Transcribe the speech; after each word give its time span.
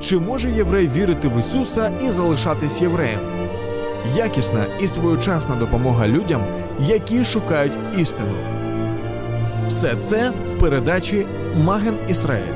Чи 0.00 0.18
може 0.18 0.50
єврей 0.50 0.88
вірити 0.88 1.28
в 1.28 1.38
Ісуса 1.40 1.88
і 2.02 2.10
залишатись 2.10 2.80
євреєм? 2.82 3.20
Якісна 4.16 4.64
і 4.80 4.86
своєчасна 4.86 5.56
допомога 5.56 6.08
людям, 6.08 6.42
які 6.80 7.24
шукають 7.24 7.72
істину. 7.98 8.34
Все 9.68 9.94
це 9.96 10.30
в 10.30 10.58
передачі 10.58 11.26
Маген 11.56 11.94
Ісраїль. 12.08 12.54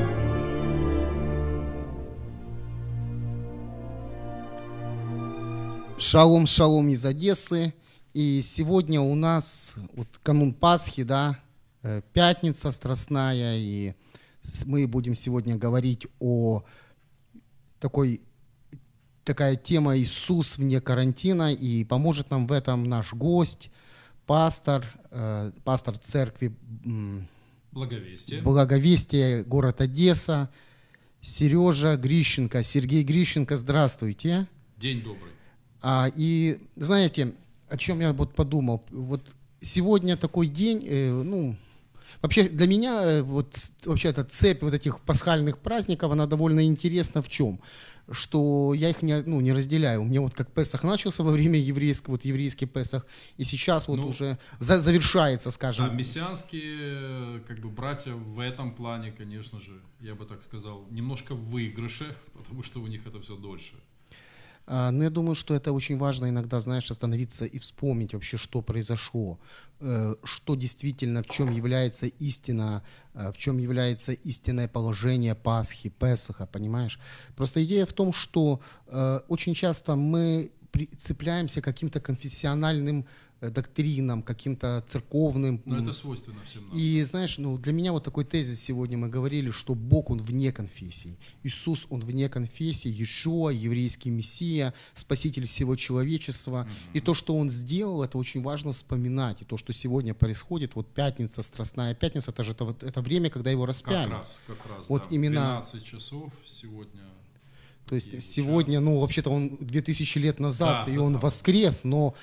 Шалом, 5.98 6.46
шалом 6.46 6.88
из 6.88 7.04
Одессы. 7.04 7.72
И 8.14 8.40
сегодня 8.42 9.00
у 9.00 9.14
нас 9.14 9.76
вот 9.94 10.06
канун 10.22 10.52
Пасхи, 10.52 11.02
да, 11.04 11.38
э, 11.82 12.02
пятница 12.12 12.70
страстная, 12.72 13.56
и 13.56 13.94
с- 14.42 14.64
мы 14.66 14.86
будем 14.86 15.14
сегодня 15.14 15.56
говорить 15.56 16.06
о 16.20 16.62
такой 17.79 18.21
такая 19.23 19.55
тема 19.55 19.97
Иисус 19.97 20.57
вне 20.57 20.81
карантина, 20.81 21.53
и 21.53 21.83
поможет 21.83 22.31
нам 22.31 22.47
в 22.47 22.51
этом 22.51 22.85
наш 22.85 23.13
гость, 23.13 23.69
пастор, 24.25 24.85
э, 25.11 25.51
пастор 25.63 25.97
церкви 25.97 26.55
м, 26.85 27.27
Благовестие. 27.71 28.41
Благовестия, 28.41 29.43
город 29.43 29.81
Одесса, 29.81 30.49
Сережа 31.21 31.97
Грищенко. 31.97 32.63
Сергей 32.63 33.03
Грищенко, 33.03 33.57
здравствуйте. 33.57 34.47
День 34.77 35.03
добрый. 35.03 35.31
А, 35.81 36.09
и 36.15 36.59
знаете, 36.75 37.33
о 37.69 37.77
чем 37.77 37.99
я 37.99 38.11
вот 38.13 38.33
подумал? 38.33 38.83
Вот 38.89 39.21
сегодня 39.61 40.17
такой 40.17 40.47
день, 40.47 40.83
э, 40.87 41.11
ну, 41.11 41.55
вообще 42.21 42.49
для 42.49 42.67
меня 42.67 43.01
э, 43.03 43.21
вот 43.21 43.55
вообще 43.85 44.09
эта 44.09 44.23
цепь 44.23 44.61
вот 44.63 44.73
этих 44.73 44.99
пасхальных 45.01 45.57
праздников, 45.59 46.11
она 46.11 46.25
довольно 46.25 46.65
интересна 46.65 47.21
в 47.21 47.29
чем? 47.29 47.59
Что 48.11 48.73
я 48.73 48.89
их 48.89 49.03
не, 49.03 49.21
ну, 49.21 49.39
не 49.39 49.53
разделяю. 49.53 50.01
У 50.01 50.05
меня 50.05 50.21
вот 50.21 50.33
как 50.33 50.51
Песах 50.51 50.83
начался 50.83 51.23
во 51.23 51.31
время 51.31 51.59
еврейского, 51.59 52.13
вот 52.13 52.25
еврейский 52.25 52.65
Песах, 52.65 53.05
и 53.37 53.43
сейчас 53.43 53.87
вот 53.87 53.97
Ну, 53.97 54.07
уже 54.07 54.39
за- 54.59 54.79
завершается, 54.81 55.51
скажем. 55.51 55.87
Да, 55.87 55.93
мессианские 55.93 56.77
э, 56.79 57.39
как 57.47 57.59
бы 57.59 57.69
братья 57.69 58.13
в 58.13 58.39
этом 58.39 58.73
плане, 58.73 59.11
конечно 59.11 59.59
же, 59.61 59.79
я 60.01 60.15
бы 60.15 60.25
так 60.25 60.41
сказал, 60.41 60.87
немножко 60.89 61.35
в 61.35 61.49
выигрыше, 61.49 62.15
потому 62.33 62.63
что 62.63 62.79
у 62.81 62.87
них 62.87 63.05
это 63.05 63.19
все 63.21 63.35
дольше. 63.35 63.73
А, 64.71 64.91
Но 64.91 65.03
я 65.03 65.09
думаю, 65.09 65.35
что 65.35 65.55
это 65.55 65.73
очень 65.73 65.97
важно 65.97 66.29
иногда, 66.29 66.59
знаешь, 66.59 66.91
остановиться 66.91 67.45
и 67.45 67.57
вспомнить 67.57 68.13
вообще, 68.13 68.37
что 68.37 68.61
произошло, 68.61 69.39
э, 69.79 70.15
что 70.23 70.55
действительно, 70.55 71.23
в 71.23 71.27
чем 71.27 71.51
является 71.51 72.05
истина, 72.05 72.83
э, 73.15 73.31
в 73.31 73.37
чем 73.37 73.57
является 73.57 74.11
истинное 74.11 74.67
положение 74.67 75.33
Пасхи, 75.33 75.89
Песаха, 75.89 76.45
понимаешь? 76.45 76.99
Просто 77.35 77.63
идея 77.63 77.85
в 77.87 77.93
том, 77.93 78.13
что 78.13 78.61
э, 78.85 79.21
очень 79.27 79.55
часто 79.55 79.95
мы 79.95 80.51
цепляемся 80.97 81.61
к 81.61 81.65
каким-то 81.65 81.99
конфессиональным 81.99 83.05
доктринам, 83.41 84.21
каким-то 84.21 84.83
церковным 84.87 85.61
Но 85.65 85.77
это 85.77 85.93
свойственно 85.93 86.37
всем 86.45 86.67
нам. 86.67 86.77
и 86.77 87.01
знаешь, 87.03 87.37
ну 87.37 87.57
для 87.57 87.71
меня 87.71 87.91
вот 87.93 88.03
такой 88.03 88.25
тезис 88.25 88.59
сегодня 88.61 88.97
мы 88.97 89.07
говорили, 89.07 89.49
что 89.51 89.75
Бог 89.75 90.09
он 90.09 90.17
вне 90.21 90.51
конфессий, 90.51 91.17
Иисус 91.43 91.87
он 91.89 92.01
вне 92.01 92.27
конфессий, 92.27 92.89
Иешуа, 92.89 93.49
еврейский 93.51 94.09
Мессия, 94.09 94.73
Спаситель 94.93 95.45
всего 95.45 95.75
человечества. 95.75 96.67
И 96.93 96.99
то, 96.99 97.13
что 97.13 97.35
он 97.37 97.49
сделал, 97.49 98.03
это 98.03 98.17
очень 98.17 98.41
важно 98.41 98.71
вспоминать. 98.73 99.41
И 99.41 99.45
то, 99.45 99.57
что 99.57 99.71
сегодня 99.73 100.13
происходит, 100.13 100.75
вот 100.75 100.93
пятница, 100.93 101.41
Страстная 101.43 101.95
пятница, 101.95 102.31
это 102.31 102.43
же 102.43 102.51
это, 102.51 102.65
вот, 102.65 102.83
это 102.83 103.01
время, 103.01 103.29
когда 103.29 103.51
его 103.51 103.65
распяли. 103.65 104.09
Как 104.09 104.19
раз, 104.19 104.41
как 104.47 104.57
раз. 104.67 104.89
Вот 104.89 105.03
да, 105.03 105.15
именно- 105.15 105.61
12 105.61 105.83
часов 105.85 106.33
сегодня. 106.45 107.01
То 107.85 107.95
есть 107.95 108.09
Его 108.09 108.19
сегодня, 108.21 108.79
ну, 108.81 108.99
вообще-то 108.99 109.31
он 109.31 109.57
2000 109.59 110.19
лет 110.19 110.39
назад, 110.39 110.85
Да, 110.85 110.93
и 110.93 110.97
он 110.97 111.13
да. 111.13 111.19
воскрес, 111.19 111.83
но, 111.83 112.13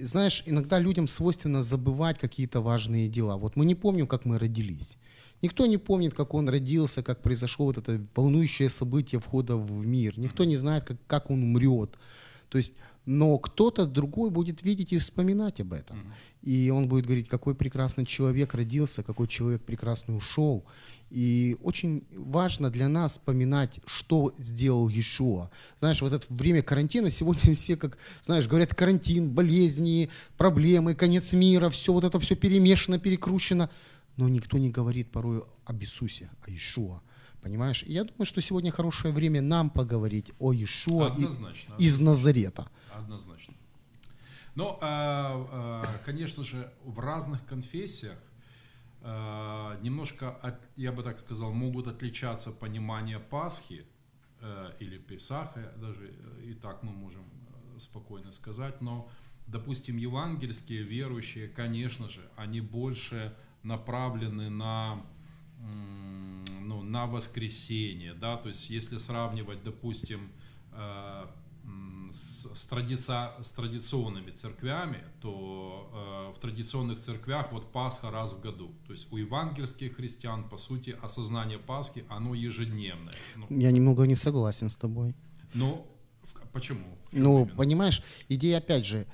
знаешь, 0.00 0.42
иногда 0.46 0.78
людям 0.78 1.08
свойственно 1.08 1.62
забывать 1.62 2.18
какие-то 2.18 2.60
важные 2.60 3.08
дела. 3.08 3.36
Вот 3.36 3.56
мы 3.56 3.64
не 3.64 3.74
помним, 3.74 4.06
как 4.06 4.24
мы 4.24 4.38
родились. 4.38 4.98
Никто 5.42 5.66
не 5.66 5.76
помнит, 5.76 6.14
как 6.14 6.34
он 6.34 6.48
родился, 6.48 7.02
как 7.02 7.20
произошло 7.20 7.66
вот 7.66 7.78
это 7.78 8.00
волнующее 8.14 8.68
событие 8.68 9.20
входа 9.20 9.56
в 9.56 9.86
мир. 9.86 10.18
Никто 10.18 10.44
не 10.44 10.56
знает, 10.56 10.84
как, 10.84 10.96
как 11.06 11.30
он 11.30 11.42
умрет. 11.42 11.98
То 12.52 12.58
есть, 12.58 12.74
но 13.06 13.38
кто-то 13.38 13.86
другой 13.86 14.28
будет 14.28 14.62
видеть 14.62 14.92
и 14.92 14.98
вспоминать 14.98 15.58
об 15.62 15.72
этом. 15.72 16.12
И 16.42 16.68
он 16.68 16.86
будет 16.86 17.06
говорить, 17.06 17.26
какой 17.26 17.54
прекрасный 17.54 18.04
человек 18.04 18.52
родился, 18.52 19.02
какой 19.02 19.26
человек 19.26 19.62
прекрасный 19.62 20.14
ушел. 20.14 20.62
И 21.08 21.56
очень 21.62 22.04
важно 22.14 22.68
для 22.68 22.88
нас 22.88 23.12
вспоминать, 23.12 23.80
что 23.86 24.34
сделал 24.36 24.90
Иешуа. 24.90 25.50
Знаешь, 25.78 26.02
вот 26.02 26.12
это 26.12 26.26
время 26.28 26.62
карантина, 26.62 27.08
сегодня 27.08 27.54
все, 27.54 27.78
как, 27.78 27.96
знаешь, 28.20 28.46
говорят, 28.46 28.74
карантин, 28.74 29.30
болезни, 29.30 30.10
проблемы, 30.36 30.94
конец 30.94 31.32
мира, 31.32 31.70
все 31.70 31.94
вот 31.94 32.04
это 32.04 32.20
все 32.20 32.36
перемешано, 32.36 32.98
перекручено. 32.98 33.70
Но 34.18 34.28
никто 34.28 34.58
не 34.58 34.68
говорит 34.68 35.10
порой 35.10 35.42
об 35.64 35.80
Иисусе, 35.80 36.28
о 36.46 36.50
Иешуа. 36.50 37.00
Понимаешь? 37.42 37.82
И 37.82 37.92
я 37.92 38.04
думаю, 38.04 38.24
что 38.24 38.40
сегодня 38.40 38.70
хорошее 38.70 39.12
время 39.12 39.42
нам 39.42 39.68
поговорить 39.68 40.32
о 40.38 40.52
Иешуа 40.52 41.08
Однозначно. 41.08 41.74
из 41.78 41.98
Назарета. 41.98 42.68
Однозначно. 42.94 43.54
Но, 44.54 44.78
а, 44.80 45.82
а, 45.82 45.98
конечно 46.04 46.44
же, 46.44 46.72
в 46.84 47.00
разных 47.00 47.44
конфессиях 47.46 48.18
а, 49.04 49.76
немножко, 49.82 50.30
от- 50.30 50.68
я 50.76 50.92
бы 50.92 51.02
так 51.02 51.18
сказал, 51.18 51.52
могут 51.52 51.88
отличаться 51.88 52.52
понимание 52.52 53.18
Пасхи 53.18 53.84
э, 54.40 54.72
или 54.80 54.98
Песаха, 54.98 55.72
даже 55.76 56.14
э, 56.38 56.44
и 56.50 56.54
так 56.54 56.82
мы 56.84 56.92
можем 56.92 57.22
э, 57.76 57.80
спокойно 57.80 58.32
сказать, 58.32 58.80
но, 58.80 59.08
допустим, 59.48 59.96
евангельские 59.96 60.82
верующие, 60.84 61.48
конечно 61.48 62.08
же, 62.08 62.20
они 62.36 62.60
больше 62.60 63.34
направлены 63.64 64.50
на 64.50 65.00
ну, 66.64 66.82
на 66.82 67.06
воскресенье, 67.06 68.14
да, 68.14 68.36
то 68.36 68.48
есть 68.48 68.70
если 68.70 68.98
сравнивать, 68.98 69.62
допустим, 69.62 70.30
э, 70.72 71.26
с, 72.10 72.46
с 72.54 72.64
традица- 72.66 73.32
с 73.42 73.52
традиционными 73.52 74.30
церквями, 74.32 74.98
то 75.20 75.88
э, 76.34 76.36
в 76.36 76.40
традиционных 76.40 76.98
церквях 76.98 77.52
вот 77.52 77.72
Пасха 77.72 78.10
раз 78.10 78.32
в 78.32 78.40
году. 78.40 78.72
То 78.86 78.92
есть 78.92 79.10
у 79.12 79.16
евангельских 79.16 79.96
христиан, 79.96 80.44
по 80.48 80.58
сути, 80.58 80.96
осознание 81.02 81.58
Пасхи, 81.58 82.04
оно 82.08 82.34
ежедневное. 82.34 83.14
Ну, 83.36 83.46
Я 83.50 83.70
немного 83.70 84.06
не 84.06 84.14
согласен 84.16 84.68
с 84.68 84.76
тобой. 84.76 85.14
в- 85.54 86.48
почему? 86.52 86.98
В 87.10 87.14
чем 87.14 87.22
Ну, 87.22 87.42
именно? 87.42 87.56
понимаешь, 87.56 88.02
идея 88.28 88.58
опять 88.58 88.84
же, 88.84 89.06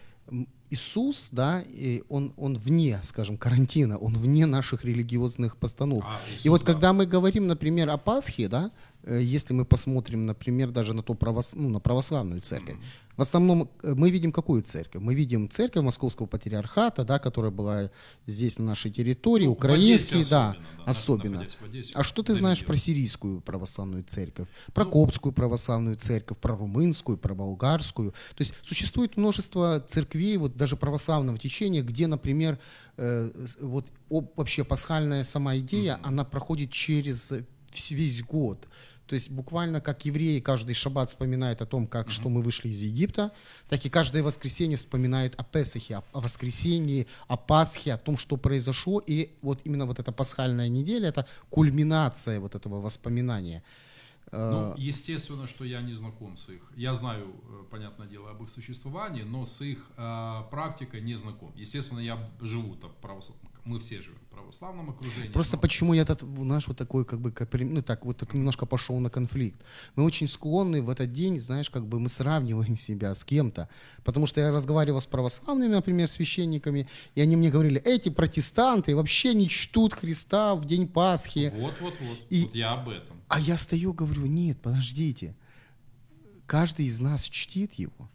Иисус, 0.71 1.29
да, 1.33 1.63
и 1.67 2.03
он, 2.09 2.33
он 2.37 2.55
вне, 2.55 3.01
скажем, 3.03 3.39
карантина, 3.39 3.99
он 3.99 4.15
вне 4.15 4.47
наших 4.47 4.85
религиозных 4.85 5.57
постановок. 5.57 6.05
А, 6.07 6.19
и 6.29 6.35
Иисус, 6.35 6.47
вот 6.51 6.61
да. 6.61 6.73
когда 6.73 6.93
мы 6.93 7.07
говорим, 7.07 7.47
например, 7.47 7.89
о 7.91 7.97
Пасхе, 7.97 8.49
да, 8.49 8.71
если 9.17 9.55
мы 9.55 9.65
посмотрим, 9.65 10.27
например, 10.27 10.71
даже 10.71 10.93
на, 10.95 11.03
то 11.03 11.15
правос... 11.15 11.55
ну, 11.55 11.69
на 11.69 11.81
православную 11.81 12.41
церковь, 12.41 12.77
в 13.17 13.23
основном 13.23 13.69
э, 13.83 13.95
мы 13.95 14.11
видим 14.11 14.31
какую 14.31 14.63
церковь? 14.63 15.03
Мы 15.03 15.15
видим 15.15 15.49
церковь 15.51 15.83
Московского 15.83 16.27
патриархата, 16.27 17.05
да, 17.05 17.19
которая 17.19 17.51
была 17.51 17.91
здесь 18.27 18.59
на 18.59 18.67
нашей 18.67 18.93
территории, 18.93 19.47
Ну, 19.47 19.59
Одессе 19.61 20.25
да, 20.31 20.51
особенно, 20.51 20.63
да, 20.77 20.91
особенно. 20.91 21.31
находясь 21.33 21.57
в 21.61 21.65
Одессе, 21.65 21.93
А 21.95 22.05
что 22.05 22.23
ты 22.23 22.35
знаешь 22.35 22.65
про 22.65 22.77
сирийскую 22.77 23.41
православную 23.41 24.05
церковь, 24.05 24.47
про 24.73 24.85
Ну- 24.85 24.91
коптскую 24.93 25.33
православную 25.33 25.97
церковь, 25.97 26.39
про 26.39 26.55
румынскую, 26.55 27.19
про 27.19 27.35
болгарскую? 27.35 28.13
То 28.13 28.41
есть 28.41 28.55
существует 28.63 29.17
множество 29.17 29.81
церквей, 29.81 30.37
вот 30.37 30.57
даже 30.57 30.77
православного 30.77 31.39
течения, 31.39 31.83
где, 31.83 32.07
например, 32.07 32.59
э, 32.99 33.31
вот 33.61 33.87
вообще 34.09 34.63
пасхальная 34.63 35.25
сама 35.25 35.57
идея, 35.59 35.99
она 36.05 36.25
проходит 36.25 36.71
через 36.71 37.33
весь 37.91 38.23
год. 38.23 38.69
То 39.09 39.15
есть 39.15 39.31
буквально 39.31 39.81
как 39.81 40.05
евреи 40.05 40.39
каждый 40.39 40.75
шаббат 40.75 41.09
вспоминают 41.09 41.63
о 41.63 41.67
том, 41.67 41.87
как, 41.87 42.11
что 42.11 42.29
мы 42.29 42.43
вышли 42.43 42.69
из 42.69 42.83
Египта, 42.83 43.33
так 43.69 43.85
и 43.87 43.89
каждое 43.89 44.23
воскресенье 44.23 44.77
вспоминают 44.77 45.35
о 45.37 45.45
Песахе, 45.45 45.97
о, 45.97 46.05
о 46.13 46.21
воскресении, 46.21 47.07
о 47.27 47.39
Пасхе, 47.39 47.95
о 47.95 47.99
том, 47.99 48.19
что 48.19 48.37
произошло. 48.37 49.03
И 49.07 49.31
вот 49.41 49.61
именно 49.65 49.87
вот 49.87 49.99
эта 49.99 50.13
пасхальная 50.13 50.69
неделя, 50.69 51.09
это 51.09 51.27
кульминация 51.49 52.39
вот 52.39 52.55
этого 52.55 52.83
воспоминания. 52.83 53.63
Ну, 54.31 54.75
естественно, 54.77 55.47
что 55.47 55.65
я 55.65 55.81
не 55.81 55.95
знаком 55.95 56.37
с 56.37 56.51
их. 56.51 56.71
Я 56.77 56.95
знаю, 56.95 57.35
э, 57.49 57.65
понятное 57.71 58.07
дело, 58.07 58.31
об 58.31 58.43
их 58.43 58.51
существовании, 58.51 59.23
но 59.23 59.47
с 59.47 59.63
их 59.63 59.79
э, 59.97 60.43
практикой 60.51 61.01
не 61.01 61.15
знаком. 61.17 61.51
Естественно, 61.57 62.01
я 62.01 62.31
живу 62.41 62.75
там 62.75 62.91
в 62.91 62.97
мы 63.69 63.79
все 63.81 64.01
живем 64.01 64.19
в 64.19 64.35
православном 64.35 64.91
окружении. 64.91 65.29
Просто 65.29 65.57
но... 65.57 65.61
почему 65.61 65.95
я 65.95 66.03
этот 66.03 66.23
наш 66.23 66.67
вот 66.69 66.77
такой, 66.77 67.05
как 67.05 67.21
бы, 67.21 67.31
как, 67.31 67.53
ну 67.53 67.83
так, 67.83 68.05
вот 68.05 68.17
так 68.17 68.35
немножко 68.35 68.67
пошел 68.67 68.99
на 68.99 69.11
конфликт. 69.11 69.61
Мы 69.95 70.05
очень 70.05 70.27
склонны 70.27 70.81
в 70.83 70.89
этот 70.89 71.13
день, 71.13 71.39
знаешь, 71.39 71.69
как 71.71 71.87
бы 71.87 72.01
мы 72.01 72.09
сравниваем 72.09 72.77
себя 72.89 73.15
с 73.15 73.25
кем-то. 73.25 73.69
Потому 74.05 74.27
что 74.27 74.41
я 74.41 74.51
разговаривал 74.51 75.01
с 75.01 75.07
православными, 75.07 75.75
например, 75.75 76.09
священниками, 76.09 76.89
и 77.15 77.21
они 77.21 77.37
мне 77.37 77.51
говорили, 77.51 77.81
эти 77.83 78.09
протестанты 78.09 78.97
вообще 78.97 79.35
не 79.35 79.49
чтут 79.49 79.93
Христа 79.93 80.55
в 80.55 80.65
день 80.65 80.89
Пасхи. 80.89 81.53
Вот, 81.55 81.75
вот, 81.81 81.95
вот. 82.01 82.19
И... 82.31 82.45
Вот 82.45 82.55
я 82.55 82.73
об 82.73 82.89
этом. 82.89 83.21
А 83.29 83.39
я 83.39 83.59
стою, 83.59 83.93
говорю, 83.93 84.27
нет, 84.27 84.59
подождите. 84.63 85.37
Каждый 86.47 86.87
из 86.87 86.99
нас 86.99 87.25
чтит 87.25 87.75
его. 87.75 88.09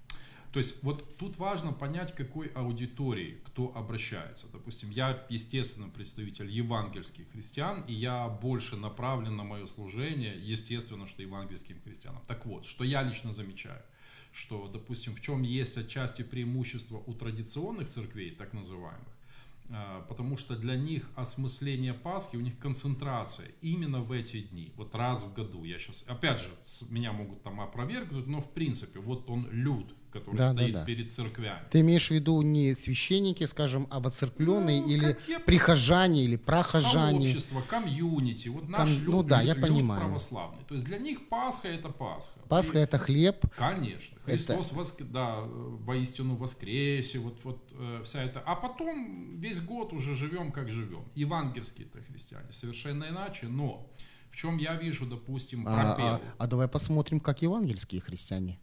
То 0.53 0.59
есть 0.59 0.83
вот 0.83 1.17
тут 1.17 1.39
важно 1.39 1.73
понять, 1.73 2.13
какой 2.13 2.47
аудитории 2.49 3.41
кто 3.43 3.75
обращается. 3.75 4.45
Допустим, 4.53 4.91
я, 4.91 5.25
естественно, 5.27 5.89
представитель 5.89 6.47
евангельских 6.47 7.27
христиан, 7.31 7.83
и 7.87 7.93
я 7.93 8.27
больше 8.27 8.77
направлен 8.77 9.35
на 9.35 9.43
мое 9.43 9.65
служение, 9.65 10.39
естественно, 10.39 11.07
что 11.07 11.23
евангельским 11.23 11.81
христианам. 11.81 12.21
Так 12.27 12.45
вот, 12.45 12.67
что 12.67 12.83
я 12.83 13.01
лично 13.01 13.33
замечаю, 13.33 13.81
что, 14.31 14.67
допустим, 14.67 15.15
в 15.15 15.21
чем 15.21 15.41
есть 15.41 15.75
отчасти 15.75 16.21
преимущество 16.21 17.01
у 17.07 17.15
традиционных 17.15 17.89
церквей, 17.89 18.29
так 18.29 18.53
называемых, 18.53 19.07
а, 19.71 20.05
потому 20.07 20.37
что 20.37 20.55
для 20.55 20.75
них 20.75 21.09
осмысление 21.15 21.95
Пасхи, 21.95 22.35
у 22.35 22.41
них 22.41 22.59
концентрация 22.59 23.47
именно 23.61 24.01
в 24.01 24.11
эти 24.11 24.41
дни, 24.41 24.71
вот 24.75 24.95
раз 24.95 25.23
в 25.23 25.33
году. 25.33 25.63
Я 25.63 25.79
сейчас, 25.79 26.05
опять 26.07 26.39
же, 26.39 26.49
меня 26.91 27.11
могут 27.11 27.41
там 27.41 27.59
опровергнуть, 27.59 28.27
но 28.27 28.39
в 28.39 28.51
принципе, 28.51 28.99
вот 28.99 29.27
он 29.31 29.47
люд, 29.49 29.95
который 30.13 30.37
да, 30.37 30.53
стоит 30.53 30.73
да, 30.73 30.79
да. 30.79 30.85
перед 30.85 31.11
церквями. 31.11 31.65
Ты 31.71 31.81
имеешь 31.81 32.07
в 32.07 32.11
виду 32.11 32.41
не 32.41 32.75
священники, 32.75 33.43
скажем, 33.45 33.87
а 33.89 33.99
воцеркленные 33.99 34.81
ну, 34.81 34.87
или 34.87 35.17
я... 35.27 35.39
прихожане 35.39 36.23
или 36.23 36.35
прохожане? 36.35 37.21
Сообщество, 37.21 37.61
комьюнити, 37.61 38.47
вот 38.49 38.69
наш 38.69 38.89
Ком... 38.89 39.03
люд, 39.03 39.13
ну, 39.13 39.23
да, 39.23 39.41
я 39.41 39.55
люд 39.55 39.67
понимаю. 39.67 40.01
православный. 40.01 40.63
То 40.67 40.75
есть 40.75 40.85
для 40.85 40.99
них 40.99 41.27
Пасха 41.27 41.67
это 41.67 41.89
Пасха. 41.89 42.39
Пасха 42.47 42.79
И... 42.79 42.81
это 42.81 42.97
хлеб. 42.99 43.45
Конечно. 43.57 44.17
Христос 44.23 44.67
это... 44.67 44.75
воск... 44.75 45.01
да, 45.01 45.39
воистину 45.41 46.35
воскресе, 46.35 47.19
вот, 47.19 47.39
вот 47.43 47.73
э, 47.73 48.01
вся 48.05 48.23
эта. 48.23 48.39
А 48.39 48.55
потом 48.55 49.37
весь 49.37 49.59
год 49.59 49.93
уже 49.93 50.15
живем, 50.15 50.51
как 50.51 50.71
живем. 50.71 51.03
Евангельские-то 51.15 52.01
христиане 52.03 52.53
совершенно 52.53 53.09
иначе, 53.09 53.47
но 53.47 53.89
в 54.31 54.35
чем 54.35 54.57
я 54.57 54.75
вижу, 54.75 55.05
допустим, 55.05 55.67
а, 55.67 55.95
а, 55.97 56.21
а 56.37 56.47
давай 56.47 56.67
посмотрим, 56.67 57.19
как 57.19 57.41
евангельские 57.41 58.01
христиане. 58.01 58.59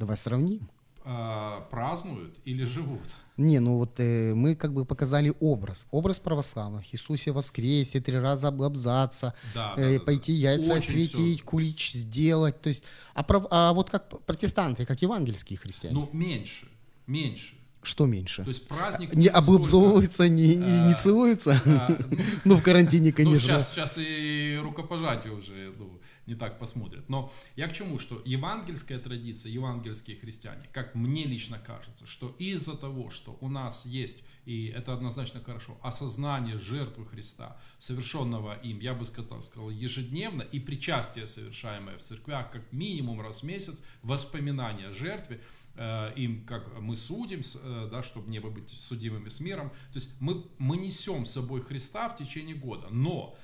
Давай 0.00 0.16
сравним. 0.16 0.66
А, 1.04 1.60
празднуют 1.70 2.38
или 2.46 2.64
живут? 2.64 3.02
Не, 3.36 3.58
ну 3.58 3.76
вот 3.76 4.00
э, 4.00 4.32
мы 4.34 4.54
как 4.54 4.72
бы 4.72 4.86
показали 4.86 5.34
образ. 5.40 5.86
Образ 5.90 6.18
православных. 6.20 6.94
Иисусе 6.94 7.32
воскресе, 7.32 8.00
три 8.00 8.18
раза 8.18 8.48
облабзаться, 8.48 9.34
да, 9.54 9.74
э, 9.76 9.98
да, 9.98 10.04
пойти 10.04 10.32
да, 10.32 10.52
яйца 10.52 10.72
Очень 10.72 10.78
осветить, 10.78 11.36
все. 11.40 11.44
кулич 11.44 11.92
сделать. 11.92 12.62
То 12.62 12.68
есть, 12.68 12.84
а, 13.12 13.22
прав, 13.22 13.44
а 13.50 13.74
вот 13.74 13.90
как 13.90 14.24
протестанты, 14.24 14.86
как 14.86 15.02
евангельские 15.02 15.58
христиане? 15.58 15.94
Ну, 15.94 16.08
меньше, 16.14 16.66
меньше. 17.06 17.56
Что 17.82 18.06
меньше? 18.06 18.42
То 18.44 18.48
есть 18.48 18.66
праздник... 18.66 19.14
Не 19.14 19.28
облобзовываются, 19.28 20.28
не, 20.28 20.56
не, 20.56 20.82
не 20.86 20.92
а, 20.92 20.96
целуются? 20.96 21.60
Ну, 21.66 21.80
ну, 22.44 22.56
в 22.56 22.62
карантине, 22.62 23.12
конечно. 23.12 23.54
Ну, 23.54 23.60
сейчас, 23.60 23.96
и 23.98 24.58
рукопожатие 24.62 25.34
уже, 25.34 25.72
ну, 25.78 25.99
не 26.30 26.36
так 26.36 26.58
посмотрят. 26.58 27.08
Но 27.08 27.32
я 27.56 27.66
к 27.66 27.74
чему, 27.74 27.98
что 27.98 28.22
евангельская 28.24 28.98
традиция, 28.98 29.50
евангельские 29.52 30.16
христиане, 30.16 30.68
как 30.72 30.94
мне 30.94 31.24
лично 31.24 31.58
кажется, 31.58 32.06
что 32.06 32.34
из-за 32.38 32.76
того, 32.76 33.10
что 33.10 33.36
у 33.40 33.48
нас 33.48 33.84
есть, 33.84 34.22
и 34.46 34.66
это 34.66 34.94
однозначно 34.94 35.40
хорошо, 35.40 35.76
осознание 35.82 36.58
жертвы 36.58 37.04
Христа, 37.04 37.58
совершенного 37.78 38.54
им, 38.62 38.78
я 38.80 38.94
бы 38.94 39.04
сказал, 39.04 39.70
ежедневно, 39.70 40.42
и 40.42 40.60
причастие, 40.60 41.26
совершаемое 41.26 41.98
в 41.98 42.02
церквях, 42.02 42.50
как 42.52 42.72
минимум 42.72 43.20
раз 43.20 43.40
в 43.40 43.46
месяц, 43.46 43.82
воспоминания 44.02 44.86
о 44.86 44.92
жертве, 44.92 45.40
э, 45.74 46.12
им, 46.16 46.46
как 46.46 46.80
мы 46.80 46.96
судим, 46.96 47.40
э, 47.40 47.88
да, 47.90 48.02
чтобы 48.02 48.30
не 48.30 48.38
быть 48.38 48.70
судимыми 48.70 49.28
с 49.28 49.40
миром. 49.40 49.70
То 49.70 49.96
есть 49.96 50.20
мы, 50.20 50.46
мы 50.58 50.76
несем 50.76 51.26
с 51.26 51.32
собой 51.32 51.60
Христа 51.60 52.08
в 52.08 52.16
течение 52.16 52.54
года. 52.54 52.86
Но 52.90 53.36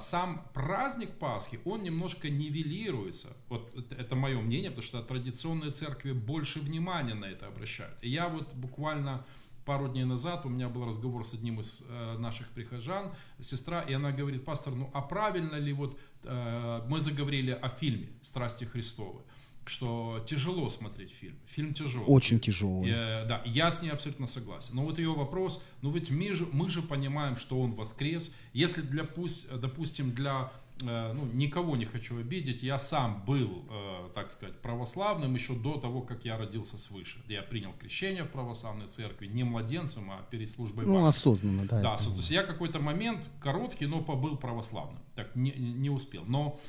сам 0.00 0.46
праздник 0.54 1.18
Пасхи, 1.18 1.60
он 1.64 1.82
немножко 1.82 2.30
нивелируется. 2.30 3.36
Вот 3.48 3.74
это 3.90 4.14
мое 4.14 4.40
мнение, 4.40 4.70
потому 4.70 4.86
что 4.86 5.02
традиционные 5.02 5.70
церкви 5.70 6.12
больше 6.12 6.60
внимания 6.60 7.14
на 7.14 7.26
это 7.26 7.46
обращают. 7.46 8.02
И 8.02 8.08
я 8.08 8.28
вот 8.28 8.54
буквально 8.54 9.24
пару 9.66 9.88
дней 9.88 10.04
назад 10.04 10.46
у 10.46 10.48
меня 10.48 10.68
был 10.68 10.86
разговор 10.86 11.24
с 11.24 11.34
одним 11.34 11.60
из 11.60 11.84
э, 11.88 12.16
наших 12.18 12.48
прихожан, 12.48 13.12
сестра, 13.40 13.82
и 13.82 13.92
она 13.92 14.12
говорит, 14.12 14.44
пастор, 14.44 14.74
ну 14.74 14.90
а 14.94 15.02
правильно 15.02 15.56
ли 15.56 15.72
вот 15.72 15.98
э, 16.22 16.82
мы 16.88 17.00
заговорили 17.00 17.50
о 17.50 17.68
фильме 17.68 18.08
«Страсти 18.22 18.64
Христовы», 18.64 19.22
что 19.68 20.24
тяжело 20.26 20.68
смотреть 20.70 21.10
фильм. 21.12 21.36
Фильм 21.46 21.74
тяжелый. 21.74 22.06
Очень 22.06 22.40
тяжелый. 22.40 22.88
Я, 22.88 23.24
да, 23.24 23.42
я 23.44 23.70
с 23.70 23.82
ней 23.82 23.90
абсолютно 23.90 24.26
согласен. 24.26 24.76
Но 24.76 24.82
вот 24.84 24.98
ее 24.98 25.12
вопрос, 25.12 25.62
ну 25.82 25.90
ведь 25.90 26.10
мы 26.10 26.32
же, 26.34 26.46
мы 26.52 26.68
же 26.68 26.82
понимаем, 26.82 27.36
что 27.36 27.60
он 27.60 27.72
воскрес. 27.74 28.34
Если 28.52 28.80
для, 28.82 29.04
пусть, 29.04 29.48
допустим, 29.58 30.12
для 30.12 30.52
э, 30.82 31.12
ну, 31.12 31.26
никого 31.32 31.76
не 31.76 31.84
хочу 31.84 32.18
обидеть, 32.18 32.62
я 32.62 32.78
сам 32.78 33.24
был, 33.26 33.64
э, 33.70 34.08
так 34.14 34.30
сказать, 34.30 34.56
православным 34.60 35.34
еще 35.34 35.54
до 35.54 35.78
того, 35.78 36.02
как 36.02 36.24
я 36.24 36.36
родился 36.38 36.78
свыше. 36.78 37.18
Я 37.28 37.42
принял 37.42 37.72
крещение 37.72 38.24
в 38.24 38.30
православной 38.30 38.86
церкви, 38.86 39.26
не 39.26 39.42
младенцем, 39.44 40.10
а 40.10 40.22
перед 40.30 40.48
службой 40.50 40.86
Ну, 40.86 40.94
банка. 40.94 41.08
осознанно, 41.08 41.66
да. 41.66 41.82
Да, 41.82 41.96
то 41.96 42.10
есть 42.10 42.30
я 42.30 42.42
какой-то 42.42 42.78
момент 42.78 43.28
короткий, 43.40 43.86
но 43.86 44.00
побыл 44.02 44.36
православным. 44.36 45.00
Так, 45.14 45.34
не, 45.34 45.50
не 45.52 45.90
успел. 45.90 46.24
Но 46.26 46.60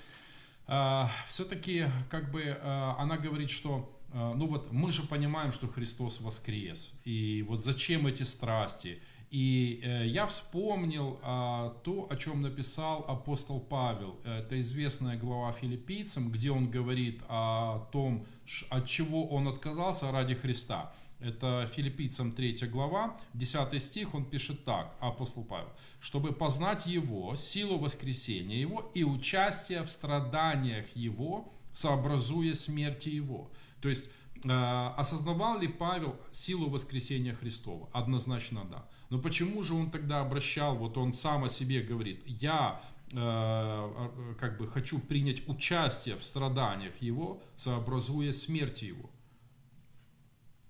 все-таки 1.28 1.88
как 2.10 2.32
бы 2.32 2.58
а, 2.62 2.96
она 3.00 3.18
говорит, 3.18 3.50
что 3.50 3.90
а, 4.12 4.34
ну 4.34 4.48
вот 4.48 4.72
мы 4.72 4.92
же 4.92 5.04
понимаем, 5.04 5.52
что 5.52 5.68
Христос 5.68 6.20
воскрес, 6.22 7.00
и 7.06 7.46
вот 7.48 7.64
зачем 7.64 8.08
эти 8.08 8.24
страсти. 8.24 9.00
И 9.30 9.82
э, 9.84 10.08
я 10.08 10.26
вспомнил 10.26 11.20
то, 11.84 12.08
о 12.10 12.16
чем 12.16 12.42
написал 12.42 13.04
апостол 13.10 13.60
Павел. 13.60 14.16
Это 14.24 14.58
известная 14.62 15.18
глава 15.18 15.52
филиппийцам, 15.52 16.32
где 16.32 16.50
он 16.50 16.72
говорит 16.72 17.22
о 17.28 17.90
том, 17.92 18.26
от 18.70 18.86
чего 18.86 19.28
он 19.28 19.50
отказался 19.50 20.12
ради 20.12 20.34
Христа. 20.34 20.94
Это 21.20 21.68
филиппийцам 21.74 22.32
3 22.32 22.68
глава, 22.68 23.18
10 23.34 23.82
стих, 23.82 24.14
он 24.14 24.26
пишет 24.26 24.64
так, 24.66 24.96
апостол 25.00 25.44
Павел, 25.44 25.70
чтобы 26.00 26.32
познать 26.32 26.86
Его, 26.86 27.36
силу 27.36 27.80
воскресения 27.80 28.58
Его 28.58 28.92
и 28.94 29.04
участие 29.04 29.82
в 29.82 29.90
страданиях 29.90 30.86
Его, 30.96 31.52
сообразуя 31.74 32.54
смерти 32.54 33.10
Его. 33.10 33.50
То 33.82 33.90
есть, 33.90 34.10
э, 34.46 34.94
осознавал 34.98 35.60
ли 35.60 35.68
Павел 35.68 36.16
силу 36.30 36.70
воскресения 36.70 37.34
Христова? 37.34 37.90
Однозначно 37.94 38.66
да. 38.66 38.86
Но 39.10 39.20
почему 39.20 39.64
же 39.64 39.74
он 39.74 39.90
тогда 39.90 40.22
обращал, 40.22 40.76
вот 40.76 40.98
он 40.98 41.14
сам 41.14 41.46
о 41.46 41.50
себе 41.50 41.82
говорит, 41.82 42.22
я 42.28 42.80
э, 43.12 43.16
э, 43.18 44.36
как 44.40 44.60
бы 44.60 44.68
хочу 44.68 45.00
принять 45.00 45.48
участие 45.48 46.16
в 46.16 46.24
страданиях 46.24 47.02
Его, 47.02 47.42
сообразуя 47.56 48.32
смерти 48.34 48.86
Его. 48.86 49.10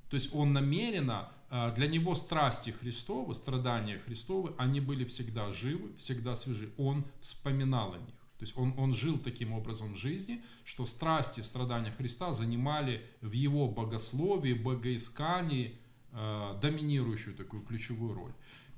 То 0.09 0.15
есть 0.15 0.33
он 0.33 0.53
намеренно, 0.53 1.29
а, 1.49 1.71
для 1.71 1.87
него 1.87 2.15
страсти 2.15 2.71
Христовы, 2.71 3.33
страдания 3.33 3.99
Христовы, 3.99 4.53
они 4.57 4.79
были 4.79 5.05
всегда 5.05 5.51
живы, 5.51 5.91
всегда 5.97 6.35
свежи. 6.35 6.71
Он 6.77 7.05
вспоминал 7.21 7.93
о 7.93 7.97
них. 7.97 8.15
То 8.37 8.43
есть 8.43 8.57
он, 8.57 8.73
он 8.77 8.93
жил 8.93 9.17
таким 9.17 9.53
образом 9.53 9.95
жизни, 9.95 10.43
что 10.63 10.85
страсти, 10.85 11.41
страдания 11.41 11.91
Христа 11.91 12.33
занимали 12.33 13.03
в 13.21 13.31
его 13.31 13.67
богословии, 13.67 14.53
богоискании 14.53 15.75
э, 16.11 16.59
доминирующую 16.61 17.35
такую 17.35 17.63
ключевую 17.63 18.13
роль. 18.13 18.33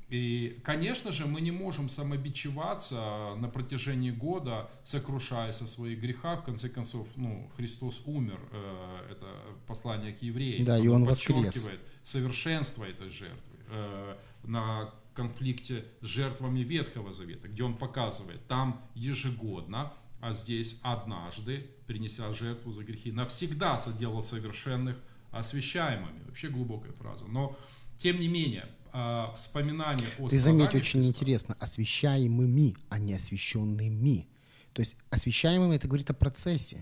И, 0.09 0.59
конечно 0.63 1.11
же, 1.11 1.27
мы 1.27 1.39
не 1.39 1.51
можем 1.51 1.87
самобичеваться 1.87 3.35
на 3.37 3.47
протяжении 3.47 4.09
года, 4.09 4.69
сокрушаясь 4.83 5.61
о 5.61 5.67
своих 5.67 5.99
грехах. 5.99 6.41
В 6.41 6.45
конце 6.45 6.67
концов, 6.67 7.07
ну, 7.15 7.49
Христос 7.55 8.01
умер, 8.05 8.39
э, 8.51 9.11
это 9.11 9.27
послание 9.67 10.11
к 10.11 10.21
евреям. 10.23 10.65
Да, 10.65 10.79
и 10.79 10.87
Он 10.87 11.05
воскрес. 11.05 11.69
совершенство 12.03 12.85
этой 12.85 13.09
жертвы 13.09 13.53
э, 13.67 14.15
на 14.43 14.91
конфликте 15.13 15.85
с 16.01 16.05
жертвами 16.07 16.61
Ветхого 16.61 17.11
Завета, 17.11 17.47
где 17.47 17.63
Он 17.63 17.75
показывает, 17.75 18.47
там 18.47 18.81
ежегодно, 18.95 19.93
а 20.21 20.33
здесь 20.33 20.79
однажды, 20.81 21.69
принеся 21.85 22.31
жертву 22.33 22.71
за 22.71 22.83
грехи, 22.83 23.11
навсегда 23.11 23.77
соделал 23.79 24.23
совершенных 24.23 24.97
освящаемыми. 25.31 26.23
Вообще 26.25 26.49
глубокая 26.49 26.93
фраза. 26.93 27.25
Но, 27.27 27.57
тем 27.97 28.19
не 28.19 28.27
менее, 28.27 28.67
э, 28.93 29.35
вспоминание 29.35 30.07
о 30.19 30.27
Ты 30.29 30.39
заметь, 30.39 30.73
очень 30.75 31.01
Христа. 31.01 31.19
интересно, 31.19 31.55
освящаемыми, 31.59 32.75
а 32.89 32.99
не 32.99 33.13
освященными. 33.15 34.27
То 34.73 34.81
есть 34.81 34.95
освящаемым 35.09 35.71
это 35.71 35.87
говорит 35.87 36.09
о 36.09 36.13
процессе. 36.13 36.77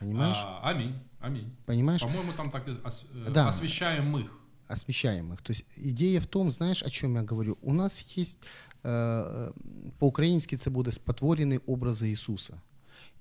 Понимаешь? 0.00 0.36
А, 0.40 0.70
аминь, 0.70 0.94
аминь. 1.20 1.50
Понимаешь? 1.66 2.00
По-моему, 2.00 2.32
там 2.36 2.50
так 2.50 2.66
ос- 2.84 3.06
э, 3.26 3.30
Да. 3.32 3.48
освещаемых. 3.48 4.26
освещаемых. 4.68 5.42
То 5.42 5.50
есть 5.52 5.64
идея 5.76 6.20
в 6.20 6.26
том, 6.26 6.50
знаешь, 6.50 6.82
о 6.82 6.90
чем 6.90 7.14
я 7.16 7.22
говорю? 7.22 7.56
У 7.62 7.72
нас 7.72 8.18
есть 8.18 8.38
э, 8.84 9.52
по-украински 9.98 10.56
це 10.56 10.70
буде 10.70 10.90
спотворены 10.90 11.58
образы 11.66 12.06
Иисуса. 12.06 12.54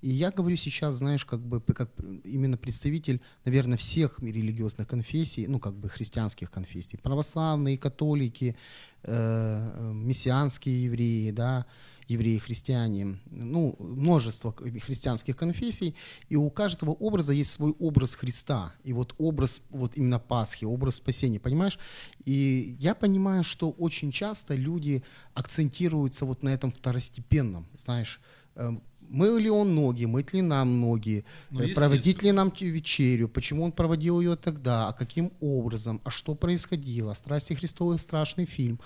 И 0.03 0.09
я 0.09 0.31
говорю 0.31 0.57
сейчас, 0.57 0.95
знаешь, 0.95 1.23
как 1.23 1.39
бы 1.39 1.61
как 1.61 1.89
именно 2.25 2.57
представитель, 2.57 3.21
наверное, 3.45 3.77
всех 3.77 4.19
религиозных 4.19 4.85
конфессий, 4.85 5.47
ну, 5.47 5.59
как 5.59 5.75
бы 5.75 5.87
христианских 5.87 6.51
конфессий, 6.51 6.97
православные, 6.97 7.77
католики, 7.77 8.57
э, 9.03 9.91
мессианские 9.93 10.83
евреи, 10.83 11.31
да, 11.31 11.65
евреи-христиане, 12.09 13.17
ну, 13.31 13.77
множество 13.79 14.53
христианских 14.53 15.37
конфессий, 15.37 15.95
и 16.27 16.35
у 16.35 16.49
каждого 16.49 16.91
образа 16.91 17.31
есть 17.31 17.51
свой 17.51 17.71
образ 17.79 18.15
Христа, 18.15 18.73
и 18.83 18.91
вот 18.91 19.15
образ 19.17 19.61
вот 19.69 19.95
именно 19.95 20.19
Пасхи, 20.19 20.65
образ 20.65 20.95
спасения, 20.95 21.39
понимаешь? 21.39 21.79
И 22.25 22.75
я 22.77 22.93
понимаю, 22.93 23.45
что 23.45 23.71
очень 23.71 24.11
часто 24.11 24.55
люди 24.55 25.01
акцентируются 25.33 26.25
вот 26.25 26.43
на 26.43 26.49
этом 26.49 26.73
второстепенном, 26.73 27.67
знаешь, 27.77 28.19
э, 28.55 28.71
мыл 29.13 29.37
ли 29.37 29.49
он 29.49 29.75
ноги, 29.75 30.05
мыть 30.05 30.33
ли 30.33 30.41
нам 30.41 30.81
ноги, 30.81 31.23
Ну, 31.51 31.61
э, 31.61 31.73
проводить 31.73 32.23
ли 32.23 32.31
нам 32.31 32.51
вечерю, 32.59 33.29
почему 33.29 33.63
он 33.63 33.71
проводил 33.71 34.19
ее 34.19 34.35
тогда, 34.35 34.87
а 34.87 34.93
каким 34.93 35.31
образом, 35.39 36.01
а 36.03 36.09
что 36.09 36.35
происходило, 36.35 37.13
«Страсти 37.13 37.53
Христовы» 37.53 37.97
страшный 37.99 38.45
фильм, 38.45 38.79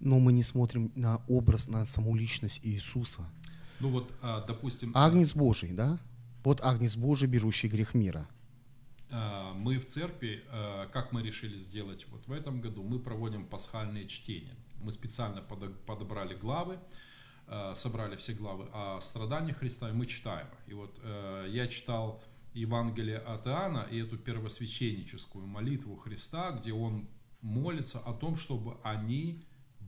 но 0.00 0.18
мы 0.20 0.32
не 0.32 0.42
смотрим 0.42 0.92
на 0.94 1.20
образ, 1.28 1.68
на 1.68 1.86
саму 1.86 2.14
личность 2.14 2.60
Иисуса. 2.62 3.22
Ну 3.80 3.88
вот, 3.88 4.12
а, 4.22 4.44
допустим, 4.46 4.92
Агнец 4.94 5.34
Божий, 5.34 5.72
да? 5.72 5.98
Вот 6.44 6.60
Агнец 6.62 6.96
Божий, 6.96 7.28
берущий 7.28 7.68
грех 7.68 7.94
мира. 7.94 8.26
а, 9.10 9.52
мы 9.54 9.78
в 9.78 9.86
церкви, 9.86 10.42
как 10.92 11.12
мы 11.12 11.22
решили 11.22 11.56
сделать 11.58 12.06
вот 12.10 12.26
в 12.26 12.32
этом 12.32 12.60
году, 12.60 12.82
мы 12.82 12.98
проводим 12.98 13.44
пасхальные 13.46 14.06
чтения. 14.06 14.54
Мы 14.82 14.90
специально 14.90 15.38
подо- 15.40 15.74
подобрали 15.86 16.34
главы, 16.34 16.78
собрали 17.74 18.16
все 18.16 18.32
главы 18.32 18.66
о 18.72 19.00
страдании 19.00 19.52
Христа, 19.52 19.90
и 19.90 19.92
мы 19.92 20.06
читаем 20.06 20.46
их. 20.46 20.68
И 20.68 20.74
вот 20.74 20.98
э, 21.02 21.46
я 21.50 21.66
читал 21.66 22.22
Евангелие 22.54 23.18
от 23.18 23.46
Иоанна 23.46 23.86
и 23.90 23.98
эту 23.98 24.16
первосвященническую 24.16 25.46
молитву 25.46 25.96
Христа, 25.96 26.52
где 26.52 26.72
он 26.72 27.08
молится 27.40 27.98
о 27.98 28.12
том, 28.12 28.36
чтобы 28.36 28.76
они 28.82 29.44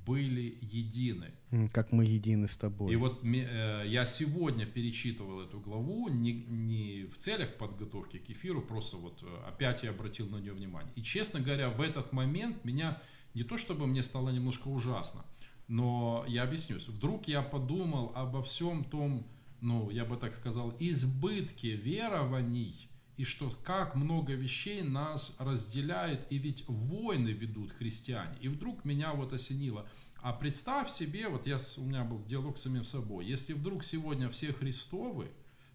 были 0.07 0.57
едины. 0.63 1.33
Как 1.73 1.91
мы 1.91 2.05
едины 2.05 2.47
с 2.47 2.57
тобой. 2.57 2.93
И 2.93 2.97
вот 2.97 3.25
э, 3.25 3.85
я 3.87 4.07
сегодня 4.07 4.65
перечитывал 4.65 5.41
эту 5.41 5.59
главу 5.61 6.09
не, 6.09 6.33
не 6.33 7.07
в 7.07 7.17
целях 7.19 7.57
подготовки 7.57 8.19
к 8.19 8.31
эфиру, 8.31 8.63
просто 8.63 8.97
вот 8.97 9.23
э, 9.23 9.49
опять 9.49 9.83
я 9.83 9.91
обратил 9.91 10.29
на 10.29 10.37
нее 10.37 10.53
внимание. 10.53 10.93
И 10.95 11.03
честно 11.03 11.41
говоря, 11.41 11.71
в 11.71 11.81
этот 11.81 12.13
момент 12.13 12.65
меня 12.65 13.03
не 13.35 13.43
то 13.43 13.59
чтобы 13.59 13.87
мне 13.87 14.03
стало 14.03 14.31
немножко 14.31 14.69
ужасно, 14.69 15.25
но 15.69 16.25
я 16.29 16.45
объяснюсь. 16.45 16.89
Вдруг 16.89 17.29
я 17.29 17.43
подумал 17.43 18.13
обо 18.15 18.43
всем 18.43 18.85
том, 18.85 19.27
ну, 19.61 19.91
я 19.91 20.05
бы 20.05 20.17
так 20.17 20.35
сказал, 20.35 20.75
избытке 20.79 21.75
верований, 21.75 22.89
и 23.17 23.25
что 23.25 23.51
как 23.65 23.95
много 23.95 24.35
вещей 24.35 24.83
нас 24.83 25.35
разделяет, 25.39 26.31
и 26.31 26.39
ведь 26.39 26.65
войны 26.69 27.31
ведут 27.31 27.73
христиане. 27.73 28.37
И 28.41 28.49
вдруг 28.49 28.85
меня 28.85 29.15
вот 29.15 29.33
осенило. 29.33 29.89
А 30.21 30.33
представь 30.33 30.91
себе, 30.91 31.29
вот 31.29 31.47
я, 31.47 31.57
у 31.79 31.85
меня 31.85 32.05
был 32.05 32.23
диалог 32.25 32.59
с 32.59 32.63
самим 32.63 32.85
собой, 32.85 33.25
если 33.27 33.53
вдруг 33.53 33.85
сегодня 33.85 34.29
все 34.29 34.53
Христовы 34.53 35.31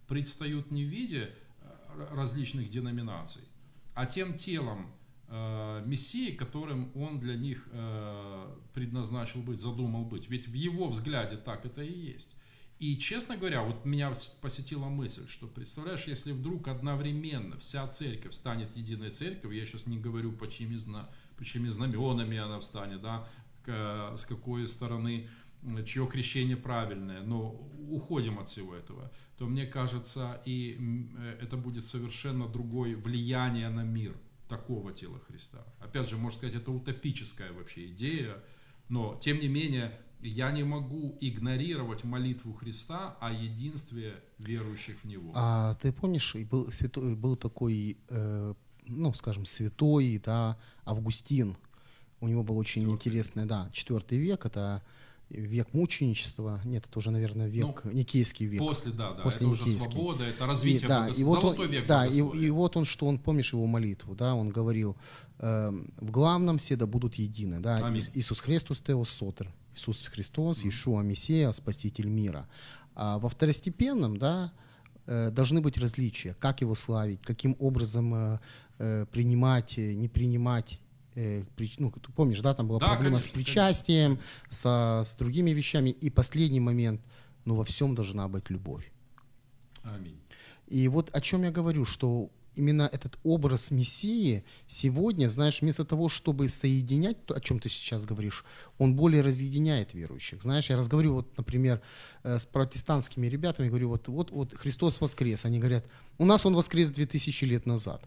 предстают 0.07 0.71
не 0.71 0.83
в 0.83 0.89
виде 0.89 1.33
э, 1.61 2.07
различных 2.11 2.69
деноминаций, 2.69 3.43
а 3.93 4.05
тем 4.05 4.35
телом 4.35 4.91
э, 5.31 5.83
Мессии, 5.85 6.31
которым 6.31 6.91
он 6.95 7.19
для 7.19 7.35
них 7.35 7.67
э, 7.71 8.55
предназначил 8.73 9.41
быть, 9.41 9.59
задумал 9.59 10.05
быть. 10.05 10.29
Ведь 10.29 10.47
в 10.47 10.53
его 10.53 10.89
взгляде 10.89 11.37
так 11.37 11.65
это 11.65 11.81
и 11.81 12.13
есть. 12.13 12.35
И, 12.79 12.97
честно 12.97 13.37
говоря, 13.37 13.61
вот 13.61 13.85
меня 13.85 14.11
посетила 14.41 14.85
мысль, 14.85 15.27
что, 15.29 15.47
представляешь, 15.47 16.07
если 16.07 16.31
вдруг 16.31 16.67
одновременно 16.67 17.57
вся 17.59 17.87
церковь 17.87 18.33
станет 18.33 18.75
единой 18.75 19.11
церковью, 19.11 19.59
я 19.59 19.65
сейчас 19.65 19.85
не 19.85 19.99
говорю, 19.99 20.31
по 20.31 20.47
чьими, 20.47 20.75
зна, 20.77 21.07
по 21.37 21.45
чьими 21.45 21.69
знаменами 21.69 22.37
она 22.39 22.59
встанет, 22.59 23.01
да, 23.01 23.27
к- 23.63 24.17
с 24.17 24.25
какой 24.25 24.67
стороны, 24.67 25.29
чье 25.85 26.07
крещение 26.07 26.57
правильное, 26.57 27.21
но 27.21 27.51
уходим 27.89 28.39
от 28.39 28.49
всего 28.49 28.73
этого, 28.73 29.11
то 29.37 29.45
мне 29.45 29.67
кажется, 29.67 30.41
и 30.45 30.75
э, 31.19 31.37
это 31.39 31.57
будет 31.57 31.85
совершенно 31.85 32.47
другое 32.47 32.97
влияние 32.97 33.69
на 33.69 33.83
мир 33.83 34.15
такого 34.51 34.91
тела 34.91 35.17
Христа. 35.19 35.59
Опять 35.79 36.09
же, 36.09 36.17
можно 36.17 36.37
сказать, 36.37 36.55
это 36.55 36.71
утопическая 36.71 37.53
вообще 37.53 37.87
идея, 37.91 38.35
но 38.89 39.17
тем 39.23 39.39
не 39.39 39.47
менее 39.47 39.97
я 40.19 40.51
не 40.51 40.63
могу 40.63 41.17
игнорировать 41.21 42.03
молитву 42.03 42.53
Христа 42.53 43.17
о 43.21 43.31
единстве 43.31 44.21
верующих 44.37 44.99
в 45.03 45.05
Него. 45.05 45.31
А 45.35 45.73
ты 45.75 45.93
помнишь, 45.93 46.35
был, 46.35 46.69
святой, 46.71 47.15
был 47.15 47.37
такой, 47.37 47.97
э, 48.09 48.53
ну, 48.85 49.13
скажем, 49.13 49.45
святой, 49.45 50.21
да, 50.23 50.57
Августин. 50.83 51.55
У 52.19 52.27
него 52.27 52.43
был 52.43 52.57
очень 52.57 52.81
Четвертый 52.81 52.95
интересный, 52.95 53.45
да, 53.45 53.69
четвертый 53.71 54.17
век, 54.17 54.45
это 54.45 54.83
век 55.31 55.73
мученичества. 55.73 56.59
Нет, 56.65 56.85
это 56.89 56.99
уже, 56.99 57.11
наверное, 57.11 57.47
век, 57.47 57.85
Никейский 57.85 58.45
век. 58.45 58.59
После, 58.59 58.91
да, 58.91 59.13
да, 59.13 59.21
После 59.23 59.45
это 59.47 59.53
уже 59.53 59.63
Никейский. 59.63 59.91
свобода, 59.91 60.23
это 60.23 60.43
И, 60.43 60.47
развитие 60.47 60.87
да, 60.87 61.07
благос- 61.09 61.19
и 61.19 61.23
вот 61.23 61.41
золотой 61.41 61.65
он, 61.67 61.71
век 61.71 61.85
да, 61.87 62.05
и, 62.05 62.17
и 62.17 62.49
вот 62.49 62.77
он, 62.77 62.85
что 62.85 63.05
он, 63.07 63.19
помнишь 63.19 63.53
его 63.53 63.65
молитву, 63.67 64.15
да, 64.15 64.35
он 64.35 64.49
говорил, 64.49 64.95
эм, 65.39 65.91
в 65.97 66.11
главном 66.11 66.57
все 66.57 66.75
да 66.75 66.85
будут 66.85 67.15
едины, 67.15 67.59
да, 67.59 67.75
Аминь. 67.77 68.01
Ис- 68.01 68.11
Иисус 68.13 68.39
Христос 68.41 68.81
Теос 68.81 69.09
Сотер, 69.09 69.47
Иисус 69.75 70.07
Христос, 70.07 70.63
Иешуа 70.63 71.01
Мессия, 71.01 71.51
Спаситель 71.53 72.07
мира. 72.07 72.47
А 72.95 73.17
во 73.19 73.29
второстепенном, 73.29 74.17
да, 74.17 74.51
э, 75.07 75.31
должны 75.31 75.61
быть 75.61 75.77
различия, 75.77 76.35
как 76.39 76.61
его 76.61 76.75
славить, 76.75 77.21
каким 77.21 77.55
образом 77.59 78.13
э, 78.13 78.39
э, 78.79 79.05
принимать, 79.11 79.77
э, 79.77 79.93
не 79.93 80.07
принимать 80.09 80.73
э, 80.73 80.77
при- 80.77 80.80
ну, 81.15 81.91
ты 81.91 82.11
помнишь, 82.11 82.41
да, 82.41 82.53
там 82.53 82.67
была 82.67 82.79
Да, 82.79 82.87
проблема 82.87 83.19
с 83.19 83.23
конечно, 83.23 83.37
причастием, 83.37 84.19
со, 84.49 85.03
с 85.05 85.15
другими 85.15 85.51
вещами. 85.51 85.89
И 85.89 86.09
последний 86.09 86.59
момент, 86.59 87.01
ну, 87.45 87.55
во 87.55 87.63
всем 87.63 87.95
должна 87.95 88.27
быть 88.27 88.49
любовь. 88.49 88.91
Аминь. 89.83 90.19
И 90.67 90.87
вот 90.87 91.09
о 91.15 91.21
чем 91.21 91.43
я 91.43 91.51
говорю, 91.51 91.85
что 91.85 92.29
именно 92.55 92.89
этот 92.91 93.17
образ 93.23 93.71
Мессии 93.71 94.43
сегодня, 94.67 95.29
знаешь, 95.29 95.61
вместо 95.61 95.85
того, 95.85 96.09
чтобы 96.09 96.47
соединять, 96.49 97.25
то, 97.25 97.35
о 97.35 97.39
чем 97.39 97.59
ты 97.59 97.69
сейчас 97.69 98.05
говоришь, 98.05 98.45
он 98.77 98.95
более 98.95 99.21
разъединяет 99.21 99.93
верующих. 99.93 100.41
Знаешь, 100.41 100.69
я 100.69 100.77
разговариваю, 100.77 101.17
вот, 101.17 101.37
например, 101.37 101.81
э, 102.23 102.39
с 102.39 102.45
протестантскими 102.45 103.27
ребятами, 103.27 103.69
говорю, 103.69 103.89
вот, 103.89 104.07
вот, 104.07 104.31
вот 104.31 104.53
Христос 104.53 105.01
воскрес. 105.01 105.45
Они 105.45 105.59
говорят, 105.59 105.85
у 106.17 106.25
нас 106.25 106.45
он 106.45 106.55
воскрес 106.55 106.89
2000 106.89 107.45
лет 107.45 107.65
назад. 107.65 108.03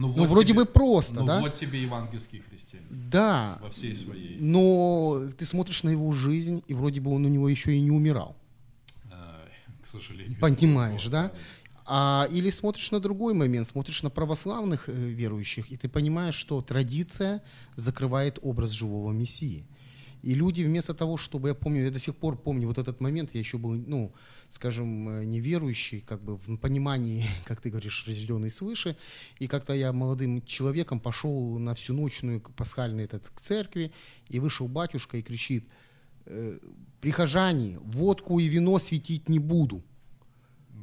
Ну, 0.00 0.08
Ну, 0.08 0.14
вот 0.14 0.28
вроде 0.30 0.48
тебе- 0.54 0.64
бы 0.64 0.66
просто, 0.66 1.20
ну, 1.20 1.26
да? 1.26 1.40
вот 1.40 1.54
тебе 1.54 1.82
евангельский 1.82 2.40
христианин 2.40 2.86
Да, 3.10 3.58
во 3.62 3.68
всей 3.68 3.94
своей, 3.94 4.38
но 4.40 5.20
ты 5.36 5.44
смотришь 5.44 5.82
на 5.82 5.90
его 5.90 6.10
жизнь, 6.12 6.62
и 6.68 6.72
вроде 6.74 7.00
бы 7.00 7.12
он 7.14 7.26
у 7.26 7.28
него 7.28 7.48
еще 7.50 7.76
и 7.76 7.80
не 7.80 7.90
умирал. 7.90 8.34
к 9.82 9.86
сожалению. 9.86 10.38
Понимаешь, 10.40 11.06
да? 11.08 11.28
плохо, 11.28 11.44
А, 11.92 12.28
или 12.30 12.48
смотришь 12.50 12.92
на 12.92 13.00
другой 13.00 13.34
момент, 13.34 13.66
смотришь 13.66 14.02
на 14.04 14.10
православных 14.10 14.88
э, 14.88 14.92
верующих, 14.92 15.72
и 15.72 15.76
ты 15.76 15.88
понимаешь, 15.88 16.36
что 16.36 16.62
традиция 16.62 17.42
закрывает 17.76 18.38
образ 18.42 18.70
живого 18.70 19.10
Мессии. 19.12 19.64
И 20.22 20.34
люди 20.34 20.62
вместо 20.62 20.94
того, 20.94 21.16
чтобы, 21.16 21.48
я 21.48 21.54
помню, 21.54 21.84
я 21.84 21.90
до 21.90 21.98
сих 21.98 22.14
пор 22.14 22.36
помню 22.36 22.66
вот 22.68 22.78
этот 22.78 23.00
момент, 23.00 23.30
я 23.34 23.40
еще 23.40 23.58
был, 23.58 23.72
ну, 23.72 24.12
скажем, 24.48 25.08
э, 25.08 25.24
неверующий, 25.24 26.00
как 26.00 26.22
бы 26.22 26.36
в 26.36 26.56
понимании, 26.58 27.24
как 27.44 27.60
ты 27.60 27.70
говоришь, 27.70 28.04
рожденный 28.06 28.50
свыше, 28.50 28.96
и 29.38 29.46
как-то 29.46 29.74
я 29.74 29.92
молодым 29.92 30.42
человеком 30.42 31.00
пошел 31.00 31.58
на 31.58 31.74
всю 31.74 31.94
ночную 31.94 32.40
пасхальную 32.40 33.04
этот, 33.04 33.30
к 33.30 33.40
церкви, 33.40 33.92
и 34.28 34.40
вышел 34.40 34.68
батюшка 34.68 35.16
и 35.16 35.22
кричит, 35.22 35.64
э, 36.26 36.58
прихожане, 37.00 37.78
водку 37.78 38.38
и 38.38 38.48
вино 38.48 38.78
светить 38.78 39.28
не 39.28 39.38
буду. 39.38 39.82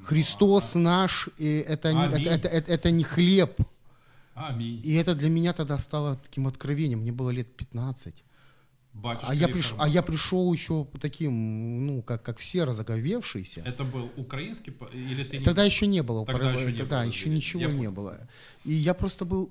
Христос 0.05 0.75
наш, 0.75 1.29
и 1.37 1.63
это, 1.67 1.93
не- 1.93 2.03
Аминь. 2.03 2.27
это, 2.27 2.29
это, 2.29 2.47
это, 2.47 2.73
это 2.73 2.91
не 2.91 3.03
хлеб. 3.03 3.61
Аминь. 4.33 4.81
И 4.83 4.93
это 4.93 5.15
для 5.15 5.29
меня 5.29 5.53
тогда 5.53 5.79
стало 5.79 6.15
таким 6.15 6.47
откровением. 6.47 6.99
Мне 6.99 7.11
было 7.11 7.31
лет 7.31 7.47
15. 7.57 8.23
Батюшка 9.01 9.27
А 9.31 9.35
я, 9.35 9.47
приш, 9.47 9.73
а 9.77 9.87
я 9.87 10.01
пришел 10.01 10.51
еще 10.53 10.87
таким, 10.99 11.85
ну, 11.85 12.01
как, 12.01 12.23
как 12.23 12.39
все, 12.39 12.63
разоговевшийся. 12.63 13.61
Это 13.65 13.83
был 13.83 14.09
украинский 14.17 14.73
или 14.93 15.23
ты 15.23 15.37
не- 15.37 15.43
Тогда 15.45 15.63
еще 15.63 15.87
не 15.87 16.01
было. 16.03 16.25
Тогда 16.25 16.39
пора- 16.39 16.53
еще 16.61 16.71
не 16.71 16.77
тогда 16.77 17.01
было, 17.01 17.07
еще 17.09 17.29
ничего 17.29 17.61
я 17.61 17.71
не 17.71 17.89
было. 17.89 18.27
И 18.65 18.73
я 18.73 18.93
просто 18.93 19.25
был 19.25 19.49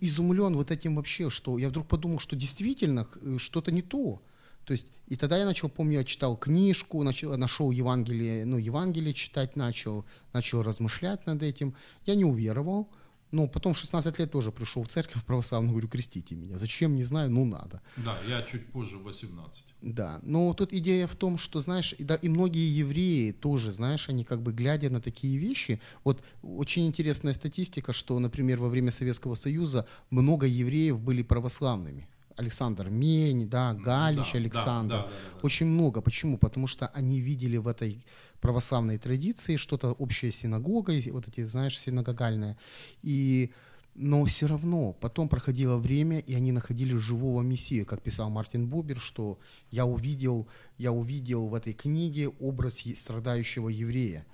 изумлен 0.00 0.56
вот 0.56 0.70
этим 0.70 0.96
вообще, 0.96 1.30
что 1.30 1.58
я 1.58 1.68
вдруг 1.68 1.86
подумал, 1.86 2.18
что 2.18 2.36
действительно 2.36 3.06
э, 3.22 3.38
что-то 3.38 3.70
не 3.72 3.82
то. 3.82 4.20
То 4.64 4.66
То 4.66 4.72
есть, 4.72 4.88
и 5.08 5.16
тогда 5.16 5.38
я 5.38 5.44
начал, 5.46 5.68
помню, 5.68 5.98
я 5.98 6.04
читал 6.04 6.36
книжку, 6.36 7.02
начал, 7.02 7.36
нашел 7.36 7.70
Евангелие, 7.72 8.44
ну, 8.44 8.58
Евангелие 8.58 9.14
читать 9.14 9.56
начал, 9.56 10.04
начал 10.32 10.62
размышлять 10.62 11.26
над 11.26 11.42
этим. 11.42 11.74
Я 12.06 12.14
не 12.14 12.24
уверовал, 12.24 12.88
но 13.32 13.46
потом 13.46 13.74
в 13.74 13.78
16 13.78 14.18
лет 14.18 14.30
тоже 14.30 14.52
пришел 14.52 14.82
в 14.82 14.88
церковь 14.88 15.24
православную, 15.26 15.72
говорю, 15.72 15.88
крестите 15.88 16.34
меня. 16.34 16.58
Зачем, 16.58 16.96
не 16.96 17.02
знаю, 17.02 17.30
ну 17.30 17.44
надо. 17.44 17.80
Да, 17.96 18.16
я 18.28 18.42
чуть 18.42 18.66
позже, 18.66 18.96
18. 18.96 19.64
Да, 19.82 20.20
но 20.22 20.52
тут 20.54 20.72
идея 20.72 21.06
в 21.06 21.14
том, 21.14 21.38
что, 21.38 21.60
знаешь, 21.60 21.94
и, 21.98 22.04
да, 22.04 22.16
и 22.16 22.28
многие 22.28 22.68
евреи 22.68 23.32
тоже, 23.32 23.72
знаешь, 23.72 24.08
они 24.08 24.24
как 24.24 24.42
бы 24.42 24.52
глядя 24.52 24.90
на 24.90 25.00
такие 25.00 25.38
вещи, 25.38 25.80
вот 26.04 26.22
очень 26.42 26.86
интересная 26.86 27.32
статистика, 27.32 27.92
что, 27.92 28.18
например, 28.18 28.58
во 28.58 28.68
время 28.68 28.90
Советского 28.90 29.34
Союза 29.34 29.86
много 30.10 30.46
евреев 30.46 31.00
были 31.00 31.22
православными. 31.22 32.08
Александр 32.40 32.88
Мень, 32.90 33.48
да, 33.48 33.74
Галич 33.74 34.32
Да, 34.32 34.38
Александр. 34.38 34.94
да, 34.94 35.02
да, 35.02 35.08
да, 35.08 35.12
да. 35.32 35.38
Очень 35.42 35.66
много. 35.66 36.00
Почему? 36.00 36.38
Потому 36.38 36.66
что 36.66 36.88
они 36.88 37.20
видели 37.20 37.58
в 37.58 37.68
этой 37.68 38.04
православной 38.40 38.98
традиции 38.98 39.56
что-то 39.56 39.92
общее 39.92 40.32
с 40.32 40.36
синагогой, 40.36 41.08
вот 41.12 41.28
эти, 41.28 41.44
знаешь, 41.44 41.78
синагогальное. 41.78 42.56
И 43.02 43.52
но 43.94 44.24
все 44.24 44.46
равно 44.46 44.92
потом 44.92 45.28
проходило 45.28 45.76
время, 45.76 46.20
и 46.20 46.34
они 46.34 46.52
находили 46.52 46.96
живого 46.96 47.42
Мессию, 47.42 47.84
как 47.84 48.02
писал 48.02 48.30
Мартин 48.30 48.68
Бубер, 48.68 48.98
что 48.98 49.38
я 49.70 49.84
увидел, 49.84 50.46
я 50.78 50.92
увидел 50.92 51.48
в 51.48 51.54
этой 51.54 51.72
книге 51.72 52.28
образ 52.28 52.82
страдающего 52.94 53.68
еврея, 53.68 54.24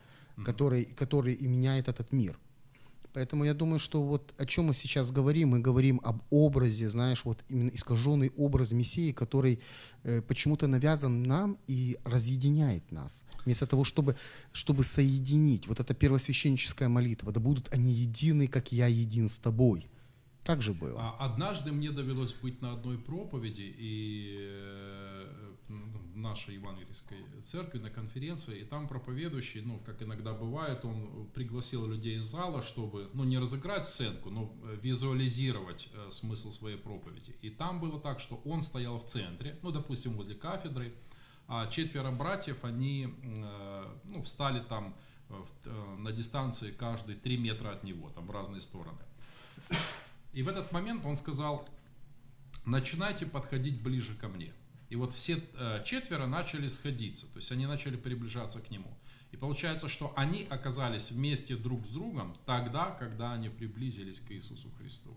который, 0.44 0.84
который 0.84 1.34
и 1.34 1.46
меняет 1.48 1.88
этот 1.88 2.12
мир. 2.12 2.38
Поэтому 3.16 3.44
я 3.44 3.54
думаю, 3.54 3.78
что 3.78 4.02
вот 4.02 4.34
о 4.36 4.44
чем 4.44 4.66
мы 4.66 4.74
сейчас 4.74 5.10
говорим, 5.10 5.48
мы 5.48 5.58
говорим 5.58 6.02
об 6.04 6.20
образе, 6.28 6.90
знаешь, 6.90 7.24
вот 7.24 7.42
именно 7.48 7.70
искаженный 7.70 8.30
образ 8.36 8.72
Мессии, 8.72 9.12
который 9.12 9.58
э, 10.02 10.20
почему-то 10.20 10.66
навязан 10.66 11.22
нам 11.22 11.56
и 11.66 11.96
разъединяет 12.04 12.92
нас. 12.92 13.24
Вместо 13.46 13.66
того, 13.66 13.84
чтобы, 13.84 14.16
чтобы 14.52 14.84
соединить, 14.84 15.66
вот 15.66 15.80
эта 15.80 15.94
первосвященническая 15.94 16.90
молитва, 16.90 17.32
да 17.32 17.40
будут 17.40 17.72
они 17.72 17.90
едины, 17.90 18.48
как 18.48 18.70
я 18.70 18.86
един 18.86 19.30
с 19.30 19.38
тобой. 19.38 19.86
Так 20.46 20.62
же 20.62 20.72
было. 20.72 21.00
А 21.00 21.26
Однажды 21.26 21.72
мне 21.72 21.90
довелось 21.90 22.32
быть 22.32 22.62
на 22.62 22.72
одной 22.72 22.98
проповеди 22.98 23.74
и 23.76 24.36
э, 24.38 25.52
в 25.68 26.16
нашей 26.16 26.54
евангельской 26.54 27.18
церкви 27.42 27.80
на 27.80 27.90
конференции, 27.90 28.60
и 28.60 28.64
там 28.64 28.86
проповедующий, 28.86 29.62
ну, 29.62 29.80
как 29.84 30.02
иногда 30.02 30.32
бывает, 30.32 30.84
он 30.84 31.28
пригласил 31.34 31.84
людей 31.86 32.18
из 32.18 32.24
зала, 32.24 32.62
чтобы, 32.62 33.10
ну, 33.12 33.24
не 33.24 33.38
разыграть 33.38 33.88
сценку, 33.88 34.30
но 34.30 34.52
э, 34.62 34.78
визуализировать 34.80 35.88
э, 35.92 36.10
смысл 36.12 36.52
своей 36.52 36.76
проповеди. 36.76 37.34
И 37.42 37.50
там 37.50 37.80
было 37.80 37.98
так, 37.98 38.20
что 38.20 38.40
он 38.44 38.62
стоял 38.62 39.00
в 39.00 39.06
центре, 39.06 39.58
ну, 39.62 39.72
допустим, 39.72 40.12
возле 40.12 40.36
кафедры, 40.36 40.94
а 41.48 41.66
четверо 41.66 42.12
братьев, 42.12 42.64
они, 42.64 43.08
ну, 44.04 44.22
встали 44.22 44.60
там 44.60 44.96
на 45.98 46.10
дистанции 46.10 46.72
каждый 46.72 47.14
3 47.14 47.36
метра 47.36 47.70
от 47.70 47.84
него, 47.84 48.10
там 48.10 48.26
в 48.26 48.30
разные 48.32 48.60
стороны. 48.60 48.98
И 50.36 50.42
в 50.42 50.48
этот 50.48 50.70
момент 50.70 51.06
он 51.06 51.16
сказал, 51.16 51.66
начинайте 52.66 53.24
подходить 53.24 53.82
ближе 53.82 54.14
ко 54.14 54.28
мне. 54.28 54.52
И 54.90 54.94
вот 54.94 55.14
все 55.14 55.42
э, 55.54 55.82
четверо 55.82 56.26
начали 56.26 56.68
сходиться, 56.68 57.26
то 57.32 57.38
есть 57.38 57.50
они 57.52 57.64
начали 57.64 57.96
приближаться 57.96 58.60
к 58.60 58.70
нему. 58.70 58.94
И 59.32 59.38
получается, 59.38 59.88
что 59.88 60.12
они 60.14 60.46
оказались 60.50 61.10
вместе 61.10 61.56
друг 61.56 61.86
с 61.86 61.88
другом 61.88 62.36
тогда, 62.44 62.90
когда 62.90 63.32
они 63.32 63.48
приблизились 63.48 64.20
к 64.20 64.30
Иисусу 64.30 64.70
Христу. 64.72 65.16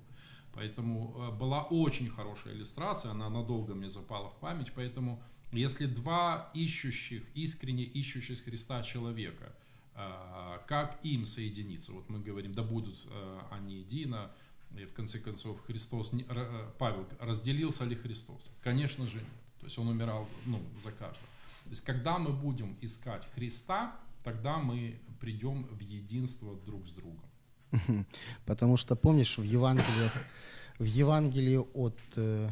Поэтому 0.54 1.14
э, 1.18 1.32
была 1.38 1.64
очень 1.64 2.10
хорошая 2.10 2.54
иллюстрация, 2.54 3.12
она 3.12 3.30
надолго 3.30 3.76
мне 3.76 3.90
запала 3.90 4.30
в 4.30 4.40
память. 4.40 4.72
Поэтому 4.74 5.22
если 5.52 5.86
два 5.86 6.50
ищущих, 6.54 7.26
искренне 7.36 7.84
ищущих 7.84 8.42
Христа 8.42 8.84
человека, 8.84 9.54
э, 9.96 10.60
как 10.66 10.98
им 11.04 11.26
соединиться? 11.26 11.92
Вот 11.92 12.08
мы 12.08 12.22
говорим, 12.22 12.54
да 12.54 12.64
будут 12.64 13.06
они 13.52 13.80
едино, 13.80 14.32
и 14.76 14.86
в 14.86 14.94
конце 14.94 15.20
концов 15.20 15.60
Христос, 15.66 16.12
э, 16.14 16.72
Павел, 16.78 17.08
разделился 17.20 17.86
ли 17.86 17.96
Христос? 17.96 18.52
Конечно 18.62 19.08
же 19.08 19.18
нет. 19.18 19.28
То 19.60 19.66
есть 19.66 19.78
он 19.78 19.88
умирал 19.88 20.28
ну, 20.46 20.62
за 20.82 20.92
каждого. 20.92 21.28
То 21.64 21.70
есть 21.70 21.82
когда 21.82 22.18
мы 22.18 22.32
будем 22.32 22.78
искать 22.82 23.28
Христа, 23.36 23.96
тогда 24.24 24.58
мы 24.58 25.00
придем 25.20 25.64
в 25.66 25.80
единство 25.80 26.56
друг 26.66 26.88
с 26.88 26.92
другом. 26.92 27.26
Потому 28.46 28.78
что, 28.78 28.96
помнишь, 28.96 29.38
в 29.38 29.44
Евангелии, 29.44 30.12
в 30.78 30.86
Евангелии 30.86 31.58
от, 31.58 32.00
э, 32.16 32.50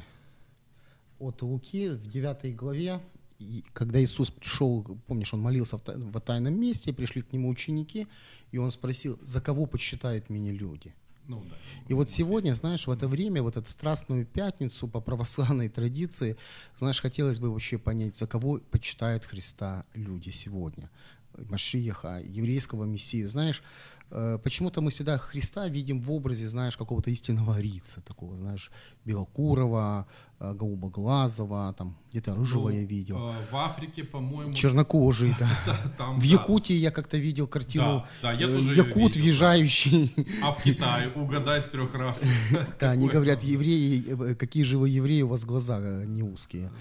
от 1.19 1.41
Луки, 1.41 1.89
в 1.89 2.08
9 2.08 2.56
главе, 2.56 3.01
и 3.39 3.63
когда 3.73 4.03
Иисус 4.03 4.32
пришел, 4.32 4.84
помнишь, 5.06 5.34
он 5.34 5.41
молился 5.41 5.77
в 5.77 5.84
в 5.86 6.19
тайном 6.21 6.60
месте, 6.60 6.93
пришли 6.93 7.21
к 7.21 7.32
нему 7.34 7.49
ученики, 7.49 8.08
и 8.51 8.58
он 8.58 8.71
спросил, 8.71 9.19
за 9.21 9.41
кого 9.41 9.65
почитают 9.65 10.30
меня 10.30 10.51
люди? 10.51 10.93
Ну, 11.28 11.44
да. 11.50 11.56
И 11.88 11.94
вот 11.94 12.10
сегодня, 12.10 12.54
знаешь, 12.54 12.88
в 12.88 12.92
это 12.92 13.08
время, 13.08 13.44
вот 13.44 13.58
эту 13.58 13.70
страстную 13.70 14.26
пятницу 14.26 14.88
по 14.88 15.02
православной 15.02 15.70
традиции, 15.70 16.38
знаешь, 16.78 17.02
хотелось 17.02 17.40
бы 17.40 17.52
вообще 17.52 17.78
понять, 17.78 18.16
за 18.16 18.28
кого 18.28 18.60
почитают 18.72 19.26
Христа 19.26 19.86
люди 19.94 20.30
сегодня. 20.30 20.90
Машиеха, 21.38 22.22
еврейского 22.26 22.86
мессию. 22.86 23.30
Знаешь, 23.30 23.62
э, 23.62 23.97
почему-то 24.43 24.82
мы 24.82 24.89
всегда 24.89 25.17
Христа 25.17 25.67
видим 25.67 26.02
в 26.02 26.12
образе, 26.12 26.48
знаешь, 26.48 26.78
какого-то 26.78 27.10
истинного 27.12 27.56
арица, 27.56 28.02
такого, 28.02 28.38
знаешь, 28.38 28.72
белокурого, 29.06 30.08
э, 30.39 30.54
голубоглазого, 30.54 31.74
там, 31.78 31.98
где-то 32.12 32.36
рыжего 32.36 32.70
Ну, 32.70 32.76
я 32.76 32.84
видел. 32.84 33.17
э, 33.17 33.34
В 33.52 33.56
Африке, 33.56 34.04
по-моему, 34.04 34.54
Чернокожий, 34.54 35.36
да. 35.39 35.50
там, 35.98 36.20
В 36.20 36.24
да. 36.24 36.28
Якутии 36.28 36.76
я 36.76 36.91
как-то 36.91 37.17
видел 37.17 37.48
картину. 37.48 38.06
Да, 38.22 38.32
да, 38.32 38.34
я 38.34 38.48
э, 38.48 38.54
тоже 38.58 38.74
Якут, 38.76 39.15
видел, 39.15 39.22
въезжающий. 39.22 40.12
А 40.41 40.52
в 40.52 40.62
Китае 40.63 41.10
угадай 41.15 41.62
с 41.62 41.65
трех 41.65 41.93
раз. 41.96 42.24
Да, 42.80 42.91
они 42.91 43.08
говорят, 43.10 43.43
евреи, 43.43 44.32
э, 44.32 44.36
какие 44.36 44.63
же 44.63 44.78
вы 44.78 44.89
евреи, 44.89 45.22
у 45.24 45.28
вас 45.28 45.43
глаза 45.46 45.80
э, 45.82 46.06
не 46.06 46.24
узкие. 46.24 46.72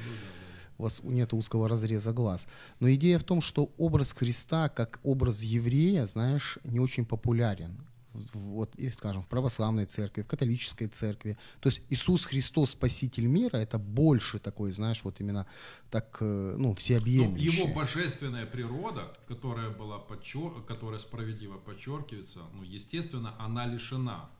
У 0.78 0.82
вас 0.82 1.02
нет 1.02 1.32
узкого 1.32 1.68
разреза 1.68 2.12
глаз. 2.12 2.48
Но 2.80 2.90
идея 2.90 3.18
в 3.18 3.24
том, 3.24 3.40
что 3.40 3.70
образ 3.78 4.12
Христа, 4.12 4.68
как 4.68 5.00
образ 5.02 5.42
еврея, 5.42 6.06
знаешь, 6.06 6.58
не 6.64 6.80
очень 6.80 7.04
популярен. 7.04 7.76
Вот, 8.32 8.74
и, 8.76 8.88
скажем, 8.90 9.22
в 9.22 9.26
православной 9.26 9.84
церкви, 9.84 10.22
в 10.22 10.26
католической 10.26 10.86
церкви. 10.86 11.36
То 11.60 11.68
есть 11.68 11.82
Иисус 11.90 12.24
Христос, 12.24 12.70
Спаситель 12.70 13.26
мира, 13.26 13.58
это 13.58 13.78
больше 13.78 14.38
такой, 14.38 14.72
знаешь, 14.72 15.04
вот 15.04 15.20
именно 15.20 15.46
так, 15.90 16.16
э, 16.20 16.54
ну, 16.56 16.68
Ну, 16.68 16.74
всеобъемлющий. 16.74 17.62
его 17.62 17.74
божественная 17.74 18.46
природа, 18.46 19.12
которая 19.28 19.70
была 19.70 19.98
подчер... 19.98 20.62
которая 20.66 20.98
справедливо 20.98 21.58
подчеркивается, 21.58 22.40
ну, 22.54 22.62
естественно, 22.62 23.34
она 23.38 23.66
лишена 23.66 24.30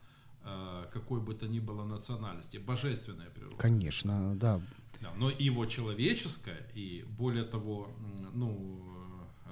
какой 0.93 1.19
бы 1.21 1.33
то 1.33 1.47
ни 1.47 1.59
было 1.59 1.83
национальности. 1.85 2.57
Божественная 2.57 3.29
природа. 3.29 3.57
Конечно, 3.57 4.35
да. 4.35 4.61
Да, 5.01 5.13
но 5.17 5.29
и 5.29 5.43
его 5.43 5.65
человеческая, 5.65 6.67
и 6.73 7.05
более 7.17 7.43
того, 7.43 7.89
ну, 8.33 8.81
э, 9.45 9.49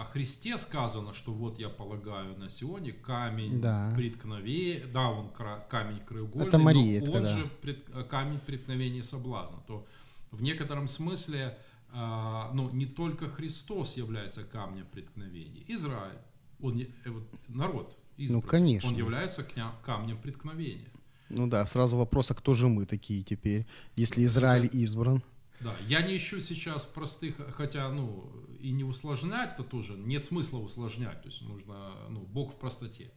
о 0.00 0.04
Христе 0.04 0.58
сказано, 0.58 1.14
что 1.14 1.32
вот 1.32 1.58
я 1.60 1.68
полагаю 1.68 2.36
на 2.38 2.50
Сионе 2.50 2.92
камень 2.92 3.60
Да. 3.60 3.92
преткновения, 3.96 4.86
да, 4.86 5.08
он 5.10 5.30
камень 5.68 6.00
краеугольный, 6.04 6.48
Это 6.48 6.58
Мария, 6.58 7.00
но 7.04 7.12
он 7.12 7.22
да. 7.22 7.36
же 7.36 7.46
пред- 7.62 7.88
э, 7.94 8.02
камень 8.04 8.40
преткновения 8.40 9.04
соблазна. 9.04 9.58
То 9.66 9.86
в 10.30 10.42
некотором 10.42 10.88
смысле, 10.88 11.58
ну, 11.92 12.68
не 12.72 12.84
только 12.86 13.28
Христос 13.28 13.96
является 13.96 14.44
камнем 14.44 14.86
преткновения, 14.92 15.64
Израиль, 15.68 16.18
он, 16.60 16.74
не- 16.76 16.90
народ, 18.18 18.44
избранный, 18.44 18.50
конечно. 18.50 18.90
он 18.90 18.96
является 18.96 19.46
камнем 19.84 20.18
преткновения. 20.18 20.90
Ну 21.28 21.46
да, 21.46 21.66
сразу 21.66 21.96
вопрос, 21.96 22.30
а 22.30 22.34
кто 22.34 22.54
же 22.54 22.68
мы 22.68 22.86
такие 22.86 23.22
теперь, 23.22 23.66
если 23.96 24.24
Израиль 24.24 24.68
избран? 24.72 25.22
Да, 25.60 25.74
я 25.88 26.02
не 26.02 26.16
ищу 26.16 26.40
сейчас 26.40 26.84
простых, 26.84 27.36
хотя, 27.54 27.88
ну, 27.90 28.32
и 28.60 28.70
не 28.70 28.84
усложнять-то 28.84 29.64
тоже, 29.64 29.94
нет 29.94 30.24
смысла 30.24 30.58
усложнять, 30.58 31.20
то 31.22 31.28
есть 31.28 31.42
нужно, 31.42 31.92
ну, 32.08 32.20
Бог 32.20 32.54
в 32.54 32.58
простоте. 32.58 33.10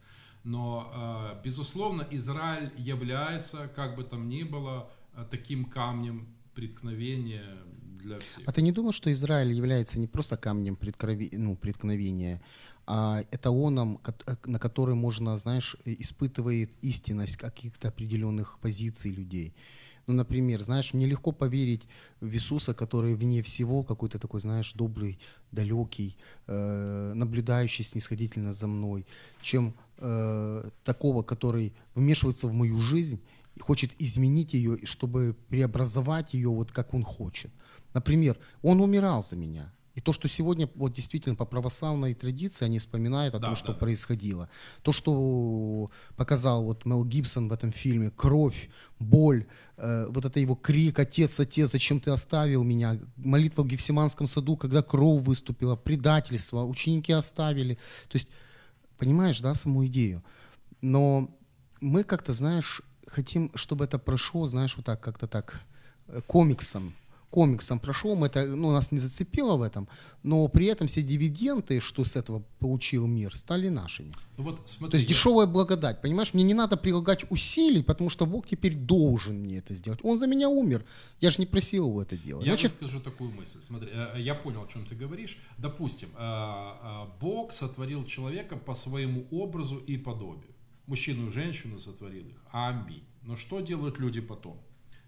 Но, 0.44 1.36
э, 1.38 1.44
безусловно, 1.44 2.06
Израиль 2.10 2.72
является, 2.76 3.68
как 3.68 3.94
бы 3.96 4.02
там 4.02 4.28
ни 4.28 4.42
было, 4.42 4.90
таким 5.30 5.66
камнем 5.66 6.26
преткновения 6.54 7.58
для 8.02 8.18
всех. 8.18 8.42
А 8.46 8.52
ты 8.52 8.62
не 8.62 8.72
думал, 8.72 8.92
что 8.92 9.12
Израиль 9.12 9.52
является 9.52 10.00
не 10.00 10.06
просто 10.06 10.36
камнем 10.36 10.74
преткрови- 10.74 11.36
ну, 11.36 11.56
преткновения, 11.56 12.36
а 12.36 12.71
эталоном, 12.86 13.98
кот- 13.98 14.24
э, 14.26 14.36
на 14.46 14.58
который 14.58 14.94
можно, 14.94 15.38
знаешь, 15.38 15.76
э, 15.84 15.94
испытывает 15.98 16.70
истинность 16.82 17.36
каких-то 17.36 17.88
определенных 17.88 18.58
позиций 18.60 19.12
людей? 19.12 19.54
Ну, 20.06 20.14
например, 20.14 20.62
знаешь, 20.62 20.94
мне 20.94 21.06
легко 21.06 21.32
поверить 21.32 21.86
в 22.20 22.34
Иисуса, 22.34 22.74
который 22.74 23.14
вне 23.14 23.40
всего 23.42 23.84
какой-то 23.84 24.18
такой, 24.18 24.40
знаешь, 24.40 24.72
добрый, 24.74 25.18
далекий, 25.52 26.16
э, 26.48 27.12
наблюдающий 27.14 27.84
снисходительно 27.84 28.52
за 28.52 28.66
мной, 28.66 29.06
чем 29.42 29.74
э, 29.98 30.70
такого, 30.84 31.22
который 31.22 31.72
вмешивается 31.94 32.48
в 32.48 32.52
мою 32.52 32.78
жизнь 32.78 33.20
и 33.54 33.60
хочет 33.60 33.92
изменить 34.00 34.54
ее, 34.54 34.78
чтобы 34.84 35.36
преобразовать 35.48 36.34
ее 36.34 36.48
вот 36.48 36.72
как 36.72 36.94
он 36.94 37.04
хочет. 37.04 37.52
Например, 37.94 38.36
он 38.62 38.80
умирал 38.80 39.22
за 39.22 39.36
меня. 39.36 39.72
И 39.94 40.00
то, 40.00 40.12
что 40.12 40.28
сегодня 40.28 40.70
вот 40.74 40.92
действительно 40.94 41.34
по 41.34 41.44
православной 41.44 42.14
традиции 42.14 42.64
они 42.64 42.78
вспоминают 42.78 43.34
о 43.34 43.38
Да, 43.38 43.48
том, 43.48 43.56
что 43.56 43.72
да. 43.72 43.78
происходило. 43.78 44.48
То, 44.82 44.92
что 44.92 45.90
показал 46.16 46.64
вот 46.64 46.86
Мел 46.86 47.04
Гибсон 47.04 47.48
в 47.48 47.52
этом 47.52 47.72
фильме, 47.72 48.10
кровь, 48.10 48.70
боль, 48.98 49.46
э, 49.76 50.06
вот 50.08 50.24
это 50.24 50.40
его 50.40 50.54
крик 50.54 50.98
«Отец, 50.98 51.38
отец, 51.40 51.72
зачем 51.72 52.00
ты 52.00 52.10
оставил 52.10 52.64
меня?» 52.64 52.98
Молитва 53.16 53.62
в 53.62 53.66
Гефсиманском 53.66 54.26
саду, 54.26 54.56
когда 54.56 54.82
кровь 54.82 55.22
выступила, 55.22 55.76
предательство, 55.76 56.64
ученики 56.64 57.12
оставили. 57.12 57.74
То 58.08 58.16
есть, 58.16 58.28
понимаешь, 58.98 59.40
да, 59.40 59.54
саму 59.54 59.84
идею? 59.86 60.22
Но 60.80 61.28
мы 61.80 62.02
как-то, 62.04 62.32
знаешь, 62.32 62.80
хотим, 63.06 63.50
чтобы 63.54 63.84
это 63.84 63.98
прошло, 63.98 64.46
знаешь, 64.46 64.76
вот 64.76 64.86
так, 64.86 65.00
как-то 65.00 65.26
так, 65.26 65.60
э, 66.08 66.20
комиксом, 66.26 66.94
комиксом 67.32 67.78
прошел, 67.78 68.14
мы 68.14 68.26
это, 68.26 68.46
ну, 68.56 68.70
нас 68.70 68.92
не 68.92 68.98
зацепило 69.00 69.56
в 69.56 69.62
этом, 69.62 69.88
но 70.22 70.48
при 70.48 70.66
этом 70.66 70.86
все 70.86 71.02
дивиденды, 71.02 71.80
что 71.80 72.04
с 72.04 72.14
этого 72.16 72.42
получил 72.58 73.06
мир, 73.06 73.34
стали 73.36 73.70
нашими. 73.70 74.12
Ну 74.38 74.44
вот 74.44 74.68
смотри, 74.68 74.90
То 74.90 74.96
есть 74.98 75.08
я- 75.08 75.14
дешевая 75.14 75.46
благодать, 75.46 76.02
понимаешь? 76.02 76.34
Мне 76.34 76.44
не 76.44 76.54
надо 76.54 76.76
прилагать 76.76 77.24
усилий, 77.30 77.82
потому 77.82 78.10
что 78.10 78.26
Бог 78.26 78.46
теперь 78.46 78.74
должен 78.74 79.36
мне 79.42 79.58
это 79.58 79.74
сделать. 79.74 80.00
Он 80.04 80.18
за 80.18 80.26
меня 80.26 80.48
умер. 80.48 80.84
Я 81.20 81.30
же 81.30 81.36
не 81.38 81.46
просил 81.46 81.88
его 81.88 82.02
это 82.02 82.16
делать. 82.16 82.46
Я 82.46 82.52
Значит, 82.52 82.72
выскажу 82.72 83.00
такую 83.00 83.30
мысль. 83.30 83.58
Смотри, 83.62 83.88
э, 83.92 84.20
я 84.20 84.34
понял, 84.34 84.62
о 84.62 84.66
чем 84.68 84.84
ты 84.84 84.94
говоришь. 84.94 85.38
Допустим, 85.58 86.08
э, 86.18 86.22
э, 86.22 87.06
Бог 87.20 87.52
сотворил 87.52 88.04
человека 88.04 88.56
по 88.56 88.74
своему 88.74 89.26
образу 89.30 89.76
и 89.76 89.96
подобию. 89.96 90.52
Мужчину 90.86 91.28
и 91.28 91.30
женщину 91.30 91.78
сотворил 91.80 92.26
их. 92.26 92.36
Аминь. 92.52 93.04
Но 93.22 93.36
что 93.36 93.60
делают 93.60 93.98
люди 94.00 94.20
потом? 94.20 94.56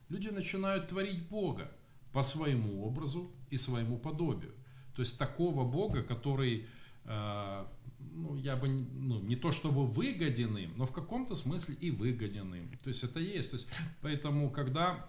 Люди 0.08 0.28
начинают 0.30 0.88
творить 0.88 1.28
Бога 1.28 1.70
по 2.14 2.22
своему 2.22 2.87
образу 2.87 3.31
и 3.50 3.59
своему 3.59 3.98
подобию. 3.98 4.55
То 4.94 5.03
есть 5.03 5.18
такого 5.18 5.64
Бога, 5.64 6.05
который, 6.05 6.66
э, 7.05 7.66
ну, 7.98 8.37
я 8.37 8.55
бы, 8.55 8.68
ну, 8.68 9.20
не 9.20 9.35
то 9.35 9.50
чтобы 9.50 9.85
выгоден 9.85 10.57
им, 10.57 10.72
но 10.77 10.87
в 10.87 10.92
каком-то 10.92 11.35
смысле 11.35 11.74
и 11.74 11.90
выгоден 11.90 12.55
им. 12.55 12.70
То 12.85 12.88
есть 12.88 13.03
это 13.03 13.18
есть. 13.18 13.50
То 13.50 13.57
есть, 13.57 13.68
поэтому, 14.00 14.48
когда 14.48 15.05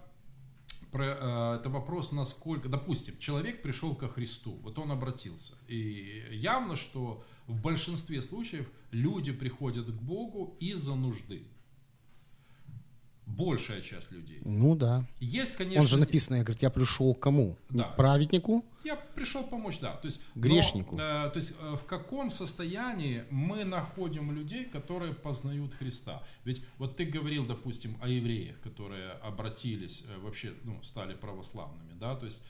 про, 0.92 1.06
э, 1.06 1.60
это 1.60 1.70
вопрос, 1.70 2.12
насколько, 2.12 2.70
допустим, 2.70 3.20
человек 3.20 3.62
пришел 3.62 3.96
ко 3.96 4.10
Христу, 4.10 4.58
вот 4.64 4.80
он 4.80 4.92
обратился, 4.92 5.54
и 5.68 6.28
явно, 6.32 6.76
что 6.76 7.24
в 7.46 7.62
большинстве 7.62 8.24
случаев 8.24 8.68
люди 8.90 9.32
приходят 9.32 9.86
к 9.86 10.02
Богу 10.02 10.58
из-за 10.60 10.96
нужды. 10.96 11.46
Большая 13.28 13.82
часть 13.82 14.12
людей. 14.12 14.40
ну 14.46 14.76
да. 14.76 15.04
Есть, 15.20 15.56
конечно, 15.56 15.82
Он 15.82 15.88
же 15.88 15.98
написано, 15.98 16.38
я 16.38 16.44
говорю, 16.44 16.60
я 16.62 16.70
пришел 16.70 17.14
к 17.16 17.20
кому? 17.20 17.58
Не 17.70 17.80
Да. 17.80 17.86
к 17.90 17.96
праведнику? 17.96 18.64
я 18.84 18.96
пришел 18.96 19.44
помочь, 19.44 19.80
да. 19.80 19.96
То 19.96 20.06
есть, 20.06 20.22
но, 20.36 20.42
Грешнику. 20.44 20.96
э, 20.96 21.00
то 21.00 21.38
есть 21.38 21.56
э, 21.60 21.76
в 21.76 21.86
каком 21.86 22.30
состоянии 22.30 23.24
мы 23.32 23.64
находим 23.64 24.32
людей, 24.32 24.66
которые 24.66 25.14
познают 25.16 25.74
Христа? 25.74 26.22
Ведь 26.44 26.62
вот 26.78 26.96
ты 26.96 27.06
говорил, 27.06 27.48
допустим, 27.48 27.98
о 28.00 28.08
евреях, 28.08 28.60
которые 28.62 29.14
обратились, 29.24 30.04
э, 30.08 30.20
вообще, 30.20 30.54
ну, 30.64 30.80
стали 30.84 31.16
православными, 31.16 31.94
да, 32.00 32.16
то 32.16 32.26
есть 32.26 32.42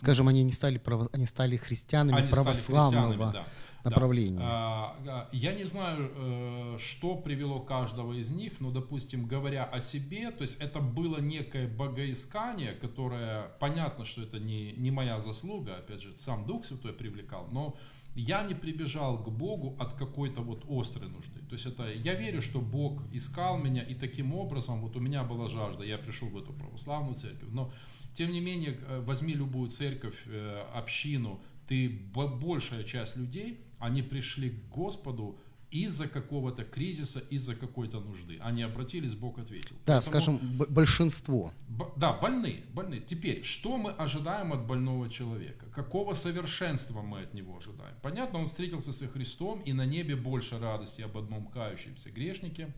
Скажем, 0.00 0.28
они 0.28 0.42
не 0.44 0.52
стали, 0.52 0.78
право- 0.78 1.08
они 1.12 1.26
стали 1.26 1.56
христианами 1.56 2.18
они 2.18 2.28
стали 2.28 2.32
православного 2.44 3.08
христианами, 3.08 3.32
да. 3.32 3.46
Направления. 3.84 4.38
Да. 4.38 4.96
А, 5.06 5.28
Я 5.32 5.54
не 5.54 5.64
знаю, 5.64 6.10
э, 6.14 6.78
что 6.78 7.16
привело 7.16 7.60
каждого 7.60 8.12
из 8.14 8.30
них, 8.30 8.60
но, 8.60 8.70
допустим, 8.70 9.26
говоря 9.26 9.64
о 9.64 9.80
себе, 9.80 10.30
то 10.30 10.42
есть 10.42 10.60
это 10.60 10.80
было 10.80 11.18
некое 11.20 11.68
богоискание, 11.68 12.72
которое, 12.72 13.48
понятно, 13.60 14.04
что 14.04 14.22
это 14.22 14.38
не, 14.38 14.72
не 14.72 14.90
моя 14.90 15.20
заслуга, 15.20 15.76
опять 15.76 16.02
же, 16.02 16.12
сам 16.12 16.46
Дух 16.46 16.64
Святой 16.64 16.92
привлекал, 16.92 17.48
но 17.52 17.76
я 18.16 18.44
не 18.44 18.54
прибежал 18.54 19.18
к 19.22 19.28
Богу 19.28 19.76
от 19.78 19.94
какой-то 19.94 20.40
вот 20.40 20.64
острой 20.68 21.08
нужды. 21.08 21.40
То 21.48 21.54
есть 21.54 21.66
это, 21.66 21.92
я 21.92 22.14
верю, 22.14 22.40
что 22.42 22.60
Бог 22.60 23.02
искал 23.12 23.58
меня, 23.58 23.82
и 23.82 23.94
таким 23.94 24.34
образом, 24.34 24.80
вот 24.80 24.96
у 24.96 25.00
меня 25.00 25.24
была 25.24 25.48
жажда, 25.48 25.84
я 25.84 25.98
пришел 25.98 26.28
в 26.28 26.38
эту 26.38 26.52
православную 26.52 27.14
церковь, 27.16 27.48
но 27.52 27.72
тем 28.12 28.30
не 28.30 28.40
менее, 28.40 28.78
э, 28.88 29.00
возьми 29.00 29.34
любую 29.34 29.68
церковь, 29.68 30.22
э, 30.26 30.62
общину, 30.74 31.40
ты 31.66 31.88
бо- 32.14 32.28
большая 32.28 32.84
часть 32.84 33.16
людей, 33.16 33.63
они 33.78 34.02
пришли 34.02 34.50
к 34.50 34.68
Господу 34.74 35.38
из-за 35.70 36.06
какого-то 36.06 36.62
кризиса, 36.64 37.18
из-за 37.30 37.56
какой-то 37.56 37.98
нужды. 37.98 38.38
Они 38.40 38.62
обратились, 38.62 39.14
Бог 39.14 39.38
ответил. 39.40 39.74
Да, 39.86 39.94
Поэтому, 40.00 40.02
скажем, 40.02 40.38
б- 40.56 40.66
большинство. 40.68 41.52
б- 41.68 41.90
да, 41.96 42.12
больные, 42.12 42.62
больные. 42.72 43.00
Теперь, 43.00 43.42
что 43.42 43.76
мы 43.76 43.90
ожидаем 43.90 44.52
от 44.52 44.66
больного 44.66 45.10
человека? 45.10 45.66
Какого 45.74 46.14
совершенства 46.14 47.02
мы 47.02 47.22
от 47.22 47.34
него 47.34 47.56
ожидаем? 47.56 47.96
Понятно, 48.02 48.38
он 48.38 48.46
встретился 48.46 48.92
со 48.92 49.08
Христом, 49.08 49.62
и 49.62 49.72
на 49.72 49.84
небе 49.84 50.14
больше 50.14 50.60
радости 50.60 51.02
об 51.02 51.16
одном 51.18 51.46
кающемся 51.46 52.08
грешнике, 52.10 52.72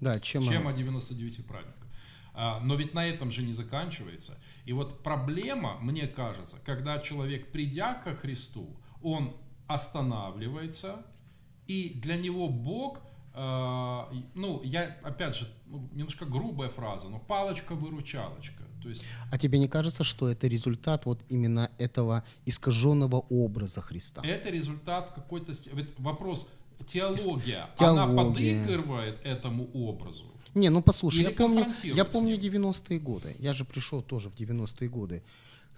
Да, 0.00 0.20
чем, 0.20 0.44
чем 0.44 0.68
о 0.68 0.72
99 0.72 1.46
праведниках. 1.46 1.82
А, 2.32 2.60
Но 2.60 2.76
ведь 2.76 2.94
на 2.94 3.04
этом 3.04 3.32
же 3.32 3.42
не 3.42 3.54
заканчивается. 3.54 4.38
И 4.66 4.72
вот 4.72 5.02
проблема, 5.02 5.78
мне 5.80 6.06
кажется, 6.06 6.58
когда 6.64 7.00
человек, 7.00 7.50
придя 7.50 7.94
ко 7.94 8.14
Христу, 8.14 8.76
он 9.02 9.34
останавливается, 9.66 10.96
и 11.66 11.98
для 12.02 12.16
него 12.16 12.48
Бог, 12.48 13.02
и- 13.34 14.24
ну, 14.34 14.62
я, 14.64 14.96
опять 15.02 15.36
же, 15.36 15.46
ну, 15.66 15.88
немножко 15.92 16.24
грубая 16.24 16.68
фраза, 16.68 17.08
но 17.08 17.18
палочка-выручалочка. 17.18 18.62
То 18.82 18.88
есть 18.90 19.04
А 19.32 19.38
тебе 19.38 19.58
не 19.58 19.68
кажется, 19.68 20.04
что 20.04 20.28
это 20.28 20.46
результат 20.46 21.06
вот 21.06 21.20
именно 21.28 21.70
этого 21.78 22.22
искаженного 22.46 23.16
образа 23.30 23.80
Христа? 23.80 24.22
это 24.24 24.48
результат 24.50 25.10
в 25.10 25.14
какой-то... 25.14 25.52
Вопрос, 25.98 26.48
теология, 26.86 27.66
Теология. 27.76 28.02
она 28.02 28.06
подыгрывает 28.24 29.18
этому 29.24 29.68
образу. 29.74 30.24
Не, 30.54 30.70
ну 30.70 30.82
послушай, 30.82 31.20
Или 31.20 31.30
я 31.30 31.36
помню, 31.36 31.66
я 31.82 32.04
помню 32.04 32.36
ним. 32.38 32.70
90-е 32.70 32.98
годы. 33.00 33.36
Я 33.38 33.52
же 33.52 33.64
пришел 33.64 34.02
тоже 34.02 34.30
в 34.30 34.34
90-е 34.34 34.88
годы. 34.88 35.22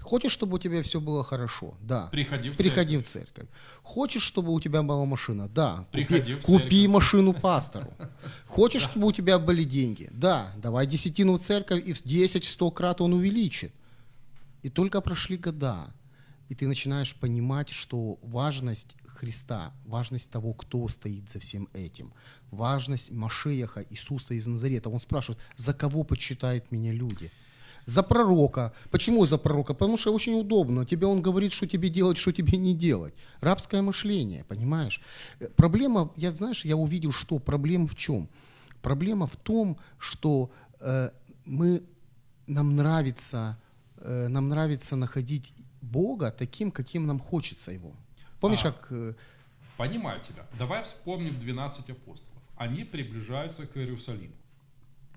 Хочешь, 0.00 0.32
чтобы 0.32 0.56
у 0.56 0.58
тебя 0.58 0.82
все 0.82 1.00
было 1.00 1.22
хорошо? 1.24 1.74
Да. 1.80 2.06
Приходи 2.06 2.50
в 2.50 2.56
Приходи 2.56 2.96
в 2.96 3.02
церковь. 3.02 3.46
Хочешь, 3.82 4.22
чтобы 4.22 4.52
у 4.52 4.60
тебя 4.60 4.82
была 4.82 5.04
машина? 5.04 5.48
Да. 5.48 5.86
Приходи 5.92 6.34
купи, 6.34 6.42
в 6.42 6.44
купи 6.44 6.62
церковь. 6.62 6.88
машину 6.88 7.32
пастору. 7.40 7.92
Хочешь, 8.46 8.82
чтобы 8.82 9.06
у 9.06 9.12
тебя 9.12 9.38
были 9.38 9.64
деньги? 9.64 10.08
Да. 10.12 10.52
Давай 10.56 10.86
десятину 10.86 11.34
в 11.34 11.40
церковь, 11.40 11.82
и 11.84 11.92
в 11.92 12.04
10-100 12.04 12.72
крат 12.72 13.00
он 13.00 13.12
увеличит. 13.12 13.72
И 14.62 14.70
только 14.70 15.00
прошли 15.00 15.36
года, 15.36 15.92
и 16.48 16.54
ты 16.54 16.66
начинаешь 16.66 17.14
понимать, 17.14 17.70
что 17.70 18.18
важность 18.22 18.96
Христа, 19.18 19.72
важность 19.84 20.30
того, 20.30 20.52
кто 20.52 20.86
стоит 20.88 21.28
за 21.28 21.40
всем 21.40 21.68
этим, 21.72 22.12
важность 22.50 23.10
Машеяха, 23.10 23.84
Иисуса 23.90 24.34
из 24.34 24.46
Назарета. 24.46 24.90
Он 24.90 25.00
спрашивает, 25.00 25.40
за 25.56 25.74
кого 25.74 26.04
почитают 26.04 26.70
меня 26.70 26.92
люди? 26.92 27.30
За 27.88 28.02
пророка. 28.02 28.72
Почему 28.90 29.26
за 29.26 29.38
пророка? 29.38 29.72
Потому 29.72 29.96
что 29.96 30.14
очень 30.14 30.38
удобно. 30.40 30.84
Тебе 30.84 31.06
он 31.06 31.22
говорит, 31.22 31.52
что 31.52 31.66
тебе 31.66 31.88
делать, 31.88 32.18
что 32.18 32.32
тебе 32.32 32.58
не 32.58 32.74
делать. 32.74 33.14
Рабское 33.40 33.80
мышление, 33.80 34.44
понимаешь? 34.44 35.00
Э, 35.40 35.48
Проблема, 35.56 36.10
я 36.16 36.32
знаешь, 36.32 36.66
я 36.66 36.76
увидел, 36.76 37.12
что 37.12 37.38
проблема 37.38 37.86
в 37.86 37.94
чем? 37.94 38.28
Проблема 38.82 39.26
в 39.26 39.36
том, 39.36 39.76
что 39.98 40.50
э, 40.80 41.10
мы, 41.46 41.82
нам 42.46 42.76
нравится, 42.76 43.56
э, 43.96 44.28
нам 44.28 44.48
нравится 44.48 44.96
находить 44.96 45.54
Бога 45.80 46.30
таким, 46.30 46.70
каким 46.70 47.06
нам 47.06 47.18
хочется 47.18 47.72
его. 47.72 47.92
Помнишь, 48.40 48.64
А. 48.64 48.72
как 48.72 48.92
э, 48.92 49.14
Понимаю 49.78 50.20
тебя. 50.20 50.44
Давай 50.58 50.82
вспомним 50.82 51.38
12 51.38 51.90
апостолов. 51.90 52.42
Они 52.56 52.84
приближаются 52.84 53.66
к 53.66 53.78
Иерусалиму. 53.78 54.34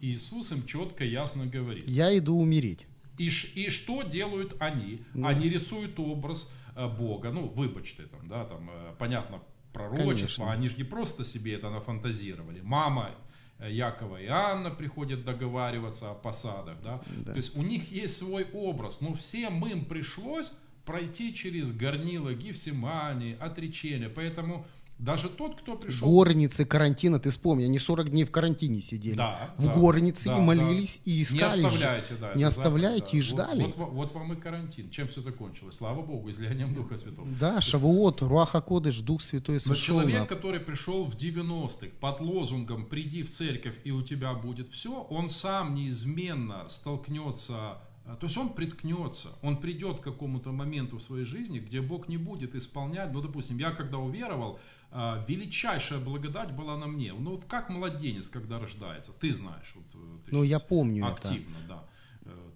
Иисус 0.01 0.51
им 0.51 0.65
четко, 0.65 1.03
ясно 1.05 1.45
говорит. 1.45 1.87
я 1.87 2.17
иду 2.17 2.37
умереть? 2.37 2.87
И, 3.17 3.29
и 3.55 3.69
что 3.69 4.01
делают 4.01 4.55
они? 4.59 5.01
Ну. 5.13 5.27
Они 5.27 5.47
рисуют 5.47 5.99
образ 5.99 6.51
э, 6.75 6.87
Бога. 6.87 7.31
Ну, 7.31 7.47
выбачьте, 7.47 8.03
там, 8.03 8.27
да, 8.27 8.45
там, 8.45 8.69
э, 8.71 8.95
понятно, 8.97 9.41
пророчество. 9.73 10.45
Конечно. 10.45 10.51
Они 10.51 10.69
же 10.69 10.77
не 10.77 10.83
просто 10.83 11.23
себе 11.23 11.53
это 11.53 11.69
нафантазировали. 11.69 12.61
Мама 12.61 13.11
э, 13.59 13.71
Якова 13.71 14.19
и 14.19 14.25
Анна 14.25 14.71
приходят 14.71 15.23
договариваться 15.23 16.09
о 16.11 16.13
посадах, 16.15 16.81
да? 16.81 17.01
Да. 17.17 17.33
То 17.33 17.37
есть 17.37 17.55
у 17.55 17.61
них 17.61 17.91
есть 17.91 18.17
свой 18.17 18.47
образ, 18.53 19.01
но 19.01 19.13
всем 19.13 19.65
им 19.67 19.85
пришлось 19.85 20.51
пройти 20.85 21.33
через 21.33 21.71
горнило 21.71 22.33
Гефсимании, 22.33 23.37
отречения. 23.39 24.09
Поэтому 24.09 24.65
даже 25.01 25.29
тот, 25.29 25.59
кто 25.59 25.75
пришел... 25.75 26.07
Горницы, 26.07 26.63
карантина, 26.63 27.19
ты 27.19 27.31
вспомни, 27.31 27.63
они 27.63 27.79
40 27.79 28.09
дней 28.11 28.23
в 28.23 28.31
карантине 28.31 28.81
сидели. 28.81 29.15
Да, 29.15 29.35
в 29.57 29.65
да, 29.65 29.73
горнице 29.73 30.29
да, 30.29 30.37
и 30.37 30.41
молились, 30.41 31.01
и 31.05 31.17
Не 31.17 31.21
искали. 31.23 31.61
ж- 31.61 31.65
оставляйте, 31.65 32.13
да. 32.19 32.33
не 32.35 32.43
оставляйте 32.43 33.05
заповедь, 33.05 33.13
и 33.13 33.17
да. 33.17 33.23
ждали. 33.23 33.63
Вот, 33.63 33.77
вот, 33.77 33.91
вот 33.93 34.13
вам 34.13 34.33
и 34.33 34.35
карантин. 34.35 34.91
Чем 34.91 35.07
все 35.07 35.21
закончилось? 35.21 35.75
Слава 35.77 36.03
Богу, 36.03 36.29
излиянием 36.29 36.75
Духа 36.75 36.97
Святого. 36.97 37.27
Да, 37.39 37.59
Шавуот, 37.61 38.21
Руаха 38.21 38.61
Кодыш, 38.61 38.99
Дух 38.99 39.23
Святой 39.23 39.55
Но 39.55 39.59
сошел. 39.59 40.01
человек, 40.01 40.19
на- 40.19 40.25
который 40.27 40.59
пришел 40.59 41.05
в 41.05 41.15
90-х 41.15 41.87
под 41.99 42.21
лозунгом 42.21 42.85
«приди 42.85 43.23
в 43.23 43.31
церковь, 43.31 43.75
и 43.83 43.89
у 43.89 44.03
тебя 44.03 44.35
будет 44.35 44.69
все», 44.69 45.01
он 45.09 45.31
сам 45.31 45.73
неизменно 45.73 46.69
столкнется 46.69 47.79
э, 48.05 48.15
то 48.19 48.25
есть 48.25 48.37
он 48.37 48.49
приткнется, 48.49 49.29
он 49.41 49.57
придет 49.57 49.99
к 49.99 50.03
какому-то 50.03 50.51
моменту 50.51 50.97
в 50.97 51.01
своей 51.01 51.25
жизни, 51.25 51.59
где 51.59 51.81
Бог 51.81 52.07
не 52.07 52.17
будет 52.17 52.55
исполнять. 52.55 53.11
Ну, 53.13 53.21
допустим, 53.21 53.57
я 53.57 53.71
когда 53.71 53.97
уверовал, 53.97 54.59
величайшая 54.91 55.99
благодать 55.99 56.51
была 56.51 56.77
на 56.77 56.87
мне. 56.87 57.13
Ну, 57.13 57.31
вот 57.31 57.45
как 57.45 57.69
младенец, 57.69 58.29
когда 58.29 58.59
рождается, 58.59 59.11
ты 59.13 59.31
знаешь. 59.31 59.73
Вот, 59.75 59.85
э, 59.93 60.17
ты 60.25 60.35
ну, 60.35 60.43
я 60.43 60.59
помню 60.59 61.07
активно, 61.07 61.57
это. 61.57 61.67
да 61.67 61.87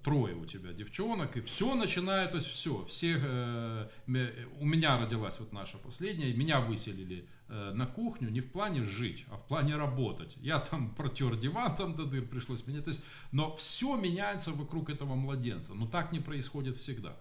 трое 0.06 0.36
у 0.36 0.46
тебя 0.46 0.72
девчонок, 0.72 1.36
и 1.36 1.42
все 1.42 1.74
начинает, 1.74 2.30
то 2.30 2.38
есть 2.38 2.48
все, 2.48 2.86
все, 2.86 3.18
э, 3.20 3.88
у 4.60 4.66
меня 4.66 5.00
родилась 5.00 5.40
вот 5.40 5.52
наша 5.52 5.80
последняя, 5.80 6.32
меня 6.32 6.62
выселили 6.62 7.28
э, 7.48 7.72
на 7.74 7.88
кухню 7.88 8.30
не 8.30 8.40
в 8.40 8.52
плане 8.52 8.84
жить, 8.84 9.26
а 9.32 9.38
в 9.38 9.48
плане 9.48 9.76
работать. 9.76 10.38
Я 10.38 10.60
там 10.60 10.94
протер 10.96 11.36
диван 11.36 11.76
там 11.76 11.96
до 11.96 12.06
дыр, 12.06 12.24
пришлось 12.28 12.68
менять, 12.68 12.84
то 12.84 12.90
есть, 12.90 13.04
но 13.32 13.56
все 13.56 13.96
меняется 13.96 14.52
вокруг 14.52 14.92
этого 14.92 15.16
младенца, 15.16 15.74
но 15.74 15.88
так 15.88 16.12
не 16.12 16.20
происходит 16.20 16.78
всегда. 16.78 17.18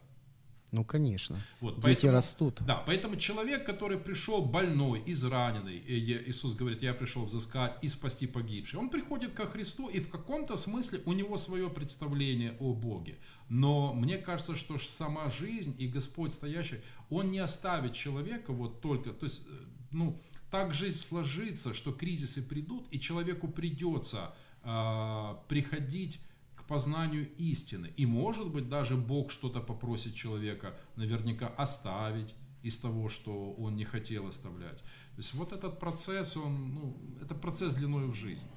Ну, 0.75 0.85
конечно. 0.85 1.41
Вот, 1.61 1.77
Дети 1.77 1.85
поэтому, 1.85 2.13
растут. 2.13 2.63
Да, 2.67 2.83
поэтому 2.85 3.17
человек, 3.17 3.65
который 3.65 3.97
пришел 3.97 4.45
больной, 4.45 5.05
израненный, 5.07 5.79
Иисус 5.79 6.55
говорит, 6.55 6.83
я 6.83 6.95
пришел 6.95 7.25
взыскать 7.25 7.79
и 7.81 7.87
спасти 7.87 8.27
погибших, 8.27 8.81
он 8.81 8.91
приходит 8.91 9.35
ко 9.35 9.47
Христу, 9.47 9.89
и 9.89 10.01
в 10.01 10.09
каком-то 10.09 10.57
смысле 10.57 11.01
у 11.07 11.13
него 11.13 11.37
свое 11.37 11.71
представление 11.71 12.57
о 12.59 12.75
Боге. 12.75 13.19
Но 13.49 13.95
мне 13.95 14.19
кажется, 14.19 14.57
что 14.57 14.77
сама 14.79 15.31
жизнь 15.31 15.77
и 15.79 15.87
Господь 15.87 16.35
стоящий, 16.35 16.81
Он 17.09 17.31
не 17.31 17.39
оставит 17.39 17.93
человека 17.93 18.53
вот 18.53 18.81
только, 18.81 19.13
то 19.13 19.27
есть, 19.27 19.47
э, 19.47 19.51
ну, 19.93 20.21
так 20.51 20.75
жизнь 20.75 20.99
сложится, 20.99 21.73
что 21.73 21.93
кризисы 21.93 22.43
придут, 22.43 22.89
и 22.91 22.99
человеку 22.99 23.47
придется 23.47 24.35
э, 24.65 25.35
приходить 25.49 26.19
познанию 26.67 27.29
истины. 27.37 27.93
И 27.97 28.07
может 28.07 28.49
быть 28.49 28.69
даже 28.69 28.97
Бог 28.97 29.31
что-то 29.31 29.61
попросит 29.61 30.15
человека 30.15 30.75
наверняка 30.97 31.49
оставить 31.49 32.35
из 32.63 32.79
того, 32.79 33.09
что 33.09 33.53
он 33.59 33.77
не 33.77 33.85
хотел 33.85 34.27
оставлять. 34.27 34.79
То 34.79 35.19
есть 35.19 35.35
вот 35.35 35.53
этот 35.53 35.79
процесс, 35.79 36.37
он, 36.37 36.75
ну, 36.75 36.97
это 37.23 37.35
процесс 37.35 37.75
длиной 37.75 38.07
в 38.07 38.15
жизнь. 38.15 38.49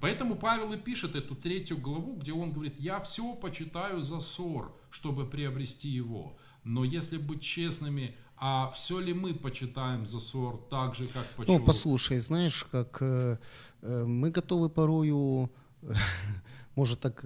Поэтому 0.00 0.36
Павел 0.36 0.72
и 0.72 0.76
пишет 0.76 1.16
эту 1.16 1.34
третью 1.34 1.78
главу, 1.78 2.16
где 2.16 2.32
он 2.32 2.52
говорит, 2.52 2.78
я 2.78 3.00
все 3.00 3.34
почитаю 3.34 4.02
за 4.02 4.20
ссор, 4.20 4.76
чтобы 4.90 5.26
приобрести 5.26 5.88
его. 5.88 6.36
Но 6.64 6.84
если 6.84 7.18
быть 7.18 7.42
честными, 7.42 8.14
а 8.36 8.70
все 8.70 9.00
ли 9.00 9.12
мы 9.12 9.34
почитаем 9.34 10.06
за 10.06 10.20
ссор 10.20 10.66
так 10.70 10.94
же, 10.94 11.06
как 11.06 11.26
почему? 11.36 11.58
Ну, 11.58 11.64
послушай, 11.64 12.20
знаешь, 12.20 12.64
как 12.70 13.02
э, 13.02 13.38
э 13.82 14.04
мы 14.04 14.30
готовы 14.30 14.68
порою 14.68 15.50
может 16.78 17.00
так 17.00 17.24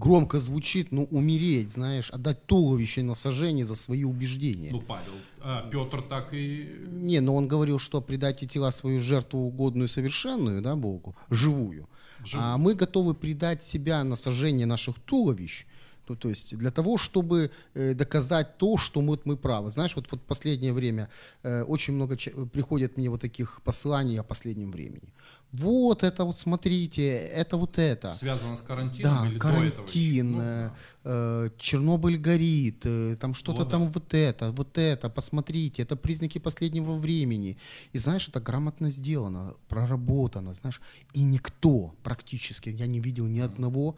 громко 0.00 0.40
звучит, 0.40 0.92
но 0.92 1.02
умереть, 1.04 1.70
знаешь, 1.70 2.10
отдать 2.10 2.46
туловище 2.46 3.02
на 3.02 3.14
сожжение 3.14 3.64
за 3.64 3.74
свои 3.74 4.04
убеждения. 4.04 4.70
Ну, 4.72 4.80
Павел, 4.80 5.12
а 5.40 5.68
Петр 5.70 6.02
так 6.02 6.34
и... 6.34 6.68
Не, 6.86 7.20
но 7.20 7.34
он 7.34 7.48
говорил, 7.48 7.78
что 7.78 8.00
предайте 8.00 8.46
тела 8.46 8.70
свою 8.70 9.00
жертву 9.00 9.40
угодную 9.40 9.88
совершенную, 9.88 10.62
да, 10.62 10.76
Богу, 10.76 11.14
живую. 11.30 11.88
живую. 12.24 12.52
А 12.52 12.56
мы 12.56 12.74
готовы 12.74 13.14
предать 13.14 13.62
себя 13.64 14.04
на 14.04 14.16
сожжение 14.16 14.66
наших 14.66 14.94
туловищ, 15.00 15.66
ну, 16.08 16.16
то 16.16 16.28
есть 16.28 16.58
для 16.58 16.70
того, 16.70 16.98
чтобы 16.98 17.50
э, 17.74 17.94
доказать 17.94 18.58
то, 18.58 18.76
что 18.76 19.00
мы, 19.00 19.18
мы 19.24 19.36
правы. 19.36 19.70
Знаешь, 19.70 19.96
вот, 19.96 20.06
вот 20.10 20.20
в 20.20 20.24
последнее 20.24 20.72
время 20.72 21.08
э, 21.42 21.62
очень 21.62 21.94
много 21.94 22.16
приходят 22.52 22.96
мне 22.96 23.08
вот 23.08 23.20
таких 23.20 23.60
посланий 23.64 24.20
о 24.20 24.22
последнем 24.22 24.72
времени 24.72 25.12
вот 25.52 26.02
это 26.02 26.24
вот 26.24 26.38
смотрите, 26.38 27.14
это 27.14 27.58
вот 27.58 27.78
это. 27.78 28.10
Связано 28.12 28.56
с 28.56 28.62
карантином 28.62 29.24
да, 29.24 29.28
или 29.28 29.38
карантин, 29.38 30.38
до 30.38 30.42
этого 30.42 30.74
ну, 31.04 31.10
э, 31.10 31.50
Чернобыль 31.58 32.16
горит, 32.16 32.86
э, 32.86 33.16
там 33.20 33.34
что-то 33.34 33.66
там 33.66 33.84
вот 33.84 34.14
это, 34.14 34.50
вот 34.50 34.78
это, 34.78 35.10
посмотрите, 35.10 35.82
это 35.82 35.94
признаки 35.96 36.38
последнего 36.38 36.94
времени. 36.94 37.58
И 37.92 37.98
знаешь, 37.98 38.28
это 38.28 38.40
грамотно 38.40 38.88
сделано, 38.88 39.54
проработано, 39.68 40.54
знаешь, 40.54 40.80
и 41.12 41.22
никто 41.22 41.94
практически, 42.02 42.70
я 42.70 42.86
не 42.86 43.00
видел 43.00 43.26
ни 43.26 43.40
одного, 43.40 43.96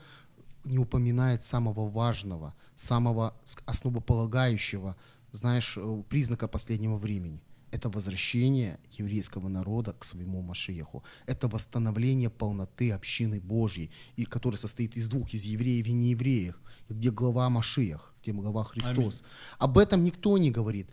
не 0.64 0.79
упоминает 0.79 1.45
самого 1.45 1.88
важного, 1.88 2.53
самого 2.75 3.33
основополагающего, 3.64 4.97
знаешь, 5.31 5.75
э, 5.77 6.03
признака 6.09 6.49
последнего 6.49 6.97
времени– 6.97 7.40
это 7.74 7.90
возвращение 7.90 8.78
еврейского 8.98 9.48
народа 9.48 9.92
к 9.92 10.04
своему 10.04 10.42
Машеху. 10.42 11.02
Это 11.26 11.48
восстановление 11.48 12.30
полноты 12.30 12.92
общины 12.92 13.40
Божьей, 13.40 13.90
и, 14.16 14.24
которая 14.24 14.58
состоит 14.58 14.96
из 14.96 15.08
двух, 15.08 15.34
из 15.34 15.44
евреев 15.44 15.87
и 15.87 15.92
неевреев, 15.92 16.54
где 16.88 17.10
глава 17.10 17.50
Машех, 17.50 18.14
где 18.22 18.32
глава 18.32 18.62
Христос. 18.62 18.96
Аминь. 18.96 19.22
Об 19.58 19.78
этом 19.78 20.04
никто 20.04 20.38
не 20.38 20.52
говорит. 20.52 20.87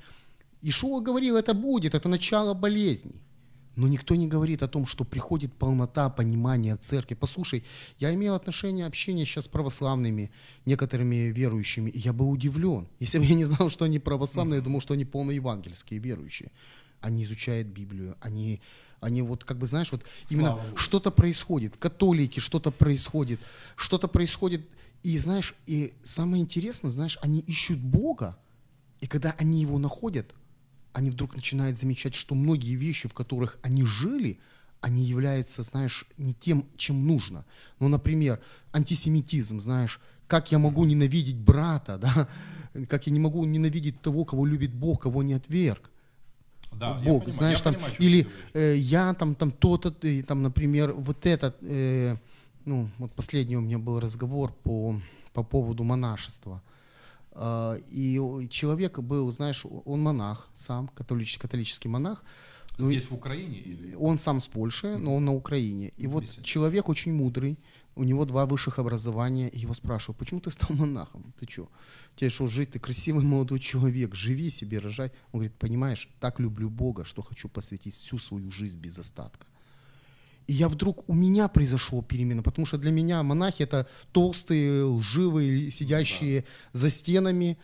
Ишуа 0.63 1.01
говорил, 1.01 1.35
это 1.37 1.53
будет, 1.53 1.93
это 1.93 2.09
начало 2.09 2.53
болезней. 2.55 3.21
Но 3.75 3.88
никто 3.88 4.15
не 4.15 4.27
говорит 4.27 4.63
о 4.63 4.67
том, 4.67 4.86
что 4.86 5.05
приходит 5.05 5.53
полнота 5.53 6.10
понимания 6.10 6.75
церкви. 6.75 7.15
Послушай, 7.15 7.63
я 7.99 8.13
имел 8.13 8.36
отношение 8.36 8.86
общения 8.86 9.25
сейчас 9.25 9.45
с 9.45 9.47
православными, 9.47 10.29
некоторыми 10.65 11.31
верующими, 11.31 11.89
и 11.89 11.99
я 11.99 12.12
был 12.12 12.29
удивлен. 12.29 12.88
Если 12.99 13.17
бы 13.17 13.25
я 13.25 13.36
не 13.36 13.45
знал, 13.45 13.69
что 13.69 13.86
они 13.86 13.99
православные, 13.99 14.57
я 14.57 14.63
думал, 14.63 14.81
что 14.81 14.93
они 14.93 15.05
полноевангельские 15.05 15.99
верующие. 15.99 16.51
Они 16.99 17.23
изучают 17.23 17.69
Библию, 17.69 18.17
они, 18.19 18.62
они 18.99 19.21
вот 19.21 19.43
как 19.45 19.57
бы, 19.57 19.67
знаешь, 19.67 19.91
вот 19.91 20.03
именно 20.29 20.60
что-то 20.75 21.10
происходит, 21.10 21.77
католики, 21.77 22.39
что-то 22.39 22.71
происходит, 22.71 23.39
что-то 23.75 24.07
происходит, 24.07 24.67
и 25.01 25.17
знаешь, 25.17 25.55
и 25.65 25.93
самое 26.03 26.43
интересное, 26.43 26.91
знаешь, 26.91 27.17
они 27.21 27.39
ищут 27.39 27.79
Бога, 27.79 28.38
и 28.99 29.07
когда 29.07 29.31
они 29.39 29.62
его 29.62 29.79
находят, 29.79 30.36
они 30.93 31.10
вдруг 31.10 31.36
начинают 31.36 31.77
замечать, 31.77 32.15
что 32.15 32.36
многие 32.36 32.75
вещи, 32.75 33.08
в 33.08 33.13
которых 33.13 33.58
они 33.62 33.84
жили, 33.84 34.39
они 34.82 35.04
являются, 35.04 35.63
знаешь, 35.63 36.06
не 36.17 36.34
тем, 36.34 36.65
чем 36.75 37.06
нужно. 37.06 37.45
Ну, 37.80 37.88
например, 37.88 38.41
антисемитизм, 38.73 39.60
знаешь, 39.60 39.99
как 40.27 40.51
я 40.51 40.60
могу 40.60 40.86
ненавидеть 40.86 41.38
брата, 41.38 41.97
да, 42.01 42.27
как 42.88 43.08
я 43.08 43.13
не 43.13 43.19
могу 43.19 43.45
ненавидеть 43.45 44.01
того, 44.01 44.25
кого 44.25 44.45
любит 44.45 44.73
Бог, 44.73 45.04
кого 45.04 45.23
не 45.23 45.34
отверг. 45.34 45.89
Да, 46.71 46.93
Бог, 46.93 47.04
понимаю, 47.04 47.32
знаешь, 47.34 47.62
там, 47.62 47.75
понимаю, 47.75 47.95
или 47.99 48.27
э, 48.54 48.75
я 48.77 49.13
там, 49.13 49.36
там 49.36 49.51
то-то, 49.51 49.93
э, 50.01 50.23
там, 50.23 50.41
например, 50.41 50.93
вот 50.93 51.25
этот, 51.25 51.58
э, 51.62 52.15
ну, 52.65 52.89
вот 52.97 53.12
последний 53.12 53.58
у 53.58 53.62
меня 53.62 53.77
был 53.77 53.99
разговор 53.99 54.54
по, 54.63 54.99
по 55.34 55.43
поводу 55.43 55.84
монашества. 55.84 56.62
А, 57.33 57.77
и 57.89 58.47
человек 58.49 58.99
был, 58.99 59.31
знаешь, 59.31 59.65
он 59.85 60.01
монах 60.01 60.49
сам, 60.53 60.87
католический, 60.89 61.41
католический 61.41 61.89
монах. 61.89 62.23
Ну, 62.77 62.89
Здесь 62.89 63.09
в 63.09 63.13
Украине? 63.13 63.59
Или? 63.59 63.95
Он 63.95 64.17
сам 64.17 64.39
с 64.39 64.47
Польши, 64.47 64.97
но 64.97 65.15
он 65.15 65.25
на 65.25 65.33
Украине. 65.33 65.93
И 65.97 66.07
вот 66.07 66.25
человек 66.43 66.89
очень 66.89 67.13
мудрый, 67.13 67.59
у 67.95 68.03
него 68.03 68.25
два 68.25 68.45
высших 68.45 68.79
образования, 68.79 69.49
и 69.49 69.59
его 69.59 69.73
спрашивают, 69.73 70.17
почему 70.17 70.39
ты 70.39 70.49
стал 70.51 70.75
монахом? 70.75 71.33
Ты 71.39 71.45
что? 71.49 71.69
Тебе 72.15 72.29
что, 72.29 72.47
жить? 72.47 72.71
Ты 72.71 72.79
красивый 72.79 73.23
молодой 73.23 73.59
человек, 73.59 74.15
живи 74.15 74.49
себе, 74.49 74.79
рожай. 74.79 75.11
Он 75.31 75.39
говорит, 75.39 75.57
понимаешь, 75.57 76.09
так 76.19 76.39
люблю 76.39 76.69
Бога, 76.69 77.03
что 77.03 77.21
хочу 77.21 77.49
посвятить 77.49 77.93
всю 77.93 78.17
свою 78.17 78.51
жизнь 78.51 78.79
без 78.79 78.97
остатка. 78.97 79.45
И 80.47 80.54
я 80.54 80.67
вдруг, 80.67 81.08
у 81.10 81.13
меня 81.13 81.47
произошла 81.47 82.01
перемена, 82.01 82.43
потому 82.43 82.65
что 82.65 82.77
для 82.77 82.91
меня 82.91 83.23
монахи 83.23 83.63
это 83.63 83.88
толстые, 84.12 84.84
лживые, 84.84 85.71
сидящие 85.71 86.41
да. 86.41 86.80
за 86.80 86.89
стенами. 86.89 87.58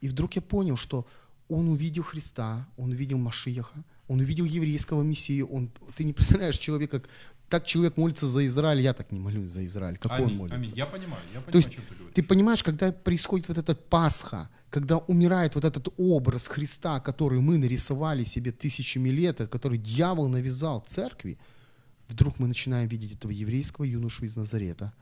И 0.00 0.08
вдруг 0.08 0.34
я 0.36 0.42
понял, 0.42 0.76
что 0.76 1.06
он 1.48 1.68
увидел 1.68 2.02
Христа, 2.02 2.66
он 2.76 2.90
увидел 2.90 3.18
Машиаха, 3.18 3.84
он 4.08 4.20
увидел 4.20 4.44
еврейского 4.44 5.02
мессию. 5.02 5.46
Он, 5.46 5.70
ты 5.96 6.04
не 6.04 6.12
представляешь 6.12 6.58
человека, 6.58 7.00
как 7.00 7.10
так 7.48 7.64
человек 7.64 7.96
молится 7.96 8.26
за 8.26 8.44
Израиль, 8.46 8.80
я 8.80 8.92
так 8.92 9.12
не 9.12 9.20
молюсь 9.20 9.50
за 9.50 9.64
Израиль, 9.64 9.98
как 9.98 10.12
аминь, 10.12 10.26
он 10.26 10.36
молится. 10.36 10.58
Аминь. 10.58 10.72
Я 10.74 10.86
понимаю, 10.86 11.22
я 11.32 11.40
понимаю, 11.40 11.52
То 11.52 11.58
есть, 11.58 11.68
о 11.68 11.72
чем 11.72 11.84
ты 11.88 11.94
говоришь. 11.94 12.14
Ты 12.14 12.22
понимаешь, 12.22 12.62
когда 12.64 12.92
происходит 12.92 13.48
вот 13.48 13.58
этот 13.58 13.88
Пасха, 13.88 14.50
когда 14.70 14.98
умирает 14.98 15.54
вот 15.54 15.64
этот 15.64 15.88
образ 15.96 16.48
Христа, 16.48 16.98
который 17.00 17.40
мы 17.40 17.58
нарисовали 17.58 18.24
себе 18.24 18.50
тысячами 18.50 19.10
лет, 19.10 19.48
который 19.48 19.78
дьявол 19.78 20.28
навязал 20.28 20.84
церкви, 20.86 21.38
вдруг 22.08 22.38
мы 22.38 22.48
начинаем 22.48 22.88
видеть 22.88 23.12
этого 23.12 23.32
еврейского 23.32 23.84
юношу 23.84 24.24
из 24.24 24.36
Назарета, 24.36 24.92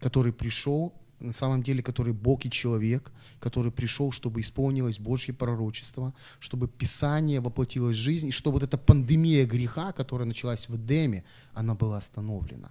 который 0.00 0.32
пришел, 0.32 0.92
на 1.20 1.32
самом 1.32 1.62
деле, 1.62 1.82
который 1.82 2.12
Бог 2.12 2.44
и 2.44 2.50
человек, 2.50 3.12
который 3.40 3.72
пришел, 3.72 4.12
чтобы 4.12 4.40
исполнилось 4.40 4.98
Божье 4.98 5.32
пророчество, 5.34 6.14
чтобы 6.38 6.68
Писание 6.68 7.40
воплотилось 7.40 7.96
в 7.96 8.00
жизнь, 8.00 8.28
и 8.28 8.32
чтобы 8.32 8.54
вот 8.54 8.62
эта 8.62 8.78
пандемия 8.78 9.46
греха, 9.46 9.92
которая 9.92 10.26
началась 10.26 10.68
в 10.68 10.76
Эдеме, 10.76 11.24
она 11.54 11.74
была 11.74 11.98
остановлена. 11.98 12.70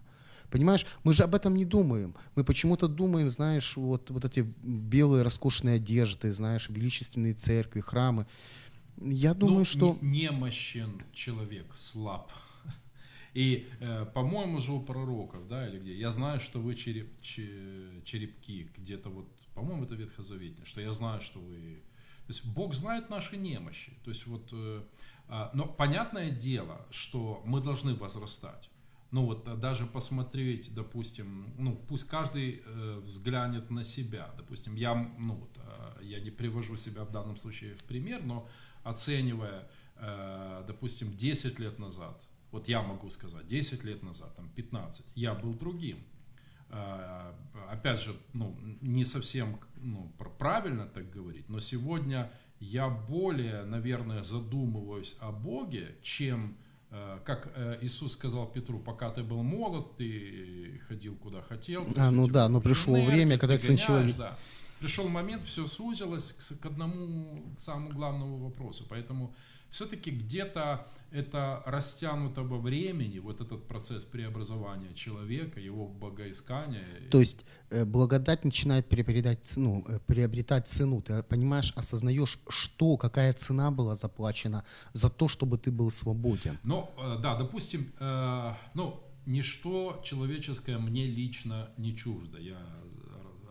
Понимаешь, 0.51 0.85
мы 1.03 1.13
же 1.13 1.23
об 1.23 1.33
этом 1.33 1.55
не 1.55 1.65
думаем. 1.65 2.13
Мы 2.35 2.43
почему-то 2.43 2.87
думаем, 2.87 3.27
знаешь, 3.29 3.75
вот, 3.75 4.11
вот 4.11 4.23
эти 4.23 4.45
белые 4.61 5.23
роскошные 5.23 5.77
одежды, 5.77 6.31
знаешь, 6.31 6.69
величественные 6.69 7.33
церкви, 7.33 7.81
храмы. 7.81 8.27
Я 9.01 9.33
думаю, 9.33 9.59
ну, 9.59 9.65
что... 9.65 9.97
Немощен 10.01 11.01
человек, 11.11 11.65
слаб 11.75 12.31
И, 13.33 13.67
э, 13.79 14.05
по-моему, 14.13 14.59
же 14.59 14.73
у 14.73 14.81
пророков, 14.81 15.47
да, 15.47 15.67
или 15.67 15.79
где, 15.79 15.95
я 15.95 16.11
знаю, 16.11 16.39
что 16.39 16.59
вы 16.59 16.75
череп, 16.75 17.09
черепки, 17.21 18.69
где-то 18.77 19.09
вот, 19.09 19.27
по-моему, 19.53 19.85
это 19.85 19.95
ветхозаветное, 19.95 20.65
что 20.65 20.81
я 20.81 20.93
знаю, 20.93 21.21
что 21.21 21.39
вы... 21.39 21.81
То 22.27 22.29
есть 22.29 22.45
Бог 22.45 22.73
знает 22.73 23.09
наши 23.09 23.35
немощи. 23.35 23.93
То 24.03 24.11
есть 24.11 24.27
вот, 24.27 24.49
э, 24.51 24.83
а, 25.27 25.51
но 25.53 25.65
понятное 25.65 26.29
дело, 26.29 26.85
что 26.91 27.41
мы 27.45 27.61
должны 27.61 27.95
возрастать. 27.95 28.69
Ну 29.13 29.25
вот 29.25 29.47
э, 29.47 29.55
даже 29.55 29.85
посмотреть, 29.85 30.73
допустим, 30.73 31.53
ну 31.57 31.75
пусть 31.75 32.07
каждый 32.07 32.63
э, 32.65 32.99
взглянет 33.05 33.69
на 33.69 33.83
себя. 33.83 34.33
Допустим, 34.37 34.75
я, 34.75 34.95
ну 35.17 35.35
вот, 35.35 35.57
э, 35.57 36.03
я 36.03 36.19
не 36.19 36.31
привожу 36.31 36.75
себя 36.77 37.03
в 37.03 37.11
данном 37.11 37.37
случае 37.37 37.75
в 37.75 37.83
пример, 37.83 38.23
но 38.23 38.47
оценивая, 38.83 39.69
э, 39.97 40.63
допустим, 40.67 41.15
10 41.15 41.59
лет 41.59 41.77
назад, 41.77 42.23
вот 42.53 42.69
я 42.69 42.81
могу 42.81 43.09
сказать, 43.09 43.45
10 43.47 43.83
лет 43.83 44.01
назад, 44.01 44.33
там 44.35 44.49
15, 44.49 45.05
я 45.15 45.33
был 45.33 45.53
другим. 45.53 45.97
Э, 46.69 47.33
опять 47.69 47.99
же, 47.99 48.15
ну, 48.31 48.57
не 48.79 49.03
совсем 49.03 49.59
ну, 49.75 50.09
правильно 50.39 50.85
так 50.87 51.09
говорить, 51.09 51.49
но 51.49 51.59
сегодня 51.59 52.31
я 52.61 52.87
более, 52.87 53.65
наверное, 53.65 54.23
задумываюсь 54.23 55.17
о 55.19 55.33
Боге, 55.33 55.97
чем 56.01 56.55
Э, 56.95 57.19
как 57.25 57.51
э, 57.55 57.79
Иисус 57.81 58.13
сказал 58.13 58.45
Петру, 58.45 58.79
пока 58.79 59.09
ты 59.09 59.23
был 59.23 59.41
молод, 59.41 59.97
ты 59.97 60.79
ходил 60.87 61.15
куда 61.15 61.41
хотел. 61.41 61.87
А, 61.97 62.11
ну 62.11 62.27
да, 62.27 62.47
но 62.49 62.61
пришло 62.61 63.01
время, 63.01 63.39
когда 63.39 63.57
сын 63.57 63.77
человек... 63.77 64.15
Да. 64.15 64.37
Пришел 64.79 65.07
момент, 65.07 65.43
все 65.43 65.65
сузилось 65.65 66.33
к, 66.33 66.59
к 66.61 66.65
одному, 66.67 67.55
к 67.57 67.59
самому 67.59 67.89
главному 67.89 68.37
вопросу. 68.37 68.85
Поэтому 68.87 69.33
все-таки 69.73 70.11
где-то 70.11 70.87
это 71.11 71.61
растянуто 71.65 72.43
во 72.43 72.57
времени, 72.57 73.19
вот 73.19 73.41
этот 73.41 73.67
процесс 73.67 74.05
преобразования 74.05 74.93
человека, 74.93 75.59
его 75.59 75.87
богоискания. 75.87 76.85
То 77.11 77.19
есть 77.19 77.45
э, 77.69 77.85
благодать 77.85 78.45
начинает 78.45 78.87
приобретать 78.87 79.45
цену, 79.45 79.85
э, 79.87 79.99
приобретать 80.07 80.67
цену. 80.67 81.01
Ты 81.01 81.23
понимаешь, 81.23 81.73
осознаешь, 81.75 82.39
что, 82.49 82.97
какая 82.97 83.33
цена 83.33 83.71
была 83.71 83.95
заплачена 83.95 84.63
за 84.93 85.09
то, 85.09 85.27
чтобы 85.27 85.57
ты 85.57 85.71
был 85.71 85.91
свободен. 85.91 86.57
Ну, 86.63 86.89
э, 86.97 87.19
да, 87.21 87.35
допустим, 87.35 87.91
ну, 88.73 89.03
ничто 89.25 90.01
человеческое 90.03 90.77
мне 90.77 91.05
лично 91.05 91.69
не 91.77 91.95
чуждо. 91.95 92.39
Я 92.39 92.57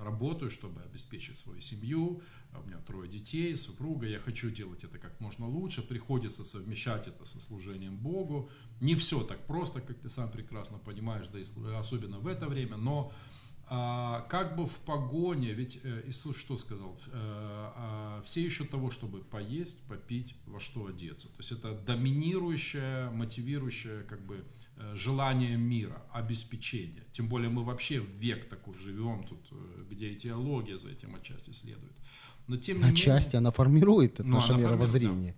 работаю, 0.02 0.50
чтобы 0.50 0.82
обеспечить 0.82 1.36
свою 1.36 1.60
семью, 1.60 2.20
у 2.60 2.66
меня 2.66 2.78
трое 2.78 3.08
детей, 3.08 3.56
супруга, 3.56 4.06
я 4.06 4.18
хочу 4.18 4.50
делать 4.50 4.84
это 4.84 4.98
как 4.98 5.20
можно 5.20 5.48
лучше, 5.48 5.82
приходится 5.82 6.44
совмещать 6.44 7.08
это 7.08 7.24
со 7.24 7.40
служением 7.40 7.96
Богу. 7.96 8.50
Не 8.80 8.94
все 8.94 9.22
так 9.22 9.46
просто, 9.46 9.80
как 9.80 9.98
ты 9.98 10.08
сам 10.08 10.30
прекрасно 10.30 10.78
понимаешь, 10.78 11.28
да 11.28 11.38
и 11.38 11.44
особенно 11.74 12.18
в 12.18 12.26
это 12.26 12.46
время, 12.46 12.76
но 12.76 13.12
а, 13.74 14.20
как 14.28 14.54
бы 14.54 14.66
в 14.66 14.76
погоне, 14.80 15.54
ведь 15.54 15.80
э, 15.82 16.02
Иисус 16.06 16.36
что 16.36 16.58
сказал? 16.58 17.00
Э, 17.06 17.10
а, 17.14 18.22
все 18.22 18.42
ищут 18.42 18.68
того, 18.68 18.90
чтобы 18.90 19.20
поесть, 19.20 19.80
попить, 19.88 20.36
во 20.44 20.60
что 20.60 20.88
одеться. 20.88 21.28
То 21.28 21.38
есть 21.38 21.52
это 21.52 21.72
доминирующее, 21.72 23.08
мотивирующее 23.10 24.02
как 24.02 24.26
бы 24.26 24.44
э, 24.76 24.94
желание 24.94 25.56
мира, 25.56 26.02
обеспечение. 26.12 27.04
Тем 27.12 27.28
более 27.28 27.48
мы 27.48 27.64
вообще 27.64 28.00
в 28.00 28.10
век 28.10 28.46
такой 28.50 28.76
живем 28.76 29.24
тут, 29.24 29.50
где 29.88 30.10
и 30.10 30.16
теология 30.16 30.76
за 30.76 30.90
этим 30.90 31.14
отчасти 31.14 31.52
следует. 31.52 31.96
Но 32.46 32.56
тем 32.56 32.78
не 32.78 32.84
Отчасти 32.84 33.34
менее, 33.34 33.38
она 33.38 33.50
формирует 33.50 34.18
ну, 34.18 34.36
наше 34.36 34.52
она 34.52 34.62
мировоззрение. 34.62 35.32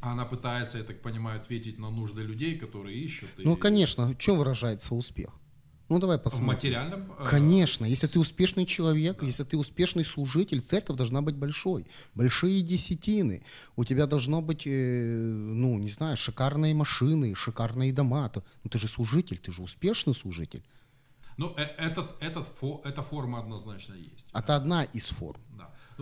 Да. 0.00 0.12
Она 0.12 0.24
пытается, 0.24 0.78
я 0.78 0.84
так 0.84 1.00
понимаю, 1.00 1.40
ответить 1.40 1.78
на 1.78 1.90
нужды 1.90 2.22
людей, 2.22 2.58
которые 2.58 2.98
ищут. 2.98 3.28
Ну, 3.38 3.54
и... 3.54 3.58
конечно, 3.58 4.06
в 4.08 4.18
чем 4.18 4.38
выражается 4.38 4.94
успех? 4.94 5.30
Ну, 5.92 5.98
давай 5.98 6.18
посмотрим. 6.18 6.48
В 6.48 6.54
материальном? 6.54 7.12
Э, 7.18 7.26
Конечно. 7.26 7.84
Если 7.84 8.06
ты 8.06 8.18
успешный 8.18 8.64
человек, 8.64 9.18
да. 9.20 9.26
если 9.26 9.44
ты 9.44 9.58
успешный 9.58 10.04
служитель, 10.04 10.60
церковь 10.60 10.96
должна 10.96 11.20
быть 11.20 11.34
большой. 11.34 11.86
Большие 12.14 12.62
десятины. 12.62 13.42
У 13.76 13.84
тебя 13.84 14.06
должно 14.06 14.40
быть, 14.40 14.66
э, 14.66 14.70
ну, 14.70 15.78
не 15.78 15.88
знаю, 15.88 16.16
шикарные 16.16 16.74
машины, 16.74 17.34
шикарные 17.34 17.92
дома. 17.92 18.32
Ну, 18.34 18.70
ты 18.70 18.78
же 18.78 18.88
служитель, 18.88 19.38
ты 19.38 19.52
же 19.52 19.62
успешный 19.62 20.14
служитель. 20.14 20.62
Ну, 21.36 21.52
э, 21.56 21.62
этот, 21.62 22.16
этот, 22.20 22.48
эта 22.84 23.02
форма 23.02 23.40
однозначно 23.40 23.94
есть. 23.94 24.26
Это 24.32 24.56
одна 24.56 24.84
из 24.84 25.06
форм. 25.06 25.40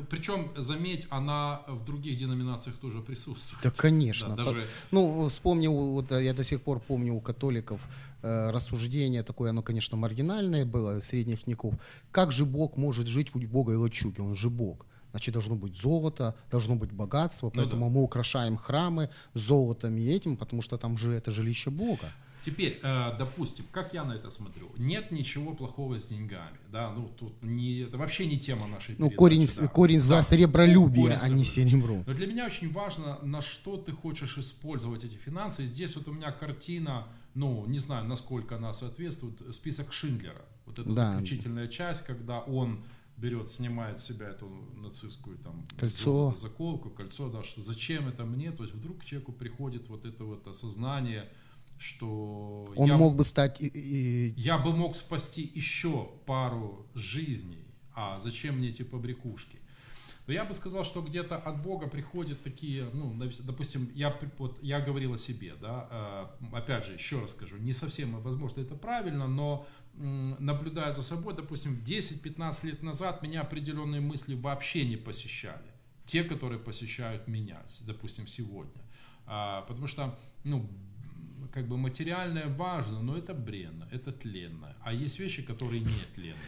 Ну, 0.00 0.06
причем, 0.08 0.50
заметь, 0.56 1.06
она 1.10 1.60
в 1.68 1.84
других 1.84 2.18
деноминациях 2.18 2.76
тоже 2.76 3.00
присутствует. 3.00 3.62
Да, 3.62 3.70
конечно. 3.70 4.36
Да, 4.36 4.44
даже... 4.44 4.64
Ну, 4.90 5.28
вспомнил, 5.28 5.72
вот 5.72 6.10
я 6.10 6.32
до 6.32 6.44
сих 6.44 6.62
пор 6.62 6.80
помню 6.80 7.14
у 7.14 7.20
католиков 7.20 7.80
э, 8.22 8.50
рассуждение 8.50 9.22
такое, 9.22 9.50
оно, 9.50 9.62
конечно, 9.62 9.96
маргинальное 9.96 10.64
было, 10.64 11.00
средних 11.00 11.46
веков. 11.46 11.74
Как 12.10 12.32
же 12.32 12.44
Бог 12.44 12.76
может 12.76 13.06
жить 13.06 13.34
в 13.34 13.38
Бога 13.46 13.72
и 13.72 13.76
лачуге? 13.76 14.22
Он 14.22 14.36
же 14.36 14.48
Бог 14.48 14.86
значит 15.10 15.34
должно 15.34 15.56
быть 15.56 15.76
золото, 15.76 16.34
должно 16.50 16.76
быть 16.76 16.92
богатство, 16.92 17.50
поэтому 17.50 17.86
ну, 17.86 17.90
да. 17.90 17.94
мы 17.96 18.02
украшаем 18.02 18.56
храмы 18.56 19.10
золотом 19.34 19.96
и 19.96 20.06
этим, 20.06 20.36
потому 20.36 20.62
что 20.62 20.78
там 20.78 20.96
же 20.96 21.12
это 21.12 21.32
жилище 21.32 21.70
Бога. 21.70 22.12
Теперь, 22.42 22.80
э, 22.82 23.16
допустим, 23.18 23.66
как 23.70 23.92
я 23.92 24.04
на 24.04 24.12
это 24.12 24.30
смотрю, 24.30 24.70
нет 24.78 25.10
ничего 25.10 25.54
плохого 25.54 25.98
с 25.98 26.04
деньгами, 26.04 26.58
да, 26.72 26.90
ну 26.90 27.08
тут 27.18 27.42
не, 27.42 27.80
это 27.80 27.98
вообще 27.98 28.26
не 28.26 28.38
тема 28.38 28.66
нашей 28.66 28.94
Ну 28.98 29.10
корень, 29.10 29.46
да. 29.58 29.68
корень 29.68 30.00
за 30.00 30.14
да, 30.16 30.22
серебролюбие, 30.22 31.18
а 31.20 31.28
не 31.28 31.44
серебро. 31.44 32.02
Но 32.06 32.14
для 32.14 32.26
меня 32.26 32.46
очень 32.46 32.72
важно, 32.72 33.18
на 33.22 33.42
что 33.42 33.76
ты 33.76 33.92
хочешь 33.92 34.38
использовать 34.38 35.04
эти 35.04 35.16
финансы. 35.16 35.64
И 35.64 35.66
здесь 35.66 35.96
вот 35.96 36.08
у 36.08 36.12
меня 36.12 36.32
картина, 36.32 37.08
ну 37.34 37.66
не 37.66 37.78
знаю, 37.78 38.06
насколько 38.06 38.56
она 38.56 38.72
соответствует, 38.72 39.54
список 39.54 39.92
Шиндлера. 39.92 40.44
Вот 40.66 40.78
это 40.78 40.92
да. 40.92 41.12
заключительная 41.12 41.68
часть, 41.68 42.04
когда 42.06 42.40
он 42.40 42.84
берет, 43.20 43.50
снимает 43.50 44.00
с 44.00 44.04
себя 44.04 44.30
эту 44.30 44.48
нацистскую 44.76 45.36
там 45.38 45.62
кольцо. 45.78 46.34
заколку, 46.36 46.90
кольцо, 46.90 47.28
да, 47.28 47.42
что 47.42 47.62
зачем 47.62 48.08
это 48.08 48.24
мне, 48.24 48.50
то 48.50 48.62
есть 48.62 48.74
вдруг 48.74 49.00
к 49.00 49.04
человеку 49.04 49.32
приходит 49.32 49.88
вот 49.88 50.06
это 50.06 50.24
вот 50.24 50.46
осознание, 50.46 51.28
что 51.80 52.70
он 52.76 52.88
я, 52.88 52.96
мог 52.98 53.16
бы 53.16 53.24
стать... 53.24 53.60
И, 53.60 53.66
и... 53.66 54.34
Я 54.36 54.58
бы 54.58 54.72
мог 54.72 54.94
спасти 54.96 55.50
еще 55.54 56.10
пару 56.26 56.86
жизней, 56.94 57.64
а 57.94 58.18
зачем 58.20 58.58
мне 58.58 58.68
эти 58.68 58.82
побрякушки? 58.82 59.58
Но 60.26 60.34
я 60.34 60.44
бы 60.44 60.52
сказал, 60.52 60.84
что 60.84 61.00
где-то 61.00 61.36
от 61.36 61.62
Бога 61.62 61.88
приходят 61.88 62.42
такие, 62.42 62.84
ну, 62.92 63.14
допустим, 63.40 63.90
я, 63.94 64.14
вот, 64.36 64.62
я 64.62 64.80
говорил 64.80 65.14
о 65.14 65.16
себе, 65.16 65.54
да, 65.58 65.88
э, 66.52 66.56
опять 66.56 66.84
же, 66.84 66.92
еще 66.92 67.18
раз 67.18 67.30
скажу, 67.30 67.56
не 67.56 67.72
совсем, 67.72 68.20
возможно, 68.20 68.60
это 68.60 68.74
правильно, 68.74 69.26
но 69.26 69.66
наблюдая 69.94 70.92
за 70.92 71.02
собой, 71.02 71.34
допустим, 71.34 71.82
10-15 71.82 72.66
лет 72.66 72.82
назад 72.82 73.22
меня 73.22 73.40
определенные 73.40 74.02
мысли 74.02 74.34
вообще 74.34 74.84
не 74.84 74.96
посещали. 74.96 75.64
Те, 76.04 76.24
которые 76.24 76.58
посещают 76.58 77.26
меня, 77.26 77.62
допустим, 77.86 78.26
сегодня. 78.26 78.82
А, 79.26 79.62
потому 79.62 79.86
что, 79.86 80.18
ну, 80.44 80.68
как 81.52 81.68
бы 81.68 81.76
материальное 81.76 82.48
важно, 82.48 83.02
но 83.02 83.16
это 83.16 83.34
бренно, 83.34 83.88
это 83.92 84.12
тленно. 84.12 84.76
А 84.82 84.92
есть 84.92 85.18
вещи, 85.18 85.42
которые 85.42 85.80
не 85.80 85.88
тленные. 86.14 86.38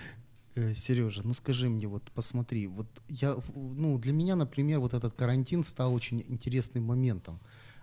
Э, 0.54 0.74
Сережа, 0.74 1.22
ну 1.24 1.34
скажи 1.34 1.68
мне, 1.68 1.86
вот 1.86 2.02
посмотри, 2.14 2.66
вот 2.66 2.86
я, 3.08 3.36
ну 3.54 3.98
для 3.98 4.12
меня, 4.12 4.36
например, 4.36 4.80
вот 4.80 4.94
этот 4.94 5.14
карантин 5.14 5.64
стал 5.64 5.94
очень 5.94 6.22
интересным 6.28 6.84
моментом. 6.84 7.40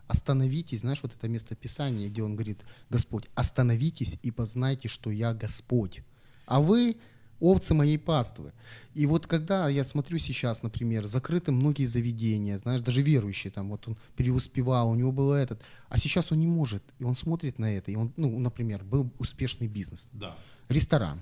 Остановитесь, 0.07 0.79
знаешь, 0.79 1.03
вот 1.03 1.15
это 1.15 1.27
место 1.27 1.55
Писания, 1.55 2.09
где 2.09 2.23
он 2.23 2.35
говорит, 2.35 2.63
Господь, 2.89 3.27
остановитесь 3.35 4.17
и 4.23 4.31
познайте, 4.31 4.87
что 4.87 5.11
я 5.11 5.33
Господь. 5.33 6.01
А 6.45 6.59
вы 6.59 6.97
овцы 7.39 7.73
моей 7.73 7.97
паствы. 7.97 8.53
И 8.93 9.05
вот 9.05 9.27
когда 9.27 9.69
я 9.69 9.83
смотрю 9.83 10.17
сейчас, 10.19 10.63
например, 10.63 11.07
закрыты 11.07 11.51
многие 11.51 11.85
заведения, 11.85 12.57
знаешь, 12.57 12.81
даже 12.81 13.01
верующие, 13.01 13.51
там, 13.51 13.69
вот 13.69 13.87
он 13.87 13.97
преуспевал, 14.15 14.89
у 14.89 14.95
него 14.95 15.11
было 15.11 15.35
этот, 15.35 15.61
а 15.89 15.97
сейчас 15.97 16.31
он 16.31 16.39
не 16.39 16.47
может, 16.47 16.83
и 16.99 17.03
он 17.03 17.15
смотрит 17.15 17.59
на 17.59 17.73
это, 17.73 17.91
и 17.91 17.95
он, 17.95 18.13
ну, 18.17 18.39
например, 18.39 18.83
был 18.83 19.09
успешный 19.19 19.67
бизнес, 19.67 20.09
да. 20.13 20.35
ресторан, 20.69 21.21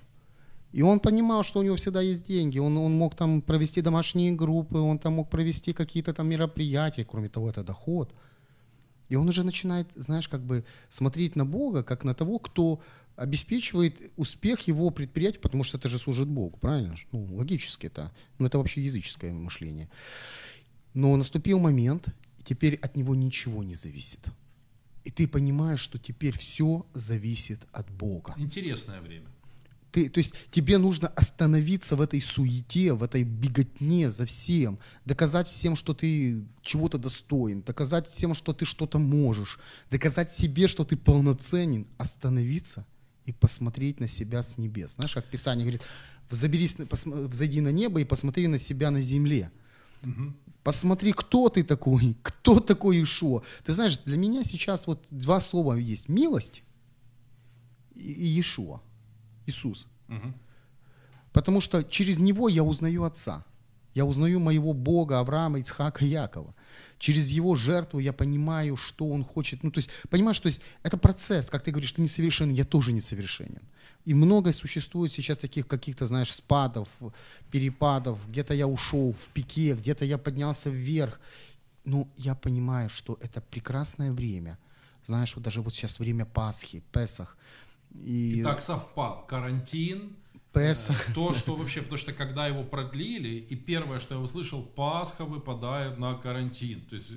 и 0.74 0.82
он 0.82 1.00
понимал, 1.00 1.44
что 1.44 1.60
у 1.60 1.64
него 1.64 1.76
всегда 1.76 2.02
есть 2.02 2.28
деньги. 2.28 2.60
Он, 2.60 2.78
он 2.78 2.92
мог 2.94 3.16
там 3.16 3.42
провести 3.42 3.82
домашние 3.82 4.34
группы, 4.34 4.78
он 4.78 5.00
там 5.00 5.14
мог 5.14 5.30
провести 5.30 5.74
какие-то 5.74 6.14
там 6.14 6.28
мероприятия, 6.30 7.06
кроме 7.06 7.30
того, 7.30 7.50
это 7.50 7.64
доход. 7.64 8.14
И 9.10 9.16
он 9.16 9.28
уже 9.28 9.44
начинает, 9.44 9.88
знаешь, 9.96 10.28
как 10.28 10.42
бы 10.42 10.66
смотреть 10.90 11.36
на 11.36 11.46
Бога, 11.46 11.84
как 11.84 12.04
на 12.04 12.14
того, 12.14 12.40
кто 12.40 12.82
обеспечивает 13.16 14.12
успех 14.16 14.62
его 14.68 14.90
предприятия, 14.92 15.40
потому 15.40 15.64
что 15.64 15.78
это 15.78 15.90
же 15.90 15.98
служит 15.98 16.28
Богу, 16.28 16.58
правильно? 16.58 16.96
Ну, 17.12 17.26
логически 17.36 17.88
это. 17.88 18.12
Ну, 18.38 18.46
это 18.46 18.58
вообще 18.58 18.84
языческое 18.84 19.34
мышление. 19.34 19.90
Но 20.94 21.16
наступил 21.16 21.60
момент, 21.60 22.10
и 22.38 22.44
теперь 22.44 22.76
от 22.76 22.96
него 22.96 23.16
ничего 23.16 23.64
не 23.64 23.76
зависит. 23.76 24.30
И 25.04 25.10
ты 25.10 25.28
понимаешь, 25.28 25.80
что 25.80 25.98
теперь 25.98 26.38
все 26.38 26.86
зависит 26.94 27.60
от 27.72 27.90
Бога. 27.90 28.36
Интересное 28.38 29.02
время. 29.02 29.28
Ты, 29.92 30.10
то 30.10 30.18
есть 30.20 30.34
тебе 30.52 30.78
нужно 30.78 31.08
остановиться 31.10 31.96
в 31.96 32.02
этой 32.02 32.22
суете, 32.22 32.94
в 32.94 33.04
этой 33.04 33.24
беготне 33.24 34.12
за 34.12 34.26
всем, 34.26 34.80
доказать 35.06 35.48
всем, 35.48 35.76
что 35.76 35.94
ты 35.94 36.46
чего-то 36.62 36.98
достоин, 36.98 37.62
доказать 37.62 38.08
всем, 38.08 38.34
что 38.34 38.54
ты 38.54 38.66
что-то 38.66 39.00
можешь, 39.00 39.60
доказать 39.90 40.32
себе, 40.32 40.68
что 40.68 40.84
ты 40.84 40.98
полноценен, 40.98 41.88
остановиться 41.98 42.86
и 43.26 43.32
посмотреть 43.32 44.00
на 44.00 44.08
себя 44.08 44.44
с 44.44 44.58
небес. 44.58 44.96
Знаешь, 44.96 45.14
как 45.14 45.26
Писание 45.26 45.64
говорит, 45.64 45.82
взоберись, 46.30 46.76
взойди 46.78 47.62
на 47.62 47.72
небо 47.72 48.02
и 48.02 48.06
посмотри 48.06 48.48
на 48.48 48.60
себя 48.60 48.92
на 48.92 49.02
земле. 49.02 49.52
Угу. 50.04 50.34
Посмотри, 50.64 51.14
кто 51.14 51.50
ты 51.50 51.64
такой, 51.64 52.16
кто 52.24 52.60
такой 52.60 53.02
Ишуа. 53.02 53.42
Ты 53.66 53.74
знаешь, 53.74 53.98
для 54.00 54.18
меня 54.18 54.44
сейчас 54.44 54.88
вот 54.88 55.08
два 55.12 55.40
слова 55.40 55.74
есть. 55.76 56.10
Милость 56.10 56.64
и 57.96 58.26
Иешуа. 58.26 58.82
Иисус. 59.48 59.88
Угу. 60.10 60.34
Потому 61.32 61.62
что 61.62 61.84
через 61.84 62.20
него 62.20 62.50
я 62.50 62.64
узнаю 62.64 63.04
Отца. 63.04 63.44
Я 63.98 64.06
узнаю 64.06 64.40
моего 64.40 64.74
Бога, 64.74 65.20
Авраама, 65.20 65.58
Ицхака, 65.60 66.06
Якова. 66.06 66.54
Через 67.00 67.32
его 67.32 67.56
жертву 67.56 68.00
я 68.00 68.14
понимаю, 68.14 68.78
что 68.78 69.10
он 69.10 69.24
хочет. 69.24 69.64
Ну, 69.64 69.72
то 69.72 69.80
есть, 69.80 69.90
понимаешь, 70.10 70.40
то 70.40 70.48
есть 70.48 70.62
это 70.84 70.98
процесс, 70.98 71.50
как 71.50 71.64
ты 71.64 71.72
говоришь, 71.72 71.94
ты 71.94 72.02
несовершенен, 72.02 72.54
я 72.54 72.64
тоже 72.64 72.94
несовершенен. 72.94 73.62
И 74.06 74.14
много 74.14 74.52
существует 74.52 75.12
сейчас 75.12 75.38
таких 75.38 75.68
каких-то, 75.68 76.06
знаешь, 76.06 76.32
спадов, 76.32 76.90
перепадов. 77.52 78.20
Где-то 78.30 78.54
я 78.54 78.68
ушел 78.68 79.12
в 79.14 79.30
пике, 79.34 79.74
где-то 79.74 80.06
я 80.06 80.18
поднялся 80.18 80.70
вверх. 80.70 81.20
Но 81.86 82.08
я 82.18 82.36
понимаю, 82.36 82.90
что 82.90 83.18
это 83.22 83.42
прекрасное 83.42 84.12
время. 84.12 84.58
Знаешь, 85.06 85.36
вот 85.36 85.44
даже 85.44 85.62
вот 85.62 85.74
сейчас 85.74 86.00
время 86.00 86.26
Пасхи, 86.26 86.84
Песах. 86.92 87.36
И, 87.94 88.40
и 88.40 88.44
так 88.44 88.62
совпал. 88.62 89.26
Карантин, 89.28 90.16
Песах. 90.54 91.10
Э, 91.10 91.14
то, 91.14 91.34
что 91.34 91.56
вообще, 91.56 91.82
потому 91.82 91.98
что 91.98 92.14
когда 92.14 92.48
его 92.48 92.64
продлили, 92.64 93.30
и 93.30 93.56
первое, 93.56 94.00
что 94.00 94.16
я 94.16 94.22
услышал, 94.22 94.64
Пасха 94.64 95.26
выпадает 95.26 95.98
на 95.98 96.16
карантин. 96.16 96.82
То 96.86 96.96
есть 96.96 97.14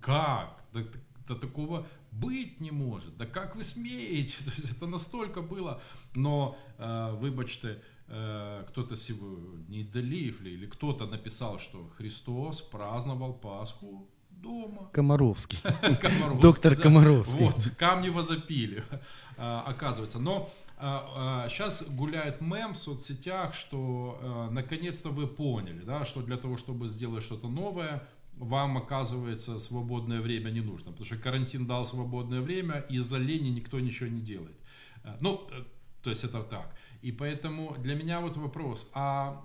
как? 0.00 0.62
Да, 0.72 0.80
да 1.28 1.34
такого 1.34 1.86
быть 2.10 2.60
не 2.60 2.70
может. 2.70 3.16
Да 3.16 3.26
как 3.26 3.56
вы 3.56 3.64
смеете? 3.64 4.38
То 4.44 4.50
есть 4.56 4.70
это 4.70 4.86
настолько 4.86 5.42
было. 5.42 5.80
Но, 6.14 6.56
э, 6.78 7.18
вибачте, 7.20 7.82
э, 8.06 8.64
кто-то 8.68 8.96
сегодня, 8.96 9.84
Делив 9.84 10.40
или 10.42 10.66
кто-то 10.66 11.06
написал, 11.06 11.58
что 11.58 11.88
Христос 11.96 12.62
праздновал 12.62 13.34
Пасху 13.34 14.08
дома. 14.42 14.90
Комаровский. 14.92 15.58
Комаровский 16.00 16.40
Доктор 16.40 16.76
да? 16.76 16.82
Комаровский. 16.82 17.44
Вот, 17.46 17.70
камни 17.78 18.08
возопили, 18.08 18.84
а, 19.36 19.62
оказывается. 19.66 20.18
Но 20.18 20.50
а, 20.76 21.44
а, 21.44 21.48
сейчас 21.48 21.88
гуляет 21.88 22.40
мем 22.40 22.74
в 22.74 22.78
соцсетях, 22.78 23.54
что 23.54 24.18
а, 24.20 24.50
наконец-то 24.50 25.10
вы 25.10 25.26
поняли, 25.26 25.82
да, 25.82 26.04
что 26.04 26.22
для 26.22 26.36
того, 26.36 26.56
чтобы 26.56 26.88
сделать 26.88 27.24
что-то 27.24 27.48
новое, 27.48 28.02
вам, 28.34 28.78
оказывается, 28.78 29.58
свободное 29.58 30.20
время 30.20 30.50
не 30.50 30.60
нужно. 30.60 30.92
Потому 30.92 31.06
что 31.06 31.16
карантин 31.16 31.66
дал 31.66 31.84
свободное 31.84 32.40
время, 32.40 32.86
и 32.88 32.96
из-за 32.96 33.18
лени 33.18 33.48
никто 33.48 33.80
ничего 33.80 34.08
не 34.08 34.20
делает. 34.20 34.56
А, 35.02 35.16
ну, 35.20 35.48
э, 35.50 35.64
то 36.02 36.10
есть 36.10 36.24
это 36.24 36.42
так. 36.42 36.74
И 37.02 37.10
поэтому 37.10 37.76
для 37.78 37.94
меня 37.94 38.20
вот 38.20 38.36
вопрос, 38.36 38.90
а 38.94 39.44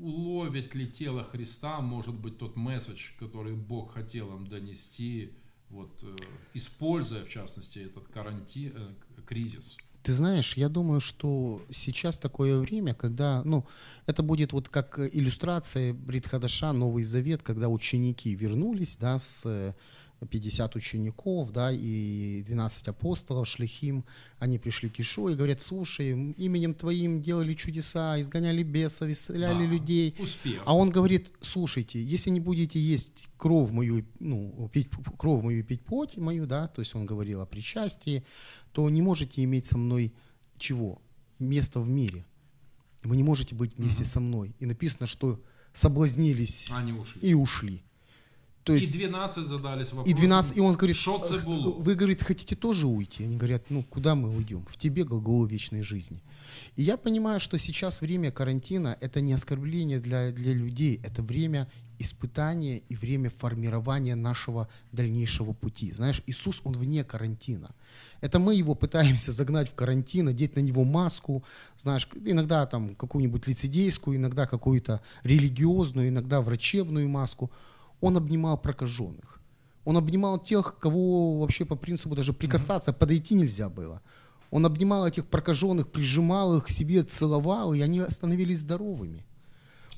уловит 0.00 0.74
ли 0.74 0.90
тело 0.90 1.24
Христа, 1.24 1.80
может 1.80 2.14
быть, 2.14 2.38
тот 2.38 2.56
месседж, 2.56 3.12
который 3.18 3.54
Бог 3.54 3.94
хотел 3.94 4.36
им 4.36 4.46
донести, 4.46 5.32
вот, 5.70 6.02
э, 6.02 6.16
используя, 6.54 7.24
в 7.24 7.28
частности, 7.28 7.78
этот 7.80 8.08
карантин, 8.08 8.72
э, 8.74 9.22
кризис? 9.26 9.76
Ты 10.02 10.12
знаешь, 10.12 10.54
я 10.56 10.68
думаю, 10.68 11.00
что 11.00 11.62
сейчас 11.70 12.18
такое 12.18 12.58
время, 12.58 12.92
когда, 12.92 13.42
ну, 13.44 13.64
это 14.04 14.22
будет 14.22 14.52
вот 14.52 14.68
как 14.68 14.98
иллюстрация 14.98 15.94
Бритхадаша, 15.94 16.74
Новый 16.74 17.04
Завет, 17.04 17.42
когда 17.42 17.70
ученики 17.70 18.34
вернулись, 18.34 18.98
да, 18.98 19.18
с 19.18 19.74
50 20.26 20.76
учеников, 20.76 21.52
да, 21.52 21.70
и 21.72 22.42
12 22.46 22.88
апостолов, 22.88 23.48
шлихим, 23.48 24.04
они 24.38 24.58
пришли 24.58 24.88
к 24.88 25.00
Ишо 25.00 25.30
и 25.30 25.34
говорят, 25.34 25.60
слушай, 25.60 26.10
именем 26.10 26.74
твоим 26.74 27.22
делали 27.22 27.54
чудеса, 27.54 28.20
изгоняли 28.20 28.62
бесов, 28.62 29.08
исцеляли 29.08 29.66
да, 29.66 29.72
людей. 29.72 30.14
Успех. 30.18 30.62
А 30.66 30.76
он 30.76 30.90
говорит, 30.90 31.32
слушайте, 31.40 32.02
если 32.02 32.30
не 32.30 32.40
будете 32.40 32.78
есть 32.78 33.28
кровь 33.36 33.70
мою, 33.70 34.04
ну, 34.20 34.68
пить 34.72 34.88
кровь 35.18 35.42
мою 35.42 35.64
пить 35.64 35.84
плоть 35.84 36.16
мою, 36.16 36.46
да, 36.46 36.68
то 36.68 36.80
есть 36.80 36.94
он 36.94 37.06
говорил 37.06 37.40
о 37.40 37.46
причастии, 37.46 38.24
то 38.72 38.88
не 38.90 39.02
можете 39.02 39.42
иметь 39.44 39.66
со 39.66 39.78
мной 39.78 40.12
чего? 40.58 41.00
Место 41.38 41.80
в 41.80 41.88
мире. 41.88 42.24
Вы 43.02 43.16
не 43.16 43.22
можете 43.22 43.54
быть 43.54 43.76
вместе 43.76 44.02
угу. 44.02 44.08
со 44.08 44.20
мной. 44.20 44.56
И 44.58 44.66
написано, 44.66 45.06
что 45.06 45.40
соблазнились 45.72 46.68
Они 46.70 46.92
ушли. 46.92 47.20
и 47.20 47.34
ушли. 47.34 47.82
То 48.64 48.72
есть, 48.72 48.88
и 48.88 48.98
12 48.98 49.46
задались 49.46 49.92
вопросом. 49.92 50.10
И 50.10 50.14
12, 50.14 50.56
и 50.56 50.60
он 50.60 50.74
говорит, 50.74 50.96
вы, 51.06 51.94
говорит, 51.94 52.22
хотите 52.22 52.56
тоже 52.56 52.86
уйти? 52.86 53.24
Они 53.24 53.36
говорят, 53.36 53.64
ну, 53.68 53.82
куда 53.82 54.14
мы 54.14 54.34
уйдем? 54.34 54.64
В 54.66 54.78
тебе, 54.78 55.04
глаголу 55.04 55.44
вечной 55.44 55.82
жизни. 55.82 56.22
И 56.76 56.82
я 56.82 56.96
понимаю, 56.96 57.40
что 57.40 57.58
сейчас 57.58 58.00
время 58.00 58.32
карантина– 58.32 58.96
это 59.02 59.20
не 59.20 59.34
оскорбление 59.34 60.00
для, 60.00 60.32
для 60.32 60.54
людей, 60.54 60.98
это 61.04 61.22
время 61.22 61.68
испытания 61.98 62.78
и 62.88 62.96
время 62.96 63.30
формирования 63.30 64.14
нашего 64.14 64.68
дальнейшего 64.92 65.52
пути. 65.52 65.92
Знаешь, 65.92 66.22
Иисус, 66.26 66.62
Он 66.64 66.72
вне 66.72 67.04
карантина. 67.04 67.70
Это 68.22 68.38
мы 68.38 68.54
его 68.54 68.74
пытаемся 68.74 69.30
загнать 69.32 69.70
в 69.70 69.74
карантин, 69.74 70.28
одеть 70.28 70.56
на 70.56 70.60
него 70.60 70.84
маску, 70.84 71.44
знаешь, 71.82 72.08
иногда 72.24 72.64
там 72.64 72.94
какую-нибудь 72.94 73.46
лицедейскую, 73.46 74.16
иногда 74.16 74.46
какую-то 74.46 75.02
религиозную, 75.22 76.08
иногда 76.08 76.40
врачебную 76.40 77.10
маску– 77.10 77.50
он 78.04 78.16
обнимал 78.16 78.58
прокаженных. 78.58 79.40
Он 79.84 79.96
обнимал 79.96 80.38
тех, 80.38 80.78
кого 80.78 81.38
вообще 81.38 81.64
по 81.64 81.76
принципу 81.76 82.14
даже 82.14 82.32
прикасаться, 82.32 82.90
mm-hmm. 82.90 82.98
подойти 82.98 83.34
нельзя 83.34 83.68
было. 83.68 84.00
Он 84.50 84.66
обнимал 84.66 85.06
этих 85.06 85.24
прокаженных, 85.24 85.90
прижимал 85.90 86.56
их 86.56 86.64
к 86.64 86.68
себе, 86.68 87.02
целовал, 87.02 87.74
и 87.74 87.80
они 87.80 88.02
становились 88.10 88.60
здоровыми. 88.60 89.24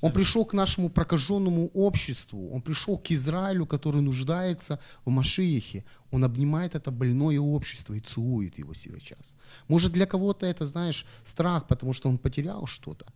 Он 0.02 0.12
пришел 0.12 0.44
к 0.44 0.54
нашему 0.54 0.88
прокаженному 0.88 1.70
обществу, 1.74 2.50
он 2.52 2.62
пришел 2.62 2.98
к 2.98 3.10
Израилю, 3.10 3.66
который 3.66 4.02
нуждается 4.02 4.78
в 5.04 5.10
Машиехе. 5.10 5.84
Он 6.12 6.24
обнимает 6.24 6.74
это 6.74 6.92
больное 6.92 7.40
общество 7.40 7.94
и 7.94 8.00
целует 8.00 8.58
его 8.58 8.74
сейчас. 8.74 9.34
Может, 9.68 9.92
для 9.92 10.06
кого-то 10.06 10.46
это, 10.46 10.66
знаешь, 10.66 11.06
страх, 11.24 11.66
потому 11.66 11.92
что 11.92 12.08
он 12.08 12.18
потерял 12.18 12.66
что-то. 12.66 13.06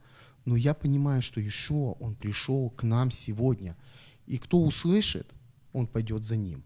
Но 0.46 0.56
я 0.56 0.74
понимаю, 0.74 1.22
что 1.22 1.40
еще 1.40 1.96
он 2.00 2.16
пришел 2.16 2.70
к 2.70 2.82
нам 2.82 3.10
сегодня– 3.12 3.76
и 4.30 4.38
кто 4.38 4.62
услышит, 4.62 5.26
он 5.72 5.86
пойдет 5.86 6.24
за 6.24 6.36
ним. 6.36 6.62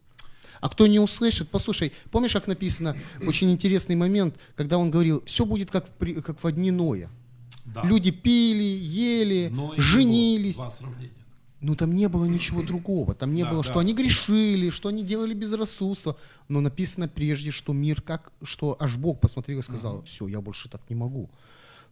А 0.60 0.68
кто 0.68 0.86
не 0.86 1.00
услышит, 1.00 1.48
послушай, 1.48 1.92
помнишь, 2.10 2.34
как 2.34 2.46
написано, 2.46 2.96
очень 3.26 3.50
интересный 3.50 3.96
момент, 3.96 4.38
когда 4.54 4.78
он 4.78 4.90
говорил, 4.90 5.22
все 5.24 5.44
будет 5.44 5.70
как 5.70 5.86
в, 5.98 6.22
как 6.22 6.42
в 6.42 6.46
одни 6.46 6.70
Ноя. 6.70 7.10
Да. 7.64 7.82
Люди 7.84 8.10
пили, 8.10 8.62
ели, 8.62 9.48
Ной 9.48 9.78
женились. 9.78 10.58
Ну 11.60 11.74
там 11.74 11.94
не 11.94 12.08
было 12.08 12.26
ничего 12.26 12.62
другого. 12.62 13.14
Там 13.14 13.32
не 13.32 13.42
да, 13.42 13.50
было, 13.50 13.62
да. 13.62 13.70
что 13.70 13.78
они 13.78 13.94
грешили, 13.94 14.68
что 14.68 14.90
они 14.90 15.02
делали 15.02 15.32
безрассудство. 15.32 16.16
Но 16.48 16.60
написано 16.60 17.08
прежде, 17.08 17.50
что 17.50 17.72
мир 17.72 18.02
как, 18.02 18.32
что 18.42 18.76
аж 18.78 18.98
Бог 18.98 19.18
посмотрел 19.20 19.60
и 19.60 19.62
сказал, 19.62 19.96
угу. 19.96 20.04
все, 20.04 20.28
я 20.28 20.42
больше 20.42 20.68
так 20.68 20.82
не 20.90 20.94
могу. 20.94 21.30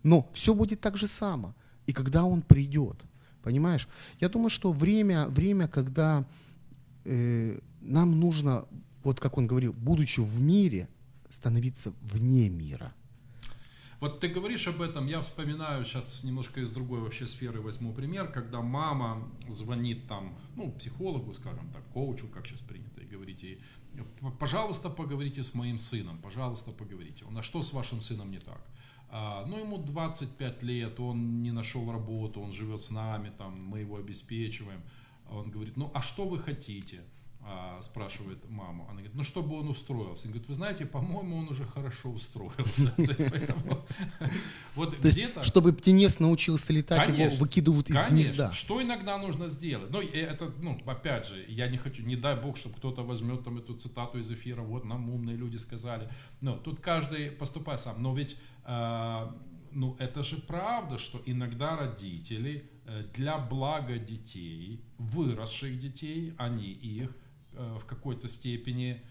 Но 0.02 0.28
все 0.34 0.52
будет 0.54 0.82
так 0.82 0.98
же 0.98 1.06
само. 1.06 1.54
И 1.86 1.94
когда 1.94 2.24
Он 2.24 2.42
придет, 2.42 3.02
Понимаешь? 3.42 3.88
Я 4.20 4.28
думаю, 4.28 4.50
что 4.50 4.72
время, 4.72 5.26
время 5.28 5.68
когда 5.68 6.24
э, 7.04 7.58
нам 7.80 8.20
нужно, 8.20 8.64
вот 9.04 9.20
как 9.20 9.38
он 9.38 9.46
говорил, 9.46 9.72
будучи 9.72 10.20
в 10.20 10.40
мире, 10.40 10.88
становиться 11.30 11.92
вне 12.02 12.48
мира. 12.48 12.92
Вот 14.02 14.18
ты 14.18 14.26
говоришь 14.26 14.66
об 14.66 14.82
этом, 14.82 15.06
я 15.06 15.20
вспоминаю 15.20 15.84
сейчас 15.84 16.24
немножко 16.24 16.60
из 16.60 16.70
другой 16.70 17.00
вообще 17.00 17.24
сферы 17.24 17.60
возьму 17.60 17.92
пример, 17.92 18.32
когда 18.32 18.60
мама 18.60 19.28
звонит 19.48 20.08
там, 20.08 20.36
ну, 20.56 20.72
психологу, 20.72 21.32
скажем 21.34 21.70
так, 21.72 21.84
коучу, 21.92 22.26
как 22.26 22.48
сейчас 22.48 22.60
принято, 22.60 23.00
и 23.00 23.06
говорит 23.06 23.44
ей, 23.44 23.62
пожалуйста, 24.40 24.90
поговорите 24.90 25.44
с 25.44 25.54
моим 25.54 25.78
сыном, 25.78 26.18
пожалуйста, 26.18 26.72
поговорите. 26.72 27.24
Он, 27.26 27.38
а 27.38 27.44
что 27.44 27.62
с 27.62 27.72
вашим 27.72 28.00
сыном 28.02 28.32
не 28.32 28.40
так? 28.40 28.60
А, 29.14 29.44
ну, 29.46 29.58
ему 29.58 29.76
25 29.76 30.62
лет, 30.62 30.98
он 30.98 31.42
не 31.42 31.52
нашел 31.52 31.92
работу, 31.92 32.40
он 32.40 32.52
живет 32.52 32.82
с 32.82 32.90
нами, 32.90 33.30
там, 33.36 33.62
мы 33.62 33.80
его 33.80 33.98
обеспечиваем. 33.98 34.80
Он 35.30 35.50
говорит, 35.50 35.76
ну, 35.76 35.90
а 35.92 36.00
что 36.00 36.26
вы 36.26 36.38
хотите? 36.38 37.02
А, 37.44 37.82
спрашивает 37.82 38.48
маму. 38.48 38.84
Она 38.84 39.00
говорит, 39.00 39.14
ну, 39.14 39.24
чтобы 39.24 39.58
он 39.58 39.68
устроился. 39.68 40.26
Он 40.26 40.32
говорит, 40.32 40.48
вы 40.48 40.54
знаете, 40.54 40.86
по-моему, 40.86 41.38
он 41.38 41.48
уже 41.48 41.64
хорошо 41.64 42.10
устроился. 42.10 42.94
Вот 44.76 44.96
где-то... 44.98 45.42
Чтобы 45.42 45.72
птенец 45.72 46.20
научился 46.20 46.72
летать, 46.72 47.08
его 47.08 47.34
выкидывают 47.36 47.90
из 47.90 48.00
гнезда. 48.04 48.52
Что 48.52 48.80
иногда 48.80 49.18
нужно 49.18 49.48
сделать? 49.48 49.90
Ну, 49.90 50.00
это, 50.00 50.52
ну, 50.60 50.80
опять 50.86 51.26
же, 51.26 51.44
я 51.48 51.66
не 51.66 51.78
хочу, 51.78 52.04
не 52.04 52.14
дай 52.14 52.36
бог, 52.36 52.56
чтобы 52.56 52.76
кто-то 52.76 53.02
возьмет 53.02 53.42
там 53.42 53.58
эту 53.58 53.74
цитату 53.74 54.20
из 54.20 54.30
эфира, 54.30 54.62
вот 54.62 54.84
нам 54.84 55.10
умные 55.10 55.36
люди 55.36 55.56
сказали. 55.56 56.08
Но 56.40 56.56
тут 56.56 56.80
каждый 56.80 57.32
поступает 57.32 57.80
сам. 57.80 58.00
Но 58.00 58.14
ведь 58.14 58.36
а, 58.64 59.36
ну 59.72 59.96
это 59.98 60.22
же 60.22 60.36
правда, 60.36 60.98
что 60.98 61.20
иногда 61.26 61.76
родители 61.76 62.70
э, 62.84 63.04
для 63.14 63.38
блага 63.38 63.98
детей, 63.98 64.84
выросших 64.98 65.78
детей, 65.78 66.34
они 66.38 66.70
их 66.70 67.16
в 67.54 67.84
какой-то 67.86 68.28
степени 68.28 69.02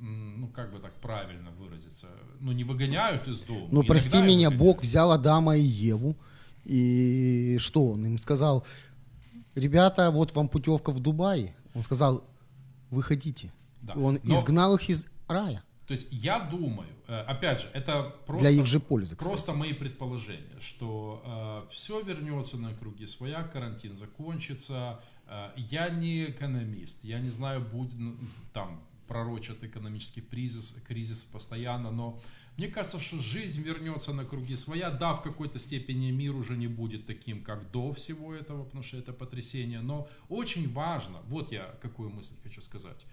ну, 0.00 0.48
как 0.48 0.72
бы 0.72 0.78
так 0.78 0.94
правильно 1.00 1.50
выразиться, 1.52 2.08
ну, 2.40 2.52
не 2.52 2.64
выгоняют 2.64 3.28
из 3.28 3.40
дома. 3.40 3.68
Ну, 3.70 3.84
прости 3.84 4.20
меня, 4.20 4.50
Бог 4.50 4.82
взял 4.82 5.12
Адама 5.12 5.56
и 5.56 5.62
Еву, 5.62 6.16
и 6.64 7.56
что 7.58 7.90
он 7.90 8.04
им 8.04 8.18
сказал? 8.18 8.66
Ребята, 9.54 10.10
вот 10.10 10.34
вам 10.34 10.48
путевка 10.48 10.90
в 10.90 11.00
Дубай. 11.00 11.54
Он 11.74 11.82
сказал, 11.82 12.24
выходите. 12.90 13.52
Да. 13.82 13.94
Он 13.94 14.18
Но... 14.22 14.34
изгнал 14.34 14.74
их 14.76 14.88
из 14.88 15.06
рая. 15.28 15.62
То 15.86 15.92
есть 15.92 16.08
я 16.10 16.40
думаю, 16.40 16.88
э, 17.08 17.20
опять 17.20 17.60
же, 17.60 17.68
это 17.74 18.14
просто, 18.26 18.48
Для 18.48 18.62
их 18.62 18.66
же 18.66 18.80
пользы, 18.80 19.16
кстати. 19.16 19.28
просто 19.28 19.52
мои 19.52 19.74
предположения, 19.74 20.58
что 20.60 21.66
э, 21.68 21.74
все 21.74 22.00
вернется 22.00 22.56
на 22.56 22.72
круги 22.72 23.06
своя, 23.06 23.42
карантин 23.42 23.94
закончится. 23.94 25.00
Э, 25.26 25.50
я 25.56 25.88
не 25.88 26.26
экономист, 26.26 27.04
я 27.04 27.20
не 27.20 27.30
знаю, 27.30 27.60
будет 27.60 27.98
там 28.52 28.82
пророчат 29.06 29.62
экономический 29.62 30.22
кризис, 30.22 30.82
кризис 30.86 31.24
постоянно, 31.24 31.90
но 31.90 32.20
мне 32.56 32.68
кажется, 32.68 33.00
что 33.00 33.18
жизнь 33.18 33.62
вернется 33.62 34.12
на 34.12 34.24
круги 34.24 34.54
своя. 34.54 34.90
Да, 34.90 35.14
в 35.14 35.22
какой-то 35.22 35.58
степени 35.58 36.12
мир 36.12 36.36
уже 36.36 36.56
не 36.56 36.68
будет 36.68 37.04
таким, 37.04 37.42
как 37.42 37.70
до 37.72 37.92
всего 37.92 38.32
этого, 38.32 38.64
потому 38.64 38.84
что 38.84 38.96
это 38.96 39.12
потрясение. 39.12 39.80
Но 39.80 40.08
очень 40.28 40.72
важно, 40.72 41.20
вот 41.26 41.50
я 41.50 41.74
какую 41.82 42.10
мысль 42.10 42.34
хочу 42.42 42.62
сказать. 42.62 43.06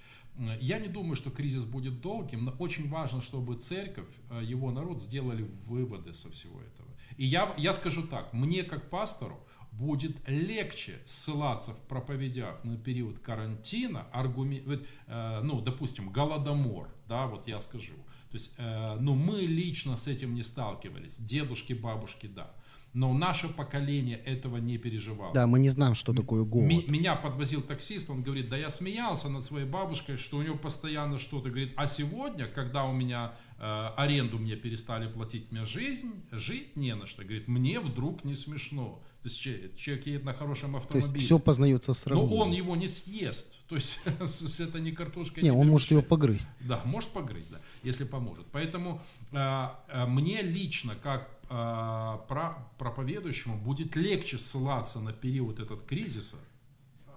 Я 0.59 0.79
не 0.79 0.87
думаю, 0.87 1.15
что 1.15 1.31
кризис 1.31 1.65
будет 1.65 2.01
долгим, 2.01 2.45
но 2.45 2.51
очень 2.59 2.87
важно, 2.87 3.21
чтобы 3.21 3.55
церковь, 3.55 4.07
э, 4.29 4.41
его 4.43 4.71
народ 4.71 5.01
сделали 5.01 5.43
выводы 5.65 6.13
со 6.13 6.31
всего 6.31 6.61
этого. 6.61 6.89
И 7.17 7.25
я, 7.25 7.53
я 7.57 7.73
скажу 7.73 8.03
так, 8.03 8.31
мне 8.33 8.63
как 8.63 8.89
пастору 8.89 9.45
будет 9.81 10.17
легче 10.27 10.99
ссылаться 11.05 11.73
в 11.73 11.79
проповедях 11.87 12.63
на 12.63 12.77
период 12.77 13.19
карантина, 13.19 14.07
аргумент, 14.13 14.85
э, 15.07 15.41
ну, 15.43 15.61
допустим, 15.61 16.09
голодомор, 16.11 16.87
да, 17.07 17.25
вот 17.25 17.47
я 17.47 17.59
скажу. 17.61 17.95
То 18.29 18.37
есть, 18.37 18.53
э, 18.57 18.97
ну, 18.99 19.15
мы 19.15 19.41
лично 19.41 19.97
с 19.97 20.07
этим 20.07 20.35
не 20.35 20.43
сталкивались, 20.43 21.17
дедушки, 21.17 21.73
бабушки, 21.73 22.27
да. 22.27 22.51
Но 22.93 23.13
наше 23.13 23.47
поколение 23.47 24.17
этого 24.17 24.57
не 24.57 24.77
переживало. 24.77 25.33
Да, 25.33 25.47
мы 25.47 25.59
не 25.59 25.69
знаем, 25.69 25.95
что 25.95 26.13
такое 26.13 26.43
голод. 26.43 26.87
Меня 26.89 27.15
подвозил 27.15 27.61
таксист, 27.61 28.09
он 28.09 28.21
говорит, 28.21 28.49
да 28.49 28.57
я 28.57 28.69
смеялся 28.69 29.29
над 29.29 29.45
своей 29.45 29.65
бабушкой, 29.65 30.17
что 30.17 30.37
у 30.37 30.41
него 30.41 30.57
постоянно 30.57 31.17
что-то. 31.17 31.49
Говорит, 31.49 31.73
а 31.77 31.87
сегодня, 31.87 32.47
когда 32.47 32.83
у 32.83 32.91
меня 32.91 33.33
э, 33.57 33.87
аренду 33.95 34.39
мне 34.39 34.57
перестали 34.57 35.09
платить, 35.09 35.51
мне 35.51 35.63
жизнь, 35.63 36.11
жить 36.31 36.75
не 36.75 36.93
на 36.95 37.07
что. 37.07 37.23
Говорит, 37.23 37.47
мне 37.47 37.79
вдруг 37.79 38.25
не 38.25 38.35
смешно. 38.35 39.01
То 39.23 39.29
есть 39.29 39.39
человек 39.77 40.07
едет 40.07 40.23
на 40.23 40.33
хорошем 40.33 40.75
автомобиле. 40.75 41.07
То 41.07 41.13
есть 41.13 41.25
все 41.25 41.37
познается 41.37 41.93
в 41.93 41.99
сравнении. 41.99 42.35
Но 42.35 42.41
он 42.41 42.51
его 42.51 42.75
не 42.75 42.87
съест. 42.87 43.53
То 43.67 43.75
есть 43.75 43.99
это 44.59 44.79
не 44.79 44.91
картошка. 44.91 45.41
Не, 45.41 45.49
не 45.49 45.55
он 45.55 45.67
может 45.67 45.91
его 45.91 46.01
погрызть. 46.01 46.49
Да, 46.59 46.81
может 46.85 47.11
погрызть, 47.11 47.51
да, 47.51 47.61
если 47.83 48.03
поможет. 48.03 48.47
Поэтому 48.51 49.01
э, 49.31 49.67
э, 49.89 50.05
мне 50.07 50.41
лично, 50.41 50.95
как 50.95 51.29
про, 51.51 52.65
проповедующему, 52.77 53.57
будет 53.57 53.97
легче 53.97 54.37
ссылаться 54.37 55.01
на 55.01 55.11
период 55.11 55.59
этот 55.59 55.83
кризиса, 55.83 56.37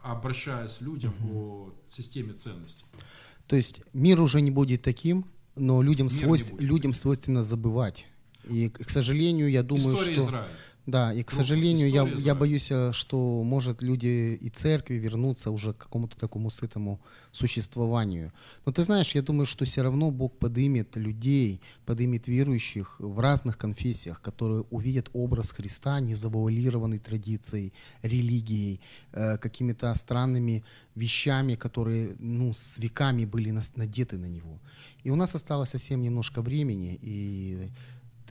обращаясь 0.03 0.81
людям 0.81 1.15
угу. 1.21 1.39
о 1.39 1.75
системе 1.89 2.33
ценностей. 2.33 2.85
То 3.47 3.55
есть 3.55 3.83
мир 3.93 4.21
уже 4.21 4.41
не 4.41 4.51
будет 4.51 4.83
таким, 4.83 5.27
но 5.55 5.83
людям, 5.83 6.09
свойств, 6.09 6.53
людям 6.59 6.95
свойственно 6.95 7.45
забывать. 7.45 8.07
И, 8.49 8.71
к 8.71 8.91
сожалению, 8.91 9.49
я 9.49 9.63
думаю, 9.63 9.95
История 9.95 10.17
что... 10.17 10.27
Израиля. 10.27 10.49
Да, 10.87 11.15
и, 11.15 11.23
к 11.23 11.33
ну, 11.33 11.39
сожалению, 11.39 11.91
я, 11.91 12.03
я 12.03 12.35
боюсь, 12.35 12.71
э, 12.71 12.93
что, 12.93 13.43
может, 13.43 13.81
люди 13.81 14.39
и 14.39 14.51
церкви 14.51 14.95
вернутся 14.95 15.51
уже 15.51 15.73
к 15.73 15.79
какому-то 15.79 16.17
такому 16.19 16.51
сытому 16.51 17.01
существованию. 17.33 18.33
Но 18.67 18.73
ты 18.73 18.83
знаешь, 18.83 19.15
я 19.15 19.23
думаю, 19.23 19.47
что 19.47 19.65
все 19.65 19.81
равно 19.83 20.11
Бог 20.11 20.39
подымет 20.39 20.97
людей, 20.97 21.63
подымет 21.87 22.29
верующих 22.29 22.97
в 22.99 23.19
разных 23.19 23.57
конфессиях, 23.57 24.21
которые 24.21 24.65
увидят 24.71 25.09
образ 25.15 25.53
Христа, 25.53 26.01
не 26.01 26.15
завуалированный 26.15 26.99
традицией, 26.99 27.73
религией, 28.03 28.81
э, 29.13 29.39
какими-то 29.39 29.95
странными 29.95 30.65
вещами, 30.95 31.55
которые 31.55 32.15
ну, 32.19 32.53
с 32.53 32.79
веками 32.79 33.25
были 33.25 33.51
надеты 33.77 34.19
на 34.19 34.27
него. 34.27 34.61
И 35.03 35.11
у 35.11 35.17
нас 35.17 35.35
осталось 35.35 35.71
совсем 35.71 36.03
немножко 36.03 36.43
времени, 36.43 36.99
и 37.03 37.71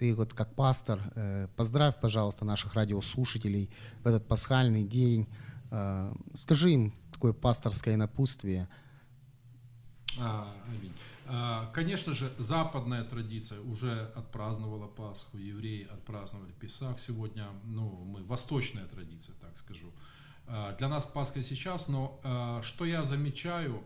ты 0.04 0.14
вот 0.14 0.34
как 0.34 0.54
пастор, 0.54 1.00
э, 1.16 1.48
поздравь, 1.56 1.96
пожалуйста, 2.02 2.44
наших 2.44 2.74
радиослушателей 2.74 3.70
в 4.04 4.08
этот 4.08 4.28
пасхальный 4.28 4.84
день. 4.84 5.30
Э, 5.72 6.14
скажи 6.34 6.72
им 6.72 6.94
такое 7.14 7.32
пасторское 7.32 7.96
напутствие. 7.96 8.68
А, 10.20 10.46
а, 11.28 11.72
конечно 11.74 12.14
же, 12.14 12.30
западная 12.38 13.06
традиция 13.06 13.62
уже 13.62 14.12
отпраздновала 14.14 14.88
Пасху, 14.88 15.38
евреи 15.38 15.88
отпраздновали 15.90 16.52
Песах. 16.52 17.00
Сегодня, 17.00 17.48
ну, 17.64 18.04
мы, 18.04 18.24
восточная 18.26 18.86
традиция, 18.86 19.36
так 19.40 19.56
скажу. 19.56 19.94
А, 20.48 20.76
для 20.76 20.90
нас 20.90 21.06
Пасха 21.06 21.42
сейчас, 21.42 21.88
но 21.88 22.20
что 22.62 22.84
я 22.84 23.04
замечаю, 23.04 23.82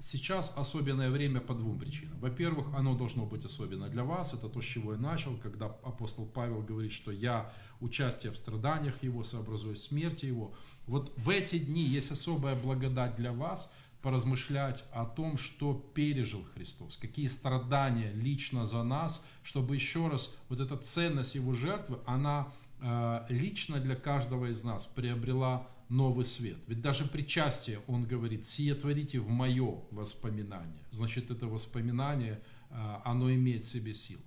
сейчас 0.00 0.52
особенное 0.56 1.10
время 1.10 1.40
по 1.40 1.54
двум 1.54 1.78
причинам. 1.78 2.18
Во-первых, 2.20 2.68
оно 2.74 2.96
должно 2.96 3.26
быть 3.26 3.44
особенно 3.44 3.88
для 3.88 4.04
вас. 4.04 4.34
Это 4.34 4.48
то, 4.48 4.60
с 4.60 4.64
чего 4.64 4.92
я 4.92 4.98
начал, 4.98 5.36
когда 5.36 5.66
апостол 5.66 6.26
Павел 6.26 6.62
говорит, 6.62 6.92
что 6.92 7.10
я 7.10 7.52
участие 7.80 8.32
в 8.32 8.36
страданиях 8.36 9.02
его, 9.02 9.24
сообразуясь 9.24 9.82
смерти 9.82 10.26
его. 10.26 10.54
Вот 10.86 11.12
в 11.16 11.28
эти 11.30 11.58
дни 11.58 11.82
есть 11.82 12.12
особая 12.12 12.54
благодать 12.54 13.16
для 13.16 13.32
вас 13.32 13.72
поразмышлять 14.02 14.84
о 14.92 15.04
том, 15.04 15.36
что 15.36 15.74
пережил 15.74 16.44
Христос, 16.54 16.96
какие 16.96 17.26
страдания 17.26 18.12
лично 18.12 18.64
за 18.64 18.82
нас, 18.82 19.24
чтобы 19.42 19.74
еще 19.74 20.08
раз 20.08 20.34
вот 20.48 20.60
эта 20.60 20.76
ценность 20.76 21.34
его 21.34 21.52
жертвы, 21.52 21.98
она 22.06 22.52
э, 22.80 23.26
лично 23.28 23.80
для 23.80 23.96
каждого 23.96 24.46
из 24.46 24.62
нас 24.62 24.86
приобрела 24.86 25.66
новый 25.88 26.24
свет. 26.24 26.58
Ведь 26.66 26.80
даже 26.80 27.04
причастие, 27.04 27.80
он 27.86 28.04
говорит, 28.04 28.46
сие 28.46 28.74
творите 28.74 29.20
в 29.20 29.28
мое 29.28 29.82
воспоминание. 29.90 30.82
Значит, 30.90 31.30
это 31.30 31.46
воспоминание, 31.46 32.40
а, 32.70 33.02
оно 33.04 33.32
имеет 33.32 33.64
в 33.64 33.68
себе 33.68 33.94
силу. 33.94 34.22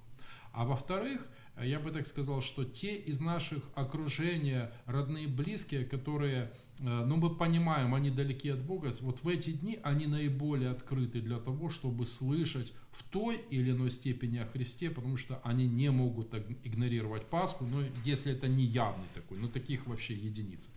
А 0.54 0.66
во-вторых, 0.66 1.30
я 1.60 1.80
бы 1.80 1.92
так 1.92 2.08
сказал, 2.08 2.42
что 2.42 2.64
те 2.64 2.96
из 2.96 3.20
наших 3.20 3.64
окружения, 3.76 4.72
родные, 4.86 5.28
близкие, 5.28 5.86
которые, 5.86 6.52
э, 6.80 7.06
ну 7.06 7.18
мы 7.18 7.36
понимаем, 7.36 7.94
они 7.94 8.10
далеки 8.10 8.50
от 8.50 8.62
Бога, 8.62 8.94
вот 9.02 9.24
в 9.24 9.28
эти 9.28 9.52
дни 9.52 9.80
они 9.84 10.08
наиболее 10.08 10.72
открыты 10.72 11.22
для 11.22 11.40
того, 11.40 11.70
чтобы 11.70 12.06
слышать 12.06 12.74
в 12.92 13.04
той 13.04 13.38
или 13.50 13.72
иной 13.72 13.90
степени 13.90 14.40
о 14.40 14.46
Христе, 14.46 14.90
потому 14.90 15.18
что 15.18 15.40
они 15.44 15.68
не 15.68 15.92
могут 15.92 16.34
игнорировать 16.64 17.26
Пасху, 17.28 17.66
но 17.66 17.84
если 18.04 18.32
это 18.32 18.48
не 18.48 18.64
явный 18.64 19.08
такой, 19.14 19.38
но 19.38 19.48
таких 19.48 19.88
вообще 19.88 20.14
единиц. 20.14 20.70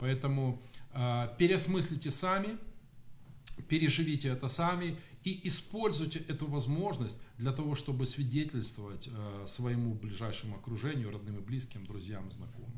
Поэтому 0.00 0.60
э, 0.92 1.28
переосмыслите 1.38 2.10
сами, 2.10 2.58
переживите 3.68 4.28
это 4.28 4.48
сами 4.48 4.96
и 5.24 5.46
используйте 5.46 6.20
эту 6.20 6.46
возможность 6.46 7.20
для 7.38 7.52
того, 7.52 7.74
чтобы 7.74 8.06
свидетельствовать 8.06 9.08
э, 9.12 9.44
своему 9.46 9.94
ближайшему 9.94 10.56
окружению, 10.56 11.10
родным 11.10 11.36
и 11.36 11.40
близким, 11.40 11.84
друзьям 11.84 12.32
знакомым. 12.32 12.72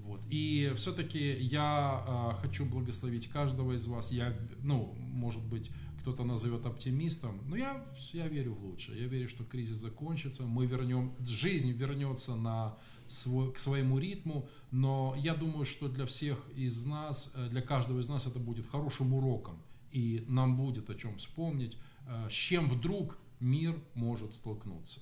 Вот. 0.00 0.22
И 0.30 0.72
все-таки 0.76 1.32
я 1.38 2.04
э, 2.06 2.42
хочу 2.42 2.64
благословить 2.64 3.28
каждого 3.28 3.72
из 3.72 3.86
вас. 3.86 4.10
Я, 4.10 4.34
ну, 4.62 4.94
может 4.98 5.42
быть, 5.42 5.70
кто-то 6.00 6.24
назовет 6.24 6.66
оптимистом, 6.66 7.40
но 7.46 7.56
я, 7.56 7.82
я 8.12 8.28
верю 8.28 8.54
в 8.54 8.64
лучшее. 8.64 9.02
Я 9.02 9.08
верю, 9.08 9.28
что 9.28 9.44
кризис 9.44 9.78
закончится, 9.78 10.44
мы 10.44 10.66
вернем, 10.66 11.14
жизнь 11.20 11.72
вернется 11.72 12.36
на 12.36 12.76
свой, 13.08 13.52
к 13.52 13.58
своему 13.58 13.98
ритму, 13.98 14.48
но 14.70 15.14
я 15.18 15.34
думаю, 15.34 15.66
что 15.66 15.88
для 15.88 16.06
всех 16.06 16.48
из 16.56 16.84
нас, 16.84 17.30
э, 17.34 17.48
для 17.48 17.62
каждого 17.62 18.00
из 18.00 18.08
нас 18.08 18.26
это 18.26 18.38
будет 18.38 18.66
хорошим 18.66 19.14
уроком, 19.14 19.58
и 19.92 20.24
нам 20.28 20.56
будет 20.56 20.90
о 20.90 20.94
чем 20.94 21.16
вспомнить, 21.16 21.76
э, 22.06 22.28
с 22.28 22.32
чем 22.32 22.68
вдруг 22.68 23.18
мир 23.40 23.74
может 23.94 24.34
столкнуться. 24.34 25.00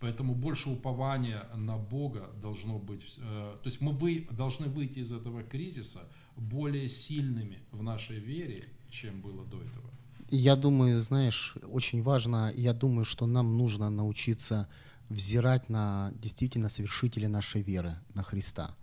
Поэтому 0.00 0.34
больше 0.34 0.70
упования 0.70 1.46
на 1.54 1.76
Бога 1.76 2.30
должно 2.42 2.78
быть. 2.78 3.18
Э, 3.18 3.56
то 3.62 3.68
есть 3.68 3.80
мы 3.80 3.92
вы, 3.92 4.26
должны 4.30 4.66
выйти 4.66 5.00
из 5.00 5.12
этого 5.12 5.42
кризиса 5.42 6.00
более 6.36 6.88
сильными 6.88 7.58
в 7.70 7.82
нашей 7.82 8.18
вере, 8.18 8.64
чем 8.90 9.20
было 9.20 9.44
до 9.44 9.58
этого. 9.58 9.90
Я 10.30 10.56
думаю, 10.56 11.00
знаешь, 11.00 11.54
очень 11.70 12.02
важно, 12.02 12.52
я 12.54 12.72
думаю, 12.72 13.04
что 13.04 13.26
нам 13.26 13.58
нужно 13.58 13.90
научиться 13.90 14.68
взирать 15.10 15.68
на 15.68 16.12
действительно 16.14 16.68
совершителя 16.68 17.28
нашей 17.28 17.62
веры, 17.62 17.98
на 18.14 18.22
Христа. 18.22 18.74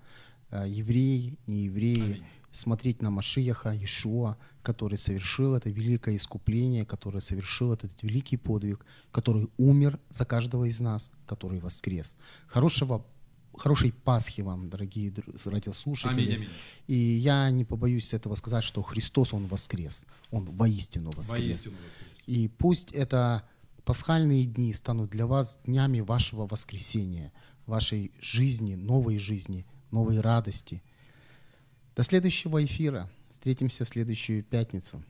Э, 0.52 0.66
еврей, 0.68 1.40
не 1.48 1.64
евреи, 1.64 2.24
смотреть 2.52 3.02
на 3.02 3.10
Машияха, 3.10 3.72
Иешуа, 3.72 4.38
который 4.62 4.98
совершил 4.98 5.56
это 5.56 5.70
великое 5.70 6.16
искупление, 6.16 6.86
который 6.86 7.22
совершил 7.22 7.74
этот 7.74 8.04
великий 8.04 8.38
подвиг, 8.38 8.86
который 9.12 9.50
умер 9.58 10.00
за 10.10 10.26
каждого 10.26 10.66
из 10.66 10.80
нас, 10.80 11.12
который 11.26 11.60
воскрес. 11.60 12.16
Хорошего 12.48 13.06
хорошей 13.56 13.92
Пасхи 13.92 14.42
вам, 14.42 14.70
дорогие 14.70 15.14
радиослушатели. 15.46 16.26
Аминь, 16.26 16.36
аминь. 16.36 16.50
И 16.88 16.96
я 16.96 17.50
не 17.50 17.66
побоюсь 17.66 18.14
этого 18.14 18.36
сказать, 18.36 18.64
что 18.64 18.84
Христос, 18.84 19.34
Он 19.34 19.48
воскрес. 19.48 20.06
Он 20.32 20.46
воистину 20.46 21.12
воскрес. 21.16 21.40
Воистину 21.40 21.76
воскрес. 21.84 22.24
И 22.28 22.50
пусть 22.50 22.92
это 22.92 23.44
пасхальные 23.87 24.45
дни 24.45 24.73
станут 24.75 25.11
для 25.11 25.27
вас 25.27 25.61
днями 25.67 26.01
вашего 26.01 26.47
воскресения, 26.47 27.33
вашей 27.67 28.13
жизни, 28.21 28.75
новой 28.75 29.19
жизни, 29.19 29.67
новой 29.91 30.21
радости. 30.21 30.83
До 31.97 32.03
следующего 32.03 32.65
эфира. 32.65 33.09
Встретимся 33.29 33.85
в 33.85 33.89
следующую 33.89 34.45
пятницу. 34.45 35.03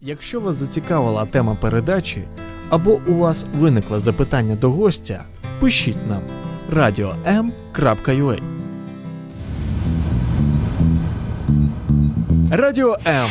Якщо 0.00 0.40
вас 0.40 0.56
зацікавила 0.56 1.26
тема 1.26 1.54
передачі 1.54 2.28
або 2.70 3.00
у 3.06 3.14
вас 3.14 3.46
виникло 3.54 4.00
запитання 4.00 4.56
до 4.56 4.70
гостя, 4.70 5.24
пишіть 5.60 6.06
нам 6.08 6.22
radio.m.ua 6.70 8.42
Радіо 12.50 12.98
М. 13.06 13.30